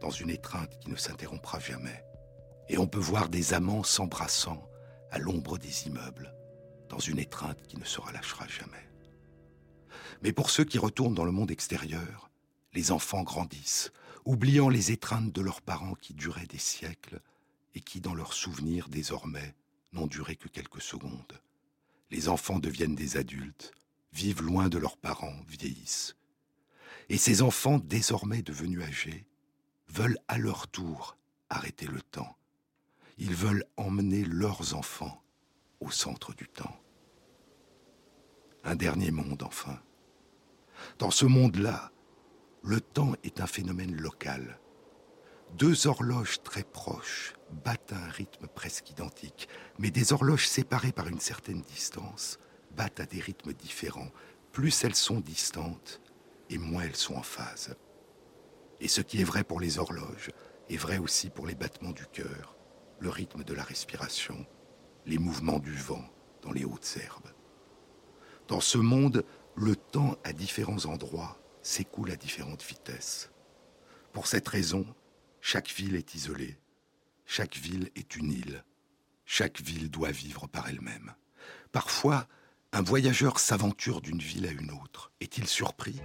dans 0.00 0.10
une 0.10 0.30
étreinte 0.30 0.78
qui 0.78 0.90
ne 0.90 0.96
s'interrompra 0.96 1.58
jamais. 1.58 2.04
Et 2.68 2.78
on 2.78 2.86
peut 2.86 2.98
voir 2.98 3.28
des 3.28 3.54
amants 3.54 3.82
s'embrassant 3.82 4.68
à 5.10 5.18
l'ombre 5.18 5.58
des 5.58 5.86
immeubles, 5.86 6.33
dans 6.94 7.00
une 7.00 7.18
étreinte 7.18 7.60
qui 7.66 7.76
ne 7.76 7.84
se 7.84 8.00
relâchera 8.00 8.46
jamais. 8.46 8.88
Mais 10.22 10.32
pour 10.32 10.48
ceux 10.48 10.62
qui 10.62 10.78
retournent 10.78 11.14
dans 11.14 11.24
le 11.24 11.32
monde 11.32 11.50
extérieur, 11.50 12.30
les 12.72 12.92
enfants 12.92 13.24
grandissent, 13.24 13.90
oubliant 14.24 14.68
les 14.68 14.92
étreintes 14.92 15.32
de 15.32 15.40
leurs 15.40 15.60
parents 15.60 15.96
qui 15.96 16.14
duraient 16.14 16.46
des 16.46 16.58
siècles 16.58 17.20
et 17.74 17.80
qui, 17.80 18.00
dans 18.00 18.14
leurs 18.14 18.32
souvenirs 18.32 18.88
désormais, 18.88 19.56
n'ont 19.92 20.06
duré 20.06 20.36
que 20.36 20.46
quelques 20.46 20.80
secondes. 20.80 21.40
Les 22.12 22.28
enfants 22.28 22.60
deviennent 22.60 22.94
des 22.94 23.16
adultes, 23.16 23.72
vivent 24.12 24.42
loin 24.42 24.68
de 24.68 24.78
leurs 24.78 24.96
parents, 24.96 25.40
vieillissent. 25.48 26.14
Et 27.08 27.18
ces 27.18 27.42
enfants, 27.42 27.80
désormais 27.80 28.42
devenus 28.42 28.84
âgés, 28.84 29.26
veulent 29.88 30.20
à 30.28 30.38
leur 30.38 30.68
tour 30.68 31.16
arrêter 31.50 31.88
le 31.88 32.02
temps. 32.02 32.36
Ils 33.18 33.34
veulent 33.34 33.64
emmener 33.76 34.24
leurs 34.24 34.74
enfants 34.76 35.24
au 35.80 35.90
centre 35.90 36.34
du 36.34 36.46
temps. 36.46 36.78
Un 38.64 38.76
dernier 38.76 39.10
monde, 39.10 39.42
enfin. 39.42 39.78
Dans 40.98 41.10
ce 41.10 41.26
monde-là, 41.26 41.92
le 42.62 42.80
temps 42.80 43.12
est 43.22 43.40
un 43.40 43.46
phénomène 43.46 43.94
local. 43.94 44.58
Deux 45.52 45.86
horloges 45.86 46.42
très 46.42 46.64
proches 46.64 47.34
battent 47.64 47.92
à 47.92 47.98
un 47.98 48.08
rythme 48.08 48.46
presque 48.46 48.90
identique, 48.90 49.48
mais 49.78 49.90
des 49.90 50.14
horloges 50.14 50.48
séparées 50.48 50.92
par 50.92 51.08
une 51.08 51.20
certaine 51.20 51.60
distance 51.60 52.38
battent 52.74 53.00
à 53.00 53.06
des 53.06 53.20
rythmes 53.20 53.52
différents. 53.52 54.10
Plus 54.50 54.82
elles 54.82 54.94
sont 54.94 55.20
distantes, 55.20 56.00
et 56.48 56.56
moins 56.56 56.84
elles 56.84 56.96
sont 56.96 57.16
en 57.16 57.22
phase. 57.22 57.76
Et 58.80 58.88
ce 58.88 59.02
qui 59.02 59.20
est 59.20 59.24
vrai 59.24 59.44
pour 59.44 59.60
les 59.60 59.78
horloges 59.78 60.30
est 60.70 60.76
vrai 60.78 60.96
aussi 60.96 61.28
pour 61.28 61.46
les 61.46 61.54
battements 61.54 61.92
du 61.92 62.06
cœur, 62.06 62.56
le 62.98 63.10
rythme 63.10 63.44
de 63.44 63.52
la 63.52 63.62
respiration, 63.62 64.46
les 65.04 65.18
mouvements 65.18 65.58
du 65.58 65.74
vent 65.74 66.04
dans 66.42 66.52
les 66.52 66.64
hautes 66.64 66.96
herbes. 66.96 67.28
Dans 68.48 68.60
ce 68.60 68.78
monde, 68.78 69.24
le 69.56 69.74
temps 69.74 70.16
à 70.22 70.32
différents 70.32 70.84
endroits 70.84 71.38
s'écoule 71.62 72.10
à 72.10 72.16
différentes 72.16 72.62
vitesses. 72.62 73.30
Pour 74.12 74.26
cette 74.26 74.48
raison, 74.48 74.86
chaque 75.40 75.70
ville 75.70 75.96
est 75.96 76.14
isolée, 76.14 76.58
chaque 77.24 77.56
ville 77.56 77.90
est 77.96 78.16
une 78.16 78.32
île, 78.32 78.64
chaque 79.24 79.60
ville 79.60 79.90
doit 79.90 80.10
vivre 80.10 80.46
par 80.46 80.68
elle-même. 80.68 81.14
Parfois, 81.72 82.26
un 82.72 82.82
voyageur 82.82 83.38
s'aventure 83.38 84.00
d'une 84.00 84.20
ville 84.20 84.46
à 84.46 84.50
une 84.50 84.72
autre. 84.72 85.10
Est-il 85.20 85.46
surpris? 85.46 86.00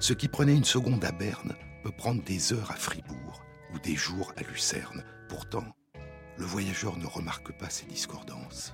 Ce 0.00 0.12
qui 0.12 0.28
prenait 0.28 0.54
une 0.54 0.64
seconde 0.64 1.04
à 1.04 1.12
Berne 1.12 1.56
peut 1.82 1.92
prendre 1.92 2.22
des 2.22 2.52
heures 2.52 2.70
à 2.70 2.76
Fribourg 2.76 3.42
ou 3.72 3.78
des 3.78 3.96
jours 3.96 4.32
à 4.36 4.42
Lucerne. 4.42 5.04
Pourtant, 5.28 5.64
le 6.38 6.44
voyageur 6.44 6.96
ne 6.96 7.06
remarque 7.06 7.52
pas 7.58 7.68
ces 7.68 7.86
discordances. 7.86 8.72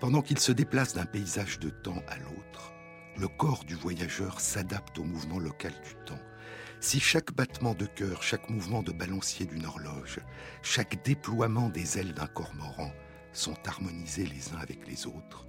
Pendant 0.00 0.22
qu'il 0.22 0.38
se 0.38 0.52
déplace 0.52 0.94
d'un 0.94 1.06
paysage 1.06 1.58
de 1.58 1.70
temps 1.70 2.02
à 2.08 2.18
l'autre, 2.18 2.72
le 3.16 3.28
corps 3.28 3.64
du 3.64 3.74
voyageur 3.74 4.40
s'adapte 4.40 4.98
au 4.98 5.04
mouvement 5.04 5.38
local 5.38 5.72
du 5.82 5.94
temps. 6.04 6.20
Si 6.80 7.00
chaque 7.00 7.32
battement 7.32 7.74
de 7.74 7.86
cœur, 7.86 8.22
chaque 8.22 8.48
mouvement 8.48 8.82
de 8.82 8.92
balancier 8.92 9.46
d'une 9.46 9.66
horloge, 9.66 10.20
chaque 10.62 11.02
déploiement 11.02 11.68
des 11.68 11.98
ailes 11.98 12.14
d'un 12.14 12.26
cormoran 12.26 12.92
sont 13.32 13.56
harmonisés 13.66 14.26
les 14.26 14.52
uns 14.54 14.58
avec 14.58 14.86
les 14.86 15.06
autres, 15.06 15.46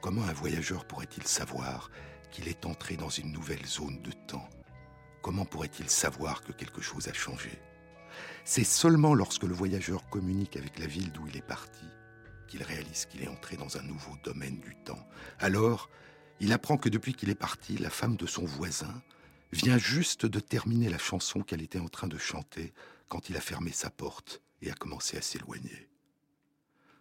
comment 0.00 0.24
un 0.24 0.32
voyageur 0.32 0.84
pourrait-il 0.86 1.26
savoir 1.26 1.90
qu'il 2.30 2.48
est 2.48 2.66
entré 2.66 2.96
dans 2.96 3.08
une 3.08 3.32
nouvelle 3.32 3.64
zone 3.66 4.00
de 4.02 4.12
temps? 4.12 4.48
Comment 5.22 5.44
pourrait-il 5.44 5.90
savoir 5.90 6.42
que 6.42 6.52
quelque 6.52 6.80
chose 6.80 7.08
a 7.08 7.12
changé? 7.12 7.50
C'est 8.44 8.64
seulement 8.64 9.14
lorsque 9.14 9.44
le 9.44 9.54
voyageur 9.54 10.08
communique 10.08 10.56
avec 10.56 10.78
la 10.78 10.86
ville 10.86 11.12
d'où 11.12 11.26
il 11.26 11.36
est 11.36 11.46
parti 11.46 11.84
qu'il 12.50 12.62
réalise 12.64 13.06
qu'il 13.06 13.22
est 13.22 13.28
entré 13.28 13.56
dans 13.56 13.76
un 13.76 13.82
nouveau 13.82 14.16
domaine 14.24 14.58
du 14.58 14.74
temps. 14.84 15.08
Alors, 15.38 15.88
il 16.40 16.52
apprend 16.52 16.76
que 16.76 16.88
depuis 16.88 17.14
qu'il 17.14 17.30
est 17.30 17.36
parti, 17.36 17.78
la 17.78 17.90
femme 17.90 18.16
de 18.16 18.26
son 18.26 18.44
voisin 18.44 19.02
vient 19.52 19.78
juste 19.78 20.26
de 20.26 20.40
terminer 20.40 20.88
la 20.88 20.98
chanson 20.98 21.42
qu'elle 21.42 21.62
était 21.62 21.78
en 21.78 21.88
train 21.88 22.08
de 22.08 22.18
chanter 22.18 22.72
quand 23.08 23.30
il 23.30 23.36
a 23.36 23.40
fermé 23.40 23.70
sa 23.70 23.90
porte 23.90 24.42
et 24.62 24.70
a 24.70 24.74
commencé 24.74 25.16
à 25.16 25.22
s'éloigner. 25.22 25.88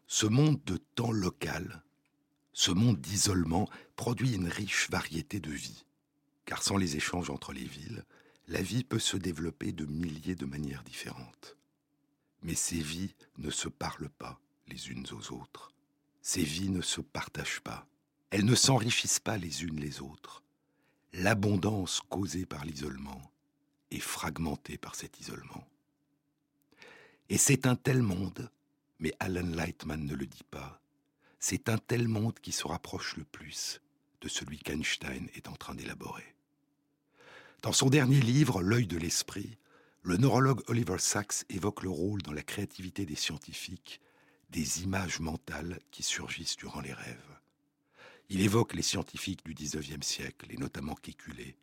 Ce 0.07 0.25
monde 0.25 0.59
de 0.65 0.77
temps 0.77 1.11
local, 1.11 1.83
ce 2.53 2.71
monde 2.71 2.99
d'isolement 2.99 3.69
produit 3.95 4.33
une 4.33 4.47
riche 4.47 4.89
variété 4.89 5.39
de 5.39 5.51
vie, 5.51 5.85
car 6.45 6.63
sans 6.63 6.77
les 6.77 6.95
échanges 6.95 7.29
entre 7.29 7.53
les 7.53 7.65
villes, 7.65 8.05
la 8.49 8.63
vie 8.63 8.83
peut 8.83 8.99
se 8.99 9.15
développer 9.15 9.71
de 9.71 9.85
milliers 9.85 10.35
de 10.35 10.47
manières 10.47 10.83
différentes. 10.83 11.55
Mais 12.41 12.55
ces 12.55 12.79
vies 12.79 13.13
ne 13.37 13.51
se 13.51 13.69
parlent 13.69 14.09
pas 14.09 14.39
les 14.67 14.89
unes 14.89 15.05
aux 15.11 15.33
autres. 15.33 15.71
Ces 16.23 16.43
vies 16.43 16.69
ne 16.69 16.81
se 16.81 16.99
partagent 16.99 17.61
pas. 17.61 17.87
Elles 18.31 18.45
ne 18.45 18.55
s'enrichissent 18.55 19.19
pas 19.19 19.37
les 19.37 19.63
unes 19.63 19.79
les 19.79 20.01
autres. 20.01 20.41
L'abondance 21.13 22.01
causée 22.09 22.47
par 22.47 22.65
l'isolement 22.65 23.31
est 23.91 23.99
fragmentée 23.99 24.79
par 24.79 24.95
cet 24.95 25.19
isolement. 25.19 25.67
Et 27.29 27.37
c'est 27.37 27.67
un 27.67 27.75
tel 27.75 28.01
monde, 28.01 28.49
mais 28.97 29.13
Alan 29.19 29.45
Lightman 29.45 30.03
ne 30.03 30.15
le 30.15 30.25
dit 30.25 30.45
pas, 30.49 30.81
c'est 31.39 31.69
un 31.69 31.77
tel 31.77 32.07
monde 32.07 32.39
qui 32.39 32.51
se 32.51 32.67
rapproche 32.67 33.15
le 33.15 33.25
plus 33.25 33.79
de 34.21 34.27
celui 34.27 34.57
qu'Einstein 34.57 35.29
est 35.35 35.47
en 35.47 35.55
train 35.55 35.75
d'élaborer. 35.75 36.35
Dans 37.61 37.73
son 37.73 37.89
dernier 37.89 38.21
livre, 38.21 38.61
L'œil 38.61 38.87
de 38.87 38.97
l'esprit, 38.97 39.57
le 40.03 40.15
neurologue 40.15 40.63
Oliver 40.67 40.97
Sacks 40.97 41.43
évoque 41.49 41.83
le 41.83 41.89
rôle 41.89 42.21
dans 42.21 42.31
la 42.31 42.41
créativité 42.41 43.05
des 43.05 43.15
scientifiques 43.15 43.99
des 44.49 44.83
images 44.83 45.19
mentales 45.19 45.79
qui 45.91 46.01
surgissent 46.01 46.55
durant 46.55 46.79
les 46.79 46.93
rêves. 46.93 47.37
Il 48.29 48.39
évoque 48.39 48.73
les 48.75 48.81
scientifiques 48.81 49.43
du 49.43 49.53
XIXe 49.53 50.07
siècle, 50.07 50.47
et 50.51 50.57
notamment 50.57 50.95
Kekulé. 50.95 51.57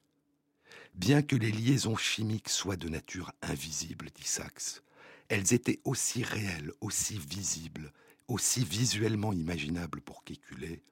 Bien 0.95 1.23
que 1.23 1.35
les 1.35 1.51
liaisons 1.51 1.97
chimiques 1.97 2.51
soient 2.51 2.77
de 2.77 2.91
nature 2.91 3.33
invisible, 3.41 4.11
dit 4.15 4.29
Sachs, 4.29 4.83
elles 5.29 5.55
étaient 5.55 5.81
aussi 5.85 6.23
réelles, 6.23 6.73
aussi 6.83 7.19
visibles, 7.19 7.91
aussi 8.29 8.65
visuellement 8.67 9.33
imaginables 9.33 10.03
pour 10.03 10.25
Kekulé 10.25 10.83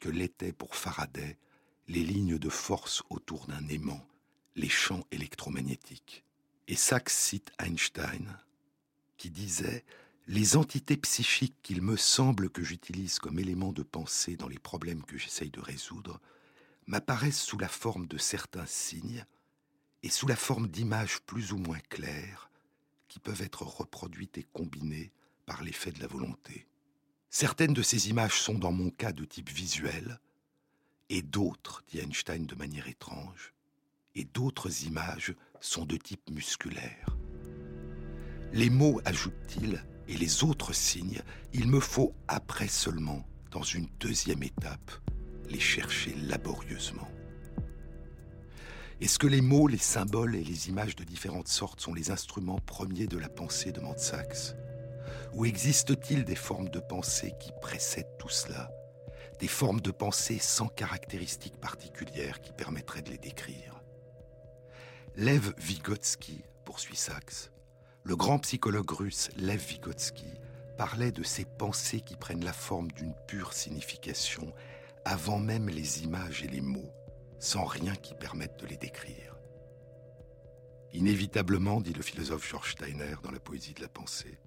que 0.00 0.08
l'étaient 0.08 0.52
pour 0.52 0.74
Faraday 0.74 1.36
les 1.86 2.02
lignes 2.02 2.38
de 2.38 2.48
force 2.48 3.02
autour 3.10 3.46
d'un 3.46 3.68
aimant 3.68 4.08
les 4.58 4.68
champs 4.68 5.06
électromagnétiques. 5.12 6.24
Et 6.66 6.74
Sachs 6.74 7.10
cite 7.10 7.52
Einstein, 7.58 8.36
qui 9.16 9.30
disait 9.30 9.84
les 10.26 10.56
entités 10.56 10.96
psychiques 10.96 11.56
qu'il 11.62 11.80
me 11.80 11.96
semble 11.96 12.50
que 12.50 12.62
j'utilise 12.62 13.18
comme 13.18 13.38
élément 13.38 13.72
de 13.72 13.82
pensée 13.82 14.36
dans 14.36 14.48
les 14.48 14.58
problèmes 14.58 15.04
que 15.04 15.16
j'essaye 15.16 15.50
de 15.50 15.60
résoudre 15.60 16.20
m'apparaissent 16.86 17.40
sous 17.40 17.56
la 17.56 17.68
forme 17.68 18.06
de 18.06 18.18
certains 18.18 18.66
signes 18.66 19.24
et 20.02 20.10
sous 20.10 20.26
la 20.26 20.36
forme 20.36 20.68
d'images 20.68 21.20
plus 21.20 21.52
ou 21.52 21.56
moins 21.56 21.80
claires 21.88 22.50
qui 23.08 23.20
peuvent 23.20 23.42
être 23.42 23.62
reproduites 23.62 24.38
et 24.38 24.46
combinées 24.52 25.12
par 25.46 25.62
l'effet 25.62 25.92
de 25.92 26.00
la 26.00 26.08
volonté. 26.08 26.66
Certaines 27.30 27.74
de 27.74 27.82
ces 27.82 28.10
images 28.10 28.40
sont 28.40 28.58
dans 28.58 28.72
mon 28.72 28.90
cas 28.90 29.12
de 29.12 29.24
type 29.24 29.50
visuel, 29.50 30.18
et 31.08 31.22
d'autres, 31.22 31.84
dit 31.88 32.00
Einstein 32.00 32.44
de 32.44 32.54
manière 32.54 32.88
étrange, 32.88 33.54
et 34.14 34.24
d'autres 34.24 34.84
images 34.84 35.34
sont 35.60 35.84
de 35.84 35.96
type 35.96 36.30
musculaire. 36.30 37.16
Les 38.52 38.70
mots, 38.70 39.00
ajoute-t-il, 39.04 39.84
et 40.08 40.16
les 40.16 40.42
autres 40.42 40.72
signes, 40.72 41.20
il 41.52 41.68
me 41.68 41.80
faut 41.80 42.14
après 42.28 42.68
seulement, 42.68 43.26
dans 43.50 43.62
une 43.62 43.88
deuxième 44.00 44.42
étape, 44.42 44.90
les 45.50 45.60
chercher 45.60 46.14
laborieusement. 46.14 47.08
Est-ce 49.00 49.18
que 49.18 49.28
les 49.28 49.42
mots, 49.42 49.68
les 49.68 49.78
symboles 49.78 50.34
et 50.34 50.42
les 50.42 50.68
images 50.68 50.96
de 50.96 51.04
différentes 51.04 51.46
sortes 51.46 51.80
sont 51.80 51.94
les 51.94 52.10
instruments 52.10 52.58
premiers 52.58 53.06
de 53.06 53.16
la 53.16 53.28
pensée 53.28 53.70
de 53.70 53.80
Saxe 53.96 54.56
Ou 55.34 55.44
existe-t-il 55.44 56.24
des 56.24 56.34
formes 56.34 56.68
de 56.68 56.80
pensée 56.80 57.32
qui 57.38 57.52
précèdent 57.60 58.18
tout 58.18 58.28
cela? 58.28 58.72
Des 59.38 59.46
formes 59.46 59.80
de 59.80 59.92
pensée 59.92 60.38
sans 60.40 60.66
caractéristiques 60.66 61.60
particulières 61.60 62.40
qui 62.40 62.52
permettraient 62.52 63.02
de 63.02 63.10
les 63.10 63.18
décrire? 63.18 63.77
Lev 65.20 65.52
Vygotsky, 65.58 66.44
poursuit 66.64 66.94
Sachs, 66.94 67.50
le 68.04 68.14
grand 68.14 68.38
psychologue 68.38 68.88
russe 68.92 69.30
Lev 69.36 69.58
Vygotsky 69.58 70.30
parlait 70.76 71.10
de 71.10 71.24
ces 71.24 71.44
pensées 71.44 72.02
qui 72.02 72.14
prennent 72.14 72.44
la 72.44 72.52
forme 72.52 72.88
d'une 72.92 73.16
pure 73.26 73.52
signification 73.52 74.54
avant 75.04 75.40
même 75.40 75.68
les 75.68 76.04
images 76.04 76.44
et 76.44 76.46
les 76.46 76.60
mots, 76.60 76.92
sans 77.40 77.64
rien 77.64 77.96
qui 77.96 78.14
permette 78.14 78.60
de 78.60 78.66
les 78.66 78.76
décrire. 78.76 79.36
Inévitablement, 80.92 81.80
dit 81.80 81.94
le 81.94 82.02
philosophe 82.02 82.48
George 82.48 82.70
Steiner 82.74 83.16
dans 83.24 83.32
la 83.32 83.40
poésie 83.40 83.74
de 83.74 83.82
la 83.82 83.88
pensée, 83.88 84.38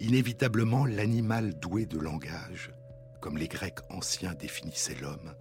inévitablement 0.00 0.84
l'animal 0.84 1.58
doué 1.58 1.86
de 1.86 1.98
langage, 1.98 2.74
comme 3.22 3.38
les 3.38 3.48
Grecs 3.48 3.80
anciens 3.88 4.34
définissaient 4.34 4.96
l'homme, 4.96 5.34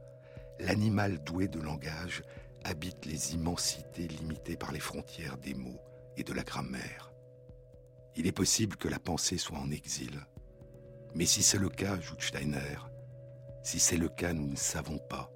l'animal 0.62 1.22
doué 1.26 1.50
de 1.50 1.60
langage 1.60 2.24
habite 2.64 3.06
les 3.06 3.34
immensités 3.34 4.08
limitées 4.08 4.58
par 4.58 4.72
les 4.72 4.80
frontières 4.80 5.38
des 5.38 5.54
mots 5.54 5.82
et 6.16 6.24
de 6.24 6.34
la 6.34 6.44
grammaire. 6.44 7.14
Il 8.16 8.28
est 8.28 8.32
possible 8.32 8.76
que 8.78 8.88
la 8.88 9.00
pensée 9.00 9.38
soit 9.38 9.60
en 9.60 9.72
exil. 9.72 10.26
Mais 11.14 11.26
si 11.26 11.44
c'est 11.44 11.60
le 11.60 11.70
cas, 11.70 11.94
ajoute 11.94 12.22
Steiner, 12.22 12.78
si 13.64 13.80
c'est 13.80 13.98
le 13.98 14.10
cas, 14.10 14.34
nous 14.34 14.48
ne 14.48 14.56
savons 14.56 14.98
pas, 14.98 15.32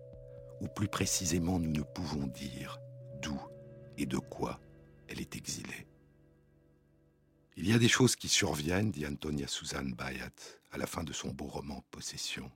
ou 0.61 0.67
plus 0.67 0.87
précisément, 0.87 1.59
nous 1.59 1.71
ne 1.71 1.83
pouvons 1.83 2.27
dire 2.27 2.79
d'où 3.21 3.39
et 3.97 4.05
de 4.05 4.17
quoi 4.17 4.59
elle 5.07 5.19
est 5.19 5.35
exilée. 5.35 5.87
Il 7.57 7.67
y 7.67 7.73
a 7.73 7.79
des 7.79 7.89
choses 7.89 8.15
qui 8.15 8.29
surviennent, 8.29 8.91
dit 8.91 9.05
Antonia 9.05 9.47
Suzanne 9.47 9.93
Bayat 9.93 10.31
à 10.71 10.77
la 10.77 10.87
fin 10.87 11.03
de 11.03 11.13
son 11.13 11.29
beau 11.29 11.47
roman 11.47 11.83
Possession. 11.91 12.49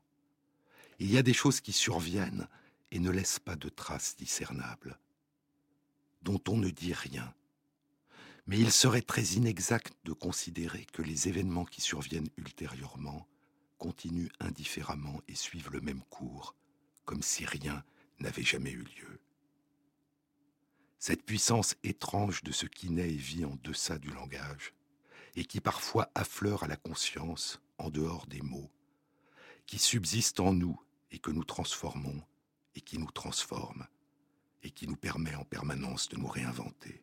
Il 1.00 1.12
y 1.12 1.18
a 1.18 1.24
des 1.24 1.34
choses 1.34 1.60
qui 1.60 1.74
surviennent 1.74 2.48
et 2.92 3.00
ne 3.00 3.10
laissent 3.10 3.40
pas 3.40 3.56
de 3.56 3.70
traces 3.70 4.16
discernables, 4.16 5.00
dont 6.22 6.42
on 6.48 6.58
ne 6.58 6.70
dit 6.70 6.94
rien, 6.94 7.34
mais 8.48 8.60
il 8.60 8.72
serait 8.72 9.02
très 9.02 9.24
inexact 9.24 9.94
de 10.04 10.14
considérer 10.14 10.86
que 10.86 11.02
les 11.02 11.28
événements 11.28 11.66
qui 11.66 11.82
surviennent 11.82 12.30
ultérieurement 12.38 13.28
continuent 13.78 14.30
indifféremment 14.40 15.22
et 15.28 15.36
suivent 15.36 15.72
le 15.72 15.82
même 15.82 16.04
cours, 16.10 16.56
comme 17.06 17.24
si 17.24 17.46
rien 17.46 17.84
n'avait 18.20 18.44
jamais 18.44 18.72
eu 18.72 18.84
lieu. 18.84 19.20
Cette 21.00 21.24
puissance 21.24 21.76
étrange 21.84 22.44
de 22.44 22.52
ce 22.52 22.66
qui 22.66 22.90
naît 22.90 23.12
et 23.12 23.18
vit 23.18 23.46
en 23.46 23.56
deçà 23.64 23.98
du 23.98 24.10
langage, 24.10 24.74
et 25.36 25.46
qui 25.46 25.60
parfois 25.60 26.10
affleure 26.16 26.64
à 26.64 26.68
la 26.68 26.78
conscience 26.78 27.60
en 27.78 27.90
dehors 27.90 28.28
des 28.28 28.42
mots, 28.42 28.72
qui 29.66 29.80
subsiste 29.80 30.40
en 30.40 30.54
nous 30.54 30.80
et 31.12 31.20
que 31.20 31.32
nous 31.32 31.44
transformons, 31.44 32.24
et 32.76 32.82
qui 32.82 32.98
nous 32.98 33.12
transforme, 33.12 33.88
et 34.64 34.72
qui 34.72 34.88
nous 34.88 34.96
permet 34.96 35.36
en 35.36 35.44
permanence 35.44 36.10
de 36.10 36.18
nous 36.18 36.28
réinventer. 36.28 37.02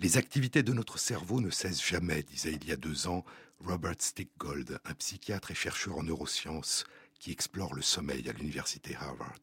Les 0.00 0.16
activités 0.16 0.62
de 0.62 0.72
notre 0.72 0.98
cerveau 0.98 1.40
ne 1.40 1.50
cessent 1.50 1.84
jamais, 1.84 2.22
disait 2.22 2.52
il 2.52 2.66
y 2.66 2.72
a 2.72 2.76
deux 2.76 3.06
ans 3.06 3.24
Robert 3.60 3.94
Stickgold, 3.98 4.78
un 4.84 4.94
psychiatre 4.94 5.52
et 5.52 5.54
chercheur 5.54 5.98
en 5.98 6.02
neurosciences 6.02 6.84
qui 7.18 7.30
explore 7.30 7.74
le 7.74 7.82
sommeil 7.82 8.28
à 8.28 8.32
l'université 8.32 8.96
Harvard. 8.96 9.40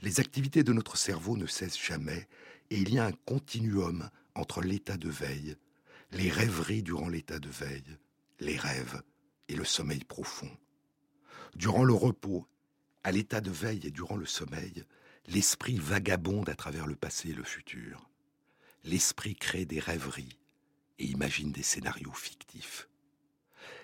Les 0.00 0.18
activités 0.20 0.64
de 0.64 0.72
notre 0.72 0.96
cerveau 0.96 1.36
ne 1.36 1.46
cessent 1.46 1.80
jamais 1.80 2.26
et 2.70 2.78
il 2.78 2.92
y 2.92 2.98
a 2.98 3.04
un 3.04 3.12
continuum 3.12 4.10
entre 4.34 4.62
l'état 4.62 4.96
de 4.96 5.08
veille, 5.08 5.56
les 6.10 6.30
rêveries 6.30 6.82
durant 6.82 7.08
l'état 7.08 7.38
de 7.38 7.48
veille, 7.48 7.98
les 8.40 8.56
rêves 8.56 9.02
et 9.48 9.54
le 9.54 9.64
sommeil 9.64 10.02
profond. 10.04 10.50
Durant 11.54 11.84
le 11.84 11.94
repos, 11.94 12.48
à 13.04 13.12
l'état 13.12 13.40
de 13.40 13.50
veille 13.50 13.86
et 13.86 13.90
durant 13.90 14.16
le 14.16 14.26
sommeil, 14.26 14.84
l'esprit 15.28 15.78
vagabonde 15.78 16.48
à 16.48 16.54
travers 16.54 16.86
le 16.86 16.96
passé 16.96 17.30
et 17.30 17.34
le 17.34 17.44
futur 17.44 18.08
l'esprit 18.84 19.34
crée 19.34 19.64
des 19.64 19.80
rêveries 19.80 20.38
et 20.98 21.06
imagine 21.06 21.50
des 21.50 21.62
scénarios 21.62 22.12
fictifs. 22.12 22.88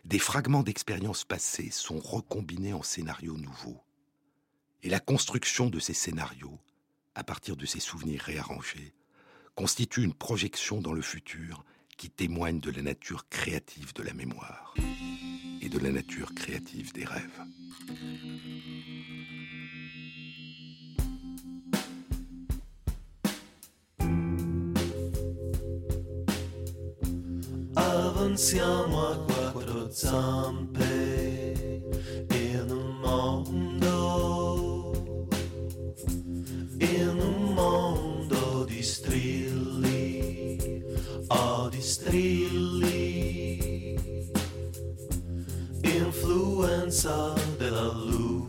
Des 0.04 0.18
fragments 0.18 0.62
d'expériences 0.62 1.24
passées 1.24 1.70
sont 1.70 1.98
recombinés 1.98 2.72
en 2.72 2.82
scénarios 2.82 3.36
nouveaux. 3.36 3.82
Et 4.82 4.88
la 4.88 5.00
construction 5.00 5.68
de 5.68 5.78
ces 5.78 5.94
scénarios, 5.94 6.58
à 7.14 7.24
partir 7.24 7.56
de 7.56 7.66
ces 7.66 7.80
souvenirs 7.80 8.22
réarrangés, 8.22 8.94
constitue 9.54 10.04
une 10.04 10.14
projection 10.14 10.80
dans 10.80 10.92
le 10.92 11.02
futur 11.02 11.64
qui 11.98 12.08
témoigne 12.08 12.60
de 12.60 12.70
la 12.70 12.82
nature 12.82 13.28
créative 13.28 13.92
de 13.94 14.02
la 14.02 14.14
mémoire 14.14 14.74
et 15.60 15.68
de 15.68 15.78
la 15.78 15.90
nature 15.90 16.34
créative 16.34 16.92
des 16.92 17.04
rêves. 17.04 17.40
Avanziamo 28.30 29.08
a 29.08 29.16
quattro 29.24 29.90
zampe 29.90 31.82
in 32.30 32.70
un 32.70 32.96
mondo, 33.00 34.92
in 36.78 37.08
un 37.08 37.54
mondo 37.54 38.64
di 38.66 38.84
strilli, 38.84 40.84
oh 41.26 41.68
di 41.70 41.80
strilli, 41.80 43.98
influenza 45.82 47.34
della 47.58 47.92
luce 47.92 48.39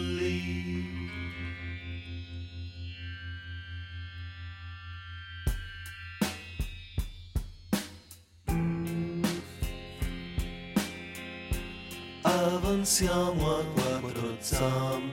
Avanziamo 12.24 13.57
a 13.59 13.63
quattro 13.65 14.36
zampe 14.39 15.07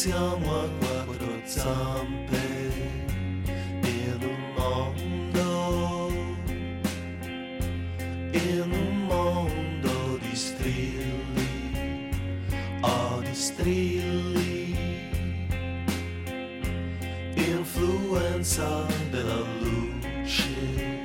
avanziamo 0.00 0.60
a 0.60 0.68
quattro 0.78 1.40
zampe 1.44 2.38
in 3.82 4.18
un 4.22 4.52
mondo, 4.56 6.12
in 8.30 8.70
un 8.70 9.06
mondo 9.06 10.18
di 10.18 10.34
strilli, 10.34 12.08
oh 12.80 13.20
di 13.20 13.34
strilli, 13.34 14.74
influenza 17.34 18.86
della 19.10 19.44
luce 19.60 20.99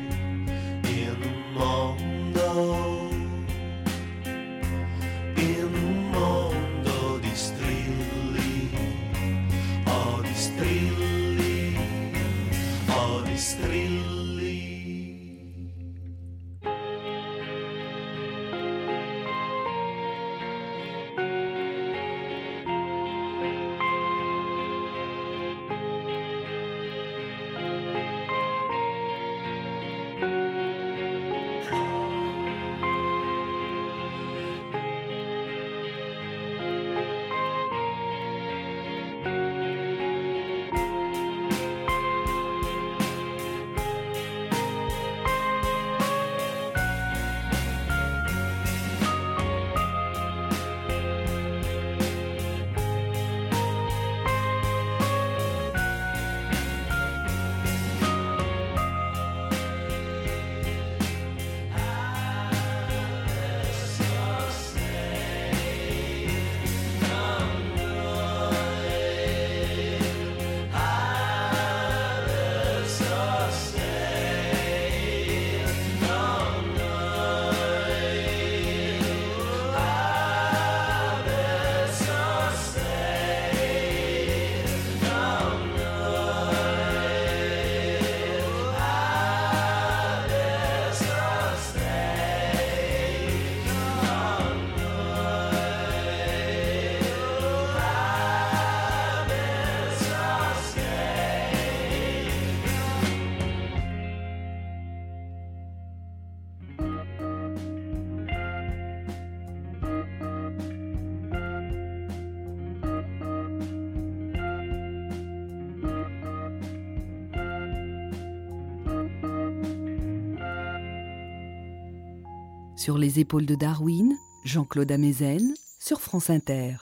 Sur 122.86 123.00
les 123.00 123.20
épaules 123.20 123.48
de 123.48 123.56
Darwin, 123.56 124.16
Jean-Claude 124.44 124.92
Amezen, 124.92 125.56
sur 125.80 126.02
France 126.02 126.30
Inter. 126.30 126.76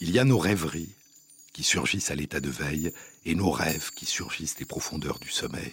Il 0.00 0.12
y 0.12 0.20
a 0.20 0.24
nos 0.24 0.38
rêveries 0.38 0.94
qui 1.52 1.64
surgissent 1.64 2.12
à 2.12 2.14
l'état 2.14 2.38
de 2.38 2.48
veille 2.48 2.92
et 3.26 3.34
nos 3.34 3.50
rêves 3.50 3.90
qui 3.96 4.06
surgissent 4.06 4.54
des 4.54 4.66
profondeurs 4.66 5.18
du 5.18 5.28
sommeil. 5.28 5.72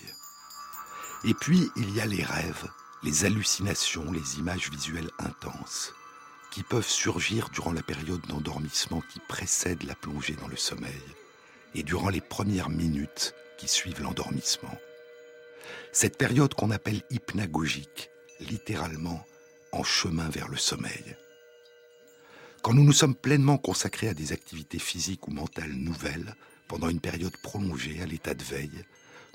Et 1.24 1.36
puis 1.36 1.70
il 1.76 1.96
y 1.96 2.02
a 2.02 2.08
les 2.08 2.24
rêves, 2.24 2.68
les 3.04 3.26
hallucinations, 3.26 4.12
les 4.12 4.40
images 4.40 4.72
visuelles 4.72 5.12
intenses 5.20 5.94
qui 6.50 6.64
peuvent 6.64 6.90
surgir 6.90 7.50
durant 7.50 7.74
la 7.74 7.84
période 7.84 8.26
d'endormissement 8.26 9.04
qui 9.14 9.20
précède 9.20 9.84
la 9.84 9.94
plongée 9.94 10.34
dans 10.34 10.48
le 10.48 10.58
sommeil 10.58 11.04
et 11.76 11.84
durant 11.84 12.10
les 12.10 12.22
premières 12.22 12.72
minutes 12.72 13.36
qui 13.60 13.68
suivent 13.68 14.02
l'endormissement. 14.02 14.80
Cette 15.92 16.18
période 16.18 16.56
qu'on 16.56 16.72
appelle 16.72 17.04
hypnagogique, 17.12 18.10
littéralement 18.40 19.26
en 19.72 19.84
chemin 19.84 20.30
vers 20.30 20.48
le 20.48 20.58
sommeil. 20.58 21.16
Quand 22.62 22.74
nous 22.74 22.84
nous 22.84 22.94
sommes 22.94 23.16
pleinement 23.16 23.58
consacrés 23.58 24.10
à 24.10 24.14
des 24.14 24.34
activités 24.34 24.80
physiques 24.80 25.28
ou 25.28 25.32
mentales 25.32 25.74
nouvelles, 25.74 26.36
pendant 26.68 26.90
une 26.90 27.00
période 27.00 27.36
prolongée 27.42 28.02
à 28.02 28.06
l'état 28.06 28.34
de 28.34 28.44
veille, 28.44 28.84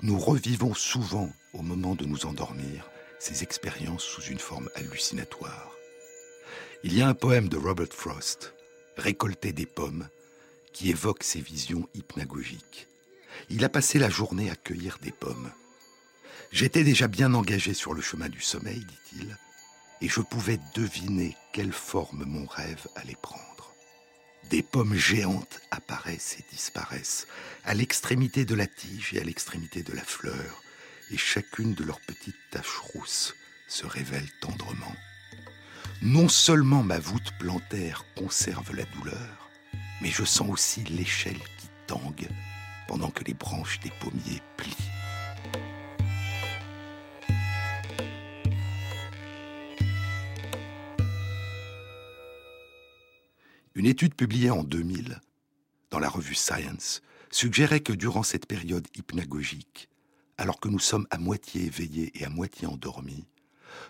nous 0.01 0.19
revivons 0.19 0.73
souvent, 0.73 1.31
au 1.53 1.61
moment 1.61 1.95
de 1.95 2.05
nous 2.05 2.25
endormir, 2.25 2.89
ces 3.19 3.41
expériences 3.41 4.03
sous 4.03 4.23
une 4.23 4.39
forme 4.39 4.69
hallucinatoire. 4.75 5.71
Il 6.83 6.93
y 6.95 7.01
a 7.01 7.07
un 7.07 7.13
poème 7.13 7.47
de 7.47 7.57
Robert 7.57 7.93
Frost, 7.93 8.53
Récolter 8.97 9.53
des 9.53 9.65
pommes, 9.65 10.07
qui 10.73 10.89
évoque 10.89 11.23
ces 11.23 11.39
visions 11.39 11.87
hypnagogiques. 11.95 12.87
Il 13.49 13.63
a 13.63 13.69
passé 13.69 13.97
la 13.97 14.09
journée 14.09 14.49
à 14.49 14.55
cueillir 14.55 14.99
des 15.01 15.11
pommes. 15.11 15.49
J'étais 16.53 16.83
déjà 16.83 17.07
bien 17.07 17.33
engagé 17.33 17.73
sur 17.73 17.95
le 17.95 18.01
chemin 18.03 18.29
du 18.29 18.39
sommeil, 18.39 18.85
dit-il, 18.85 19.37
et 20.01 20.07
je 20.07 20.21
pouvais 20.21 20.59
deviner 20.75 21.35
quelle 21.51 21.73
forme 21.73 22.25
mon 22.25 22.45
rêve 22.45 22.87
allait 22.95 23.17
prendre. 23.19 23.73
Des 24.51 24.61
pommes 24.61 24.93
géantes 24.93 25.61
apparaissent 25.71 26.37
et 26.37 26.45
disparaissent, 26.51 27.25
à 27.65 27.73
l'extrémité 27.73 28.45
de 28.45 28.53
la 28.53 28.67
tige 28.67 29.15
et 29.15 29.19
à 29.19 29.23
l'extrémité 29.23 29.81
de 29.81 29.93
la 29.93 30.03
fleur, 30.03 30.61
et 31.09 31.17
chacune 31.17 31.73
de 31.73 31.83
leurs 31.83 32.01
petites 32.01 32.35
taches 32.51 32.77
rousses 32.93 33.33
se 33.67 33.87
révèle 33.87 34.29
tendrement. 34.39 34.95
Non 36.03 36.29
seulement 36.29 36.83
ma 36.83 36.99
voûte 36.99 37.33
plantaire 37.39 38.05
conserve 38.15 38.75
la 38.75 38.85
douleur, 38.85 39.49
mais 40.01 40.11
je 40.11 40.23
sens 40.23 40.49
aussi 40.51 40.83
l'échelle 40.83 41.41
qui 41.57 41.67
tangue 41.87 42.29
pendant 42.87 43.09
que 43.09 43.23
les 43.23 43.33
branches 43.33 43.79
des 43.79 43.91
pommiers 43.99 44.43
plient. 44.55 44.92
Une 53.83 53.89
étude 53.89 54.15
publiée 54.15 54.49
en 54.49 54.63
2000 54.63 55.19
dans 55.91 55.99
la 55.99 56.07
revue 56.07 56.35
Science 56.35 57.01
suggérait 57.29 57.81
que 57.81 57.91
durant 57.91 58.23
cette 58.23 58.45
période 58.45 58.87
hypnagogique, 58.95 59.89
alors 60.37 60.61
que 60.61 60.69
nous 60.69 60.79
sommes 60.79 61.05
à 61.09 61.17
moitié 61.17 61.65
éveillés 61.65 62.09
et 62.17 62.23
à 62.23 62.29
moitié 62.29 62.65
endormis, 62.65 63.27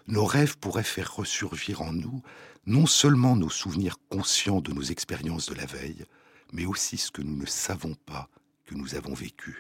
nos 0.08 0.26
rêves 0.26 0.58
pourraient 0.58 0.82
faire 0.82 1.16
ressurgir 1.16 1.84
en 1.84 1.94
nous 1.94 2.24
non 2.66 2.88
seulement 2.88 3.36
nos 3.36 3.52
souvenirs 3.52 3.98
conscients 4.10 4.62
de 4.62 4.74
nos 4.74 4.82
expériences 4.82 5.48
de 5.48 5.54
la 5.54 5.68
veille, 5.68 6.06
mais 6.54 6.66
aussi 6.66 6.98
ce 6.98 7.12
que 7.12 7.22
nous 7.22 7.38
ne 7.38 7.46
savons 7.46 7.94
pas 7.94 8.30
que 8.66 8.74
nous 8.74 8.96
avons 8.96 9.14
vécu. 9.14 9.60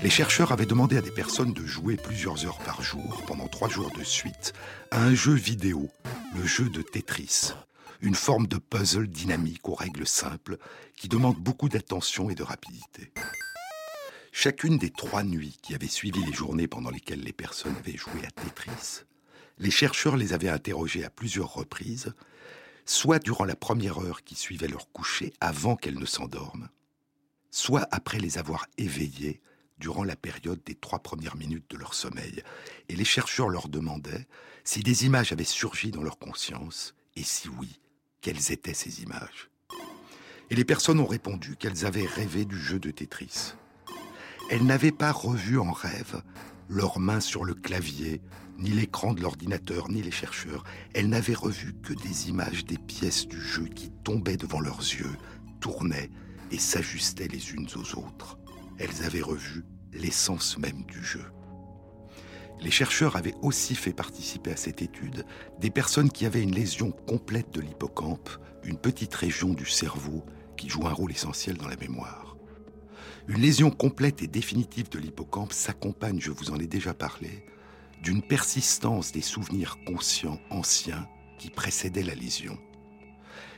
Les 0.00 0.10
chercheurs 0.10 0.52
avaient 0.52 0.64
demandé 0.64 0.96
à 0.96 1.02
des 1.02 1.10
personnes 1.10 1.52
de 1.52 1.66
jouer 1.66 1.96
plusieurs 1.96 2.46
heures 2.46 2.60
par 2.60 2.82
jour, 2.82 3.20
pendant 3.26 3.48
trois 3.48 3.68
jours 3.68 3.90
de 3.90 4.04
suite, 4.04 4.52
à 4.92 5.02
un 5.02 5.12
jeu 5.12 5.32
vidéo, 5.32 5.90
le 6.36 6.46
jeu 6.46 6.68
de 6.68 6.82
Tetris, 6.82 7.52
une 8.00 8.14
forme 8.14 8.46
de 8.46 8.58
puzzle 8.58 9.08
dynamique 9.08 9.68
aux 9.68 9.74
règles 9.74 10.06
simples 10.06 10.58
qui 10.94 11.08
demande 11.08 11.36
beaucoup 11.36 11.68
d'attention 11.68 12.30
et 12.30 12.36
de 12.36 12.44
rapidité. 12.44 13.12
Chacune 14.30 14.78
des 14.78 14.90
trois 14.90 15.24
nuits 15.24 15.58
qui 15.62 15.74
avaient 15.74 15.88
suivi 15.88 16.24
les 16.24 16.32
journées 16.32 16.68
pendant 16.68 16.90
lesquelles 16.90 17.24
les 17.24 17.32
personnes 17.32 17.74
avaient 17.76 17.96
joué 17.96 18.24
à 18.24 18.30
Tetris, 18.30 19.02
les 19.58 19.72
chercheurs 19.72 20.16
les 20.16 20.32
avaient 20.32 20.48
interrogées 20.48 21.04
à 21.04 21.10
plusieurs 21.10 21.52
reprises, 21.52 22.14
soit 22.86 23.18
durant 23.18 23.44
la 23.44 23.56
première 23.56 23.98
heure 23.98 24.22
qui 24.22 24.36
suivait 24.36 24.68
leur 24.68 24.92
coucher 24.92 25.32
avant 25.40 25.74
qu'elles 25.74 25.98
ne 25.98 26.06
s'endorment, 26.06 26.68
soit 27.50 27.88
après 27.90 28.20
les 28.20 28.38
avoir 28.38 28.68
éveillées 28.78 29.40
durant 29.78 30.04
la 30.04 30.16
période 30.16 30.60
des 30.64 30.74
trois 30.74 30.98
premières 30.98 31.36
minutes 31.36 31.70
de 31.70 31.76
leur 31.76 31.94
sommeil. 31.94 32.42
Et 32.88 32.96
les 32.96 33.04
chercheurs 33.04 33.48
leur 33.48 33.68
demandaient 33.68 34.26
si 34.64 34.80
des 34.82 35.06
images 35.06 35.32
avaient 35.32 35.44
surgi 35.44 35.90
dans 35.90 36.02
leur 36.02 36.18
conscience, 36.18 36.94
et 37.16 37.22
si 37.22 37.48
oui, 37.48 37.80
quelles 38.20 38.52
étaient 38.52 38.74
ces 38.74 39.02
images. 39.02 39.50
Et 40.50 40.54
les 40.54 40.64
personnes 40.64 41.00
ont 41.00 41.06
répondu 41.06 41.56
qu'elles 41.56 41.86
avaient 41.86 42.06
rêvé 42.06 42.44
du 42.44 42.58
jeu 42.58 42.78
de 42.78 42.90
Tetris. 42.90 43.54
Elles 44.50 44.64
n'avaient 44.64 44.92
pas 44.92 45.12
revu 45.12 45.58
en 45.58 45.72
rêve 45.72 46.22
leurs 46.68 47.00
mains 47.00 47.20
sur 47.20 47.44
le 47.44 47.54
clavier, 47.54 48.20
ni 48.58 48.70
l'écran 48.70 49.14
de 49.14 49.22
l'ordinateur, 49.22 49.88
ni 49.88 50.02
les 50.02 50.10
chercheurs. 50.10 50.64
Elles 50.94 51.08
n'avaient 51.08 51.34
revu 51.34 51.74
que 51.82 51.92
des 51.92 52.28
images 52.28 52.64
des 52.64 52.78
pièces 52.78 53.26
du 53.26 53.40
jeu 53.40 53.66
qui 53.66 53.90
tombaient 54.04 54.36
devant 54.36 54.60
leurs 54.60 54.80
yeux, 54.80 55.16
tournaient 55.60 56.10
et 56.50 56.58
s'ajustaient 56.58 57.28
les 57.28 57.52
unes 57.52 57.68
aux 57.76 57.98
autres. 57.98 58.38
Elles 58.78 59.04
avaient 59.04 59.22
revu 59.22 59.64
l'essence 59.92 60.58
même 60.58 60.84
du 60.86 61.02
jeu. 61.02 61.24
Les 62.60 62.70
chercheurs 62.70 63.16
avaient 63.16 63.34
aussi 63.42 63.74
fait 63.74 63.92
participer 63.92 64.52
à 64.52 64.56
cette 64.56 64.82
étude 64.82 65.24
des 65.60 65.70
personnes 65.70 66.10
qui 66.10 66.26
avaient 66.26 66.42
une 66.42 66.54
lésion 66.54 66.90
complète 66.90 67.52
de 67.52 67.60
l'hippocampe, 67.60 68.30
une 68.64 68.78
petite 68.78 69.14
région 69.14 69.54
du 69.54 69.66
cerveau 69.66 70.24
qui 70.56 70.68
joue 70.68 70.86
un 70.86 70.92
rôle 70.92 71.12
essentiel 71.12 71.56
dans 71.56 71.68
la 71.68 71.76
mémoire. 71.76 72.36
Une 73.28 73.40
lésion 73.40 73.70
complète 73.70 74.22
et 74.22 74.26
définitive 74.26 74.88
de 74.88 74.98
l'hippocampe 74.98 75.52
s'accompagne, 75.52 76.20
je 76.20 76.30
vous 76.30 76.50
en 76.50 76.58
ai 76.58 76.66
déjà 76.66 76.94
parlé, 76.94 77.44
d'une 78.02 78.22
persistance 78.22 79.12
des 79.12 79.22
souvenirs 79.22 79.76
conscients 79.86 80.40
anciens 80.50 81.08
qui 81.38 81.50
précédaient 81.50 82.02
la 82.02 82.14
lésion. 82.14 82.58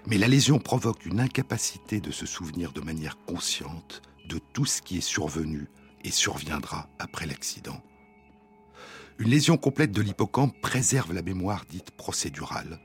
Mais 0.07 0.18
la 0.18 0.29
lésion 0.29 0.59
provoque 0.59 1.07
une 1.07 1.21
incapacité 1.21 2.01
de 2.01 2.11
se 2.11 2.27
souvenir 2.27 2.73
de 2.73 2.81
manière 2.81 3.16
consciente 3.27 4.03
de 4.31 4.39
tout 4.53 4.64
ce 4.64 4.81
qui 4.81 4.99
est 4.99 5.03
survenu 5.03 5.68
et 6.05 6.11
surviendra 6.11 6.89
après 6.99 7.26
l'accident. 7.26 7.83
Une 9.18 9.28
lésion 9.28 9.59
complète 9.59 9.93
de 9.93 10.01
l'hippocampe 10.01 10.59
préserve 10.62 11.12
la 11.12 11.20
mémoire 11.20 11.66
dite 11.68 11.91
procédurale. 11.91 12.81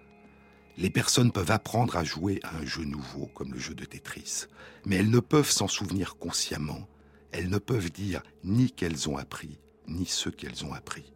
Les 0.77 0.89
personnes 0.89 1.31
peuvent 1.31 1.51
apprendre 1.51 1.95
à 1.95 2.03
jouer 2.03 2.41
à 2.43 2.57
un 2.57 2.65
jeu 2.65 2.83
nouveau, 2.83 3.27
comme 3.27 3.53
le 3.53 3.59
jeu 3.59 3.73
de 3.73 3.85
Tetris, 3.85 4.47
mais 4.85 4.97
elles 4.97 5.09
ne 5.09 5.21
peuvent 5.21 5.49
s'en 5.49 5.69
souvenir 5.69 6.17
consciemment. 6.17 6.89
Elles 7.31 7.49
ne 7.49 7.59
peuvent 7.59 7.91
dire 7.91 8.21
ni 8.43 8.71
qu'elles 8.71 9.07
ont 9.07 9.17
appris, 9.17 9.59
ni 9.87 10.05
ce 10.05 10.29
qu'elles 10.29 10.65
ont 10.65 10.73
appris. 10.73 11.13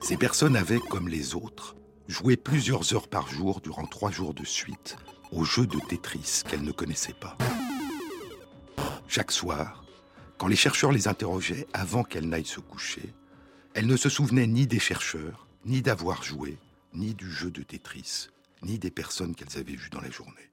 Ces 0.00 0.16
personnes 0.16 0.56
avaient, 0.56 0.80
comme 0.80 1.08
les 1.08 1.34
autres, 1.34 1.76
joué 2.08 2.36
plusieurs 2.36 2.94
heures 2.94 3.08
par 3.08 3.28
jour 3.28 3.60
durant 3.60 3.86
trois 3.86 4.10
jours 4.10 4.32
de 4.32 4.44
suite 4.44 4.96
au 5.32 5.44
jeu 5.44 5.66
de 5.66 5.78
Tetris 5.88 6.42
qu'elles 6.48 6.62
ne 6.62 6.72
connaissaient 6.72 7.12
pas. 7.14 7.36
Chaque 9.08 9.32
soir, 9.32 9.84
quand 10.38 10.46
les 10.46 10.56
chercheurs 10.56 10.92
les 10.92 11.08
interrogeaient 11.08 11.66
avant 11.72 12.02
qu'elles 12.04 12.28
n'aillent 12.28 12.44
se 12.44 12.60
coucher, 12.60 13.12
elles 13.74 13.86
ne 13.86 13.96
se 13.96 14.08
souvenaient 14.08 14.46
ni 14.46 14.66
des 14.66 14.78
chercheurs, 14.78 15.46
ni 15.64 15.82
d'avoir 15.82 16.22
joué, 16.22 16.58
ni 16.94 17.14
du 17.14 17.30
jeu 17.30 17.50
de 17.50 17.62
Tetris, 17.62 18.28
ni 18.62 18.78
des 18.78 18.90
personnes 18.90 19.34
qu'elles 19.34 19.58
avaient 19.58 19.76
vues 19.76 19.90
dans 19.90 20.00
la 20.00 20.10
journée. 20.10 20.50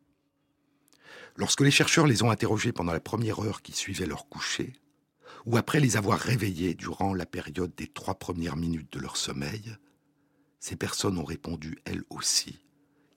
Lorsque 1.35 1.61
les 1.61 1.71
chercheurs 1.71 2.07
les 2.07 2.21
ont 2.23 2.31
interrogées 2.31 2.71
pendant 2.71 2.91
la 2.91 2.99
première 2.99 3.39
heure 3.39 3.61
qui 3.61 3.71
suivait 3.71 4.05
leur 4.05 4.27
coucher, 4.27 4.73
ou 5.45 5.57
après 5.57 5.79
les 5.79 5.97
avoir 5.97 6.19
réveillées 6.19 6.73
durant 6.73 7.13
la 7.13 7.25
période 7.25 7.73
des 7.75 7.87
trois 7.87 8.15
premières 8.15 8.57
minutes 8.57 8.91
de 8.93 8.99
leur 8.99 9.17
sommeil, 9.17 9.77
ces 10.59 10.75
personnes 10.75 11.17
ont 11.17 11.23
répondu 11.23 11.79
elles 11.85 12.03
aussi 12.09 12.59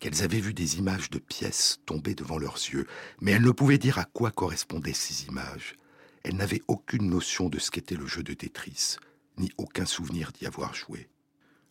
qu'elles 0.03 0.24
avaient 0.24 0.40
vu 0.40 0.53
des 0.53 0.78
images 0.78 1.11
de 1.11 1.20
pièces 1.20 1.78
tomber 1.86 2.16
devant 2.16 2.36
leurs 2.36 2.57
yeux, 2.57 2.88
mais 3.20 3.30
elles 3.30 3.42
ne 3.42 3.53
pouvaient 3.53 3.78
dire 3.78 3.98
à 3.98 4.05
quoi 4.05 4.32
correspondaient 4.32 4.92
ces 4.92 5.26
images. 5.26 5.76
Elles 6.24 6.34
n'avaient 6.34 6.62
aucune 6.66 7.09
notion 7.09 7.48
de 7.48 7.61
ce 7.61 7.70
qu'était 7.70 7.94
le 7.94 8.09
jeu 8.09 8.24
de 8.24 8.34
Tetris, 8.34 8.96
ni 9.38 9.53
aucun 9.59 9.86
souvenir 9.86 10.32
d'y 10.32 10.44
avoir 10.44 10.74
joué. 10.74 11.09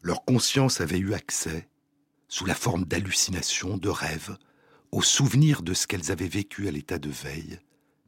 Leur 0.01 0.23
conscience 0.23 0.79
avait 0.79 0.97
eu 0.97 1.13
accès, 1.13 1.67
sous 2.29 2.45
la 2.45 2.55
forme 2.55 2.85
d'hallucinations, 2.85 3.77
de 3.77 3.89
rêves, 3.89 4.37
au 4.93 5.01
souvenir 5.01 5.61
de 5.61 5.73
ce 5.73 5.85
qu'elles 5.85 6.09
avaient 6.09 6.29
vécu 6.29 6.69
à 6.69 6.71
l'état 6.71 6.99
de 6.99 7.09
veille, 7.09 7.59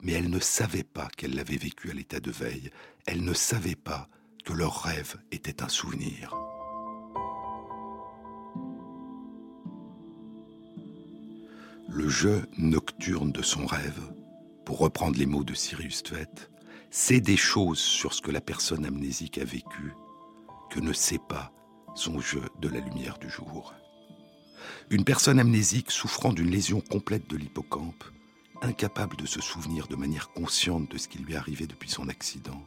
mais 0.02 0.14
elles 0.14 0.30
ne 0.30 0.40
savaient 0.40 0.84
pas 0.84 1.10
qu'elles 1.18 1.36
l'avaient 1.36 1.58
vécu 1.58 1.92
à 1.92 1.94
l'état 1.94 2.22
de 2.22 2.32
veille, 2.32 2.72
elles 3.08 3.26
ne 3.26 3.34
savaient 3.34 3.76
pas 3.76 4.08
que 4.46 4.54
leur 4.54 4.84
rêve 4.84 5.18
était 5.34 5.62
un 5.62 5.70
souvenir. 5.70 6.43
Le 11.96 12.10
jeu 12.10 12.48
nocturne 12.58 13.32
de 13.32 13.44
son 13.44 13.68
rêve, 13.68 14.02
pour 14.66 14.80
reprendre 14.80 15.16
les 15.20 15.28
mots 15.28 15.44
de 15.44 15.54
Sirius 15.54 16.02
Tvet, 16.02 16.50
sait 16.90 17.22
des 17.22 17.38
choses 17.38 17.78
sur 17.78 18.16
ce 18.16 18.22
que 18.24 18.32
la 18.32 18.42
personne 18.42 18.84
amnésique 18.84 19.38
a 19.38 19.46
vécu 19.46 19.94
que 20.72 20.80
ne 20.80 20.92
sait 20.92 21.20
pas 21.30 21.54
son 21.94 22.20
jeu 22.20 22.42
de 22.60 22.68
la 22.68 22.80
lumière 22.80 23.20
du 23.20 23.30
jour. 23.30 23.76
Une 24.90 25.04
personne 25.04 25.40
amnésique 25.40 25.92
souffrant 25.92 26.34
d'une 26.34 26.50
lésion 26.50 26.82
complète 26.82 27.30
de 27.30 27.38
l'hippocampe, 27.38 28.04
incapable 28.64 29.16
de 29.16 29.28
se 29.28 29.40
souvenir 29.40 29.86
de 29.88 29.96
manière 29.96 30.30
consciente 30.30 30.90
de 30.90 30.98
ce 30.98 31.08
qui 31.08 31.20
lui 31.20 31.36
arrivé 31.36 31.68
depuis 31.68 31.92
son 31.92 32.10
accident, 32.10 32.66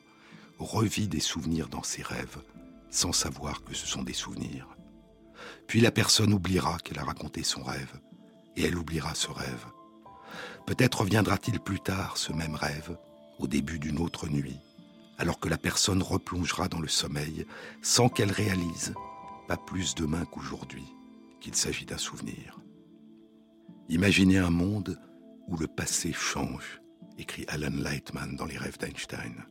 revit 0.61 1.09
des 1.09 1.19
souvenirs 1.19 1.69
dans 1.69 1.83
ses 1.83 2.03
rêves 2.03 2.39
sans 2.91 3.13
savoir 3.13 3.65
que 3.65 3.75
ce 3.75 3.89
sont 3.89 4.05
des 4.05 4.13
souvenirs. 4.13 4.69
Puis 5.67 5.81
la 5.81 5.91
personne 5.91 6.33
oubliera 6.33 6.79
qu'elle 6.79 7.01
a 7.01 7.05
raconté 7.05 7.43
son 7.43 7.65
rêve, 7.65 8.01
et 8.57 8.65
elle 8.65 8.79
oubliera 8.79 9.15
ce 9.15 9.31
rêve. 9.31 9.67
Peut-être 10.67 11.01
reviendra-t-il 11.01 11.61
plus 11.61 11.81
tard 11.81 12.17
ce 12.17 12.33
même 12.33 12.55
rêve, 12.55 12.99
au 13.39 13.47
début 13.47 13.79
d'une 13.79 13.99
autre 14.01 14.29
nuit, 14.29 14.59
alors 15.19 15.39
que 15.39 15.49
la 15.49 15.59
personne 15.59 16.03
replongera 16.03 16.69
dans 16.69 16.81
le 16.81 16.89
sommeil 16.89 17.47
sans 17.83 18.09
qu'elle 18.09 18.33
réalise, 18.33 18.95
pas 19.47 19.57
plus 19.57 19.95
demain 19.95 20.25
qu'aujourd'hui, 20.25 20.85
qu'il 21.41 21.55
s'agit 21.55 21.87
d'un 21.87 21.99
souvenir. 21.99 22.59
Imaginez 23.89 24.39
un 24.39 24.51
monde 24.51 24.99
où 25.47 25.57
le 25.57 25.69
passé 25.69 26.13
change, 26.13 26.81
écrit 27.19 27.45
Alan 27.49 27.71
Lightman 27.73 28.35
dans 28.35 28.47
Les 28.47 28.59
rêves 28.59 28.79
d'Einstein. 28.79 29.45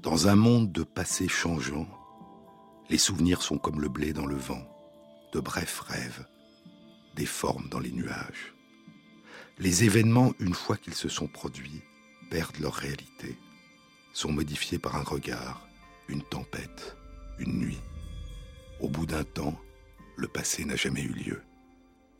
Dans 0.00 0.28
un 0.28 0.36
monde 0.36 0.70
de 0.70 0.84
passé 0.84 1.26
changeant, 1.26 1.88
les 2.88 2.98
souvenirs 2.98 3.42
sont 3.42 3.58
comme 3.58 3.80
le 3.80 3.88
blé 3.88 4.12
dans 4.12 4.26
le 4.26 4.36
vent, 4.36 4.62
de 5.32 5.40
brefs 5.40 5.80
rêves, 5.80 6.26
formes 7.26 7.68
dans 7.68 7.78
les 7.78 7.92
nuages. 7.92 8.54
Les 9.58 9.84
événements, 9.84 10.32
une 10.40 10.54
fois 10.54 10.76
qu'ils 10.76 10.94
se 10.94 11.08
sont 11.08 11.26
produits, 11.26 11.82
perdent 12.30 12.60
leur 12.60 12.74
réalité, 12.74 13.36
sont 14.12 14.32
modifiés 14.32 14.78
par 14.78 14.96
un 14.96 15.02
regard, 15.02 15.68
une 16.08 16.22
tempête, 16.22 16.96
une 17.38 17.58
nuit. 17.58 17.80
Au 18.80 18.88
bout 18.88 19.06
d'un 19.06 19.24
temps, 19.24 19.58
le 20.16 20.28
passé 20.28 20.64
n'a 20.64 20.76
jamais 20.76 21.02
eu 21.02 21.12
lieu. 21.12 21.42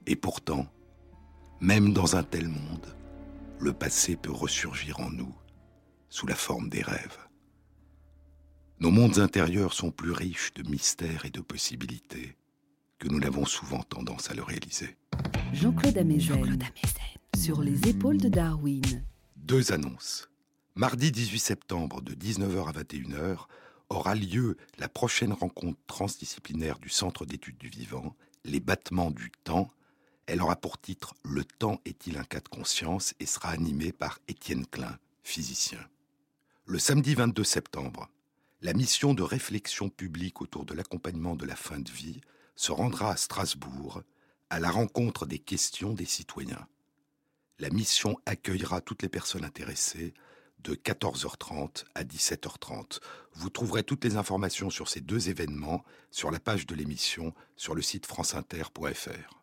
Et 0.07 0.16
pourtant, 0.16 0.70
même 1.61 1.92
dans 1.92 2.16
un 2.16 2.22
tel 2.22 2.48
monde, 2.48 2.94
le 3.59 3.72
passé 3.72 4.16
peut 4.16 4.32
ressurgir 4.32 5.01
en 5.01 5.11
nous 5.11 5.34
sous 6.09 6.26
la 6.26 6.34
forme 6.34 6.68
des 6.68 6.82
rêves. 6.82 7.18
Nos 8.80 8.90
mondes 8.90 9.18
intérieurs 9.18 9.74
sont 9.74 9.90
plus 9.90 10.12
riches 10.12 10.53
de 10.55 10.68
mystères 10.68 11.26
et 11.26 11.30
de 11.30 11.40
possibilités 11.40 12.36
que 13.01 13.09
nous 13.09 13.18
n'avons 13.18 13.46
souvent 13.46 13.82
tendance 13.82 14.30
à 14.30 14.34
le 14.34 14.42
réaliser. 14.42 14.96
Jean-Claude 15.53 15.96
Amezen, 15.98 16.59
sur 17.36 17.62
les 17.62 17.88
épaules 17.88 18.18
de 18.18 18.28
Darwin. 18.28 19.03
Deux 19.36 19.72
annonces. 19.72 20.28
Mardi 20.76 21.11
18 21.11 21.38
septembre 21.38 22.03
de 22.03 22.14
19h 22.14 22.68
à 22.68 22.72
21h 22.72 23.46
aura 23.88 24.14
lieu 24.14 24.57
la 24.78 24.88
prochaine 24.88 25.32
rencontre 25.32 25.80
transdisciplinaire 25.86 26.78
du 26.78 26.90
Centre 26.90 27.24
d'études 27.24 27.59
du 27.59 27.68
vivant, 27.68 28.14
Les 28.44 28.61
battements 28.61 29.11
du 29.11 29.32
temps. 29.44 29.68
Elle 30.26 30.42
aura 30.42 30.57
pour 30.57 30.78
titre 30.78 31.14
Le 31.24 31.42
temps 31.44 31.80
est-il 31.86 32.18
un 32.18 32.24
cas 32.24 32.40
de 32.40 32.48
conscience? 32.48 33.14
et 33.18 33.26
sera 33.26 33.48
animée 33.48 33.92
par 33.92 34.20
Étienne 34.28 34.66
Klein, 34.66 34.98
physicien. 35.24 35.80
Le 36.66 36.78
samedi 36.78 37.14
22 37.14 37.42
septembre, 37.44 38.09
la 38.61 38.74
mission 38.74 39.14
de 39.14 39.22
réflexion 39.22 39.88
publique 39.88 40.42
autour 40.42 40.64
de 40.66 40.74
l'accompagnement 40.74 41.34
de 41.34 41.46
la 41.46 41.57
fin 41.57 41.80
de 41.80 41.90
vie 41.90 42.20
se 42.61 42.72
rendra 42.72 43.12
à 43.12 43.16
Strasbourg 43.16 44.02
à 44.50 44.61
la 44.61 44.70
rencontre 44.70 45.24
des 45.24 45.38
questions 45.38 45.94
des 45.94 46.04
citoyens. 46.04 46.66
La 47.58 47.70
mission 47.70 48.18
accueillera 48.26 48.82
toutes 48.82 49.00
les 49.00 49.08
personnes 49.08 49.46
intéressées 49.46 50.12
de 50.58 50.74
14h30 50.74 51.84
à 51.94 52.04
17h30. 52.04 53.00
Vous 53.32 53.48
trouverez 53.48 53.82
toutes 53.82 54.04
les 54.04 54.16
informations 54.16 54.68
sur 54.68 54.90
ces 54.90 55.00
deux 55.00 55.30
événements 55.30 55.82
sur 56.11 56.30
la 56.30 56.38
page 56.38 56.66
de 56.66 56.74
l'émission 56.74 57.32
sur 57.56 57.74
le 57.74 57.80
site 57.80 58.04
franceinter.fr. 58.04 59.40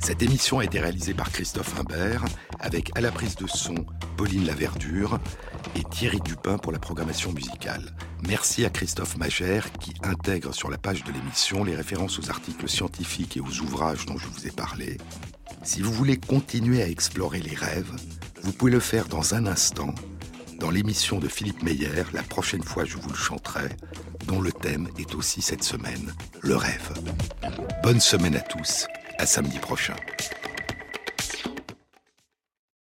Cette 0.00 0.20
émission 0.20 0.58
a 0.58 0.64
été 0.64 0.80
réalisée 0.80 1.14
par 1.14 1.30
Christophe 1.30 1.78
Imbert, 1.78 2.24
avec 2.58 2.90
à 2.98 3.00
la 3.00 3.12
prise 3.12 3.36
de 3.36 3.46
son 3.46 3.86
Pauline 4.16 4.46
Laverdure 4.46 5.20
et 5.76 5.84
Thierry 5.84 6.20
Dupin 6.20 6.58
pour 6.58 6.72
la 6.72 6.78
programmation 6.78 7.32
musicale. 7.32 7.94
Merci 8.26 8.64
à 8.64 8.70
Christophe 8.70 9.16
Magère 9.16 9.72
qui 9.72 9.94
intègre 10.02 10.54
sur 10.54 10.70
la 10.70 10.78
page 10.78 11.04
de 11.04 11.12
l'émission 11.12 11.64
les 11.64 11.76
références 11.76 12.18
aux 12.18 12.30
articles 12.30 12.68
scientifiques 12.68 13.36
et 13.36 13.40
aux 13.40 13.60
ouvrages 13.60 14.06
dont 14.06 14.18
je 14.18 14.26
vous 14.26 14.46
ai 14.46 14.50
parlé. 14.50 14.98
Si 15.62 15.82
vous 15.82 15.92
voulez 15.92 16.16
continuer 16.16 16.82
à 16.82 16.88
explorer 16.88 17.40
les 17.40 17.54
rêves, 17.54 17.92
Vous 18.44 18.52
pouvez 18.52 18.72
le 18.72 18.80
faire 18.80 19.08
dans 19.08 19.34
un 19.34 19.46
instant, 19.46 19.94
dans 20.60 20.70
l'émission 20.70 21.18
de 21.18 21.28
Philippe 21.28 21.62
Meyer, 21.62 22.04
la 22.12 22.22
prochaine 22.22 22.62
fois 22.62 22.84
je 22.84 22.98
vous 22.98 23.08
le 23.08 23.14
chanterai, 23.14 23.70
dont 24.26 24.42
le 24.42 24.52
thème 24.52 24.88
est 24.98 25.14
aussi 25.14 25.40
cette 25.40 25.64
semaine, 25.64 26.12
le 26.42 26.54
rêve. 26.54 26.92
Bonne 27.82 28.00
semaine 28.00 28.36
à 28.36 28.40
tous, 28.40 28.86
à 29.18 29.24
samedi 29.24 29.58
prochain. 29.58 29.96